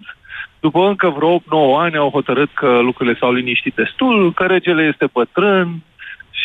după 0.60 0.88
încă 0.88 1.10
vreo 1.10 1.40
8-9 1.40 1.42
ani, 1.78 1.98
au 1.98 2.10
hotărât 2.10 2.50
că 2.54 2.80
lucrurile 2.80 3.18
s-au 3.20 3.34
liniștit 3.34 3.76
destul, 3.76 4.34
că 4.34 4.44
regele 4.44 4.84
este 4.84 5.10
bătrân 5.14 5.84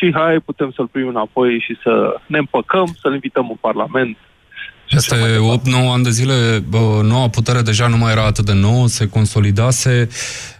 și 0.01 0.13
hai, 0.15 0.41
putem 0.45 0.73
să-l 0.77 0.87
primim 0.87 1.09
înapoi 1.09 1.65
și 1.67 1.79
să 1.83 2.21
ne 2.27 2.39
împăcăm, 2.39 2.97
să-l 3.01 3.13
invităm 3.13 3.47
în 3.51 3.57
Parlament. 3.61 4.17
Peste 4.91 5.17
8-9 5.17 5.95
ani 5.95 6.03
de 6.03 6.11
zile, 6.11 6.35
bă, 6.69 7.01
noua 7.03 7.29
putere 7.29 7.61
deja 7.61 7.87
nu 7.87 7.97
mai 7.97 8.13
era 8.13 8.25
atât 8.25 8.45
de 8.45 8.55
nouă, 8.55 8.87
se 8.87 9.09
consolidase. 9.09 10.09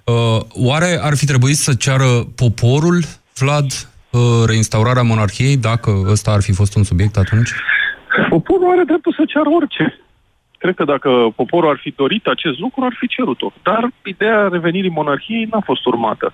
Uh, 0.05 0.41
Oare 0.69 1.01
ar 1.03 1.17
fi 1.17 1.27
trebuit 1.27 1.57
să 1.57 1.75
ceară 1.75 2.11
poporul, 2.37 2.99
Vlad, 3.39 3.71
uh, 4.11 4.21
reinstaurarea 4.47 5.03
monarhiei, 5.03 5.57
dacă 5.57 5.91
ăsta 6.11 6.31
ar 6.31 6.43
fi 6.43 6.53
fost 6.53 6.77
un 6.77 6.83
subiect 6.83 7.17
atunci? 7.17 7.51
Poporul 8.29 8.71
are 8.71 8.85
dreptul 8.87 9.15
să 9.17 9.25
ceară 9.27 9.49
orice. 9.49 10.01
Cred 10.63 10.75
că 10.75 10.85
dacă 10.85 11.11
poporul 11.37 11.71
ar 11.71 11.79
fi 11.85 11.91
dorit 11.97 12.27
acest 12.27 12.59
lucru, 12.59 12.85
ar 12.85 12.95
fi 12.99 13.07
cerut-o. 13.07 13.53
Dar 13.63 13.91
ideea 14.05 14.49
revenirii 14.49 14.99
monarhiei 15.01 15.49
n-a 15.51 15.61
fost 15.61 15.85
urmată. 15.87 16.33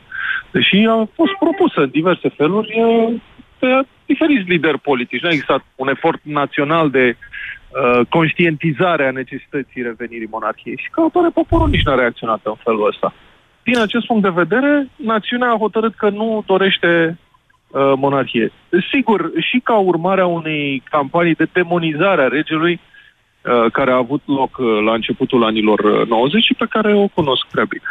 Deși 0.51 0.77
a 0.77 1.09
fost 1.14 1.33
propusă 1.39 1.81
în 1.81 1.89
diverse 1.89 2.29
feluri 2.29 2.68
e, 2.68 3.20
de 3.59 3.81
diferiți 4.07 4.49
lideri 4.49 4.79
politici. 4.79 5.20
Nu 5.22 5.29
a 5.29 5.33
existat 5.33 5.64
un 5.74 5.89
efort 5.89 6.20
național 6.22 6.91
de 6.91 7.16
uh, 7.16 8.07
conștientizare 8.09 9.07
a 9.07 9.11
necesității 9.11 9.83
revenirii 9.83 10.35
monarhiei. 10.37 10.81
Și 10.83 10.91
ca 10.91 11.03
atare, 11.03 11.29
poporul 11.29 11.68
nici 11.68 11.85
n-a 11.85 11.95
reacționat 11.95 12.41
în 12.43 12.55
felul 12.64 12.87
ăsta. 12.87 13.14
Din 13.62 13.79
acest 13.79 14.07
punct 14.07 14.22
de 14.22 14.41
vedere, 14.43 14.89
națiunea 14.97 15.51
a 15.51 15.62
hotărât 15.64 15.95
că 15.95 16.09
nu 16.09 16.43
dorește 16.47 17.18
uh, 17.18 17.93
monarhie. 17.97 18.53
Sigur, 18.93 19.31
și 19.41 19.61
ca 19.64 19.77
urmare 19.77 20.20
a 20.20 20.27
unei 20.27 20.83
campanii 20.91 21.35
de 21.35 21.49
demonizare 21.53 22.22
a 22.22 22.29
regelui, 22.29 22.72
uh, 22.72 22.95
care 23.72 23.90
a 23.90 23.97
avut 23.97 24.22
loc 24.24 24.59
uh, 24.59 24.66
la 24.84 24.92
începutul 24.92 25.44
anilor 25.44 25.78
uh, 25.78 26.09
90 26.09 26.44
și 26.44 26.55
pe 26.55 26.66
care 26.68 26.94
o 26.94 27.07
cunosc 27.07 27.47
prea 27.51 27.64
bine. 27.64 27.90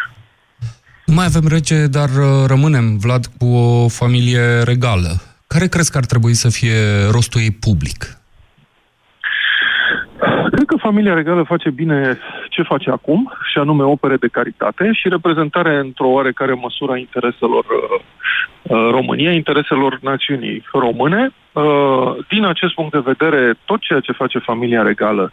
Nu 1.05 1.13
mai 1.13 1.25
avem 1.25 1.47
rege, 1.49 1.87
dar 1.87 2.09
uh, 2.09 2.45
rămânem, 2.47 2.97
Vlad, 2.97 3.25
cu 3.37 3.45
o 3.45 3.87
familie 3.87 4.61
regală. 4.63 5.11
Care 5.47 5.67
crezi 5.67 5.91
că 5.91 5.97
ar 5.97 6.05
trebui 6.05 6.33
să 6.33 6.49
fie 6.49 6.77
rostul 7.11 7.41
ei 7.41 7.51
public? 7.51 7.99
Cred 10.51 10.67
că 10.67 10.75
familia 10.77 11.13
regală 11.13 11.43
face 11.43 11.69
bine 11.69 12.17
ce 12.49 12.61
face 12.61 12.89
acum, 12.89 13.31
și 13.51 13.57
anume 13.57 13.83
opere 13.83 14.17
de 14.17 14.27
caritate 14.27 14.89
și 14.93 15.09
reprezentare 15.09 15.79
într-o 15.79 16.07
oarecare 16.07 16.53
măsură 16.53 16.91
a 16.91 16.97
intereselor 16.97 17.65
uh, 18.67 18.75
uh, 18.75 18.89
României, 18.91 19.27
a 19.27 19.33
intereselor 19.33 19.99
națiunii 20.01 20.63
române. 20.71 21.31
Uh, 21.51 22.15
din 22.27 22.45
acest 22.45 22.73
punct 22.73 22.91
de 22.91 23.13
vedere, 23.13 23.53
tot 23.65 23.79
ceea 23.79 23.99
ce 23.99 24.11
face 24.11 24.39
familia 24.39 24.81
regală 24.81 25.31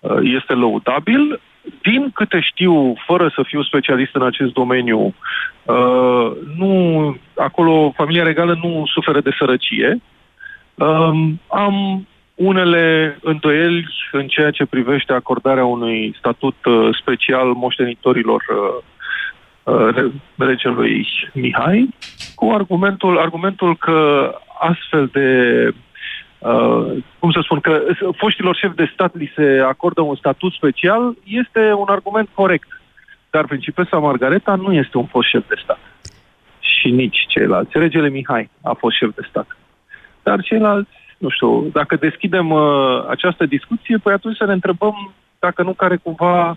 uh, 0.00 0.18
este 0.22 0.52
lăudabil. 0.52 1.40
Din 1.82 2.10
câte 2.14 2.40
știu, 2.40 2.94
fără 3.06 3.32
să 3.34 3.42
fiu 3.42 3.62
specialist 3.62 4.14
în 4.14 4.22
acest 4.22 4.52
domeniu, 4.52 5.14
uh, 5.62 6.30
nu, 6.56 7.16
acolo 7.36 7.92
familia 7.96 8.22
regală 8.22 8.58
nu 8.62 8.84
suferă 8.86 9.20
de 9.20 9.36
sărăcie. 9.38 10.00
Um, 10.74 11.40
am 11.46 12.06
unele 12.34 13.18
îndoieli 13.22 13.86
în 14.12 14.26
ceea 14.26 14.50
ce 14.50 14.66
privește 14.66 15.12
acordarea 15.12 15.64
unui 15.64 16.14
statut 16.18 16.56
uh, 16.64 16.88
special 17.00 17.52
moștenitorilor 17.52 18.44
uh, 18.48 18.56
uh, 18.56 18.74
re- 18.76 18.93
regelui 20.36 21.06
Mihai, 21.32 21.88
cu 22.34 22.44
cu 22.44 22.52
argumentul, 22.52 23.18
argumentul 23.18 23.76
că 23.76 24.30
astfel 24.58 25.06
de 25.12 25.28
Uh, 26.44 27.02
cum 27.18 27.30
să 27.30 27.40
spun, 27.42 27.60
că 27.60 27.82
foștilor 28.16 28.56
șefi 28.56 28.74
de 28.74 28.90
stat 28.92 29.16
li 29.16 29.32
se 29.36 29.62
acordă 29.66 30.00
un 30.00 30.16
statut 30.16 30.52
special, 30.52 31.16
este 31.24 31.72
un 31.72 31.86
argument 31.88 32.28
corect. 32.34 32.68
Dar 33.30 33.46
principesa 33.46 33.98
Margareta 33.98 34.54
nu 34.54 34.72
este 34.72 34.96
un 34.98 35.06
fost 35.06 35.28
șef 35.28 35.48
de 35.48 35.54
stat. 35.62 35.78
Și 36.58 36.90
nici 36.90 37.24
ceilalți. 37.28 37.78
Regele 37.78 38.08
Mihai 38.08 38.50
a 38.62 38.72
fost 38.72 38.96
șef 38.96 39.14
de 39.14 39.26
stat. 39.28 39.56
Dar 40.22 40.40
ceilalți, 40.40 40.90
nu 41.18 41.28
știu, 41.28 41.62
dacă 41.72 41.96
deschidem 41.96 42.50
uh, 42.50 43.04
această 43.08 43.46
discuție, 43.46 43.96
păi 43.96 44.12
atunci 44.12 44.36
să 44.36 44.44
ne 44.44 44.52
întrebăm 44.52 45.12
dacă 45.38 45.62
nu 45.62 45.72
care 45.72 45.96
cumva 45.96 46.56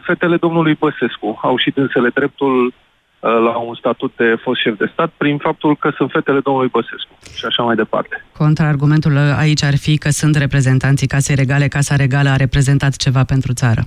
fetele 0.00 0.36
domnului 0.36 0.74
Băsescu 0.74 1.38
au 1.42 1.56
și 1.56 1.70
dânsele 1.70 2.08
dreptul 2.08 2.72
Uh, 3.20 3.30
la 3.30 3.56
un 3.56 3.74
statut 3.74 4.12
de 4.16 4.34
fost 4.42 4.60
șef 4.60 4.76
de 4.78 4.90
stat 4.92 5.10
prin 5.16 5.38
faptul 5.38 5.76
că 5.76 5.90
sunt 5.96 6.10
fetele 6.10 6.40
domnului 6.40 6.68
Băsescu 6.68 7.12
și 7.36 7.44
așa 7.44 7.62
mai 7.62 7.74
departe. 7.74 8.24
Contraargumentul 8.36 9.16
aici 9.16 9.62
ar 9.62 9.76
fi 9.76 9.96
că 9.98 10.08
sunt 10.10 10.36
reprezentanții 10.36 11.06
Casei 11.06 11.34
Regale, 11.34 11.68
Casa 11.68 11.96
Regală 11.96 12.28
a 12.28 12.36
reprezentat 12.36 12.96
ceva 12.96 13.24
pentru 13.24 13.52
țară. 13.52 13.82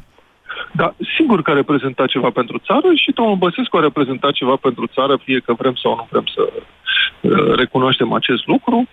Da, 0.71 0.95
sigur 1.17 1.41
că 1.41 1.51
a 1.51 1.53
reprezentat 1.53 2.07
ceva 2.07 2.29
pentru 2.29 2.57
țară 2.57 2.87
și 2.95 3.11
domnul 3.11 3.35
Băsescu 3.35 3.77
a 3.77 3.79
reprezentat 3.79 4.31
ceva 4.31 4.55
pentru 4.55 4.85
țară, 4.87 5.17
fie 5.23 5.39
că 5.39 5.53
vrem 5.53 5.75
sau 5.75 5.95
nu 5.95 6.07
vrem 6.09 6.25
să 6.35 6.41
uh, 6.51 7.55
recunoaștem 7.55 8.13
acest 8.13 8.47
lucru 8.47 8.87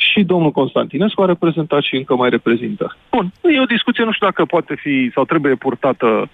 și 0.00 0.24
domnul 0.24 0.50
Constantinescu 0.50 1.22
a 1.22 1.26
reprezentat 1.26 1.82
și 1.82 1.96
încă 1.96 2.14
mai 2.14 2.30
reprezintă. 2.30 2.96
Bun, 3.10 3.32
e 3.42 3.60
o 3.60 3.74
discuție, 3.76 4.04
nu 4.04 4.12
știu 4.12 4.26
dacă 4.26 4.44
poate 4.44 4.74
fi 4.74 5.10
sau 5.14 5.24
trebuie 5.24 5.54
purtată 5.54 6.28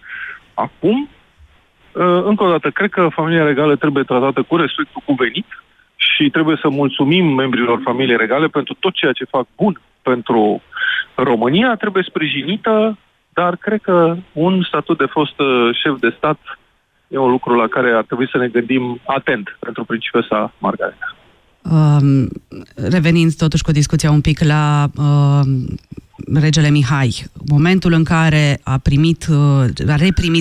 acum, 0.55 1.09
Uh, 1.97 2.23
încă 2.25 2.45
o 2.45 2.51
dată, 2.51 2.71
cred 2.71 2.91
că 2.91 3.09
familia 3.09 3.45
regală 3.45 3.77
trebuie 3.77 4.05
tratată 4.05 4.43
cu 4.43 4.57
respectul 4.57 5.03
cuvenit 5.05 5.47
și 5.97 6.31
trebuie 6.31 6.59
să 6.61 6.69
mulțumim 6.69 7.27
membrilor 7.35 7.81
familiei 7.85 8.17
regale 8.17 8.47
pentru 8.47 8.75
tot 8.81 8.95
ceea 8.95 9.13
ce 9.13 9.25
fac 9.25 9.47
bun 9.57 9.81
pentru 10.03 10.63
România, 11.15 11.75
trebuie 11.75 12.03
sprijinită, 12.09 12.99
dar 13.33 13.57
cred 13.57 13.81
că 13.83 14.17
un 14.33 14.63
statut 14.63 14.99
de 14.99 15.05
fost 15.05 15.41
uh, 15.41 15.71
șef 15.83 15.99
de 15.99 16.15
stat 16.17 16.39
e 17.09 17.19
un 17.19 17.31
lucru 17.31 17.55
la 17.55 17.67
care 17.67 17.91
ar 17.91 18.05
trebui 18.05 18.29
să 18.29 18.39
ne 18.39 18.49
gândim 18.49 19.01
atent 19.05 19.57
pentru 19.61 19.85
principesa 19.85 20.53
Margareta. 20.59 21.15
Um, 21.71 22.29
revenind 22.75 23.35
totuși 23.35 23.63
cu 23.63 23.73
discuția 23.73 24.11
un 24.11 24.21
pic 24.21 24.41
la 24.41 24.91
uh, 24.97 25.41
regele 26.35 26.71
Mihai, 26.71 27.27
momentul 27.47 27.93
în 27.93 28.05
care 28.05 28.61
a 28.63 28.79
primit, 28.79 29.27
uh, 29.31 29.37
a 29.89 29.95
reprimit 29.97 30.33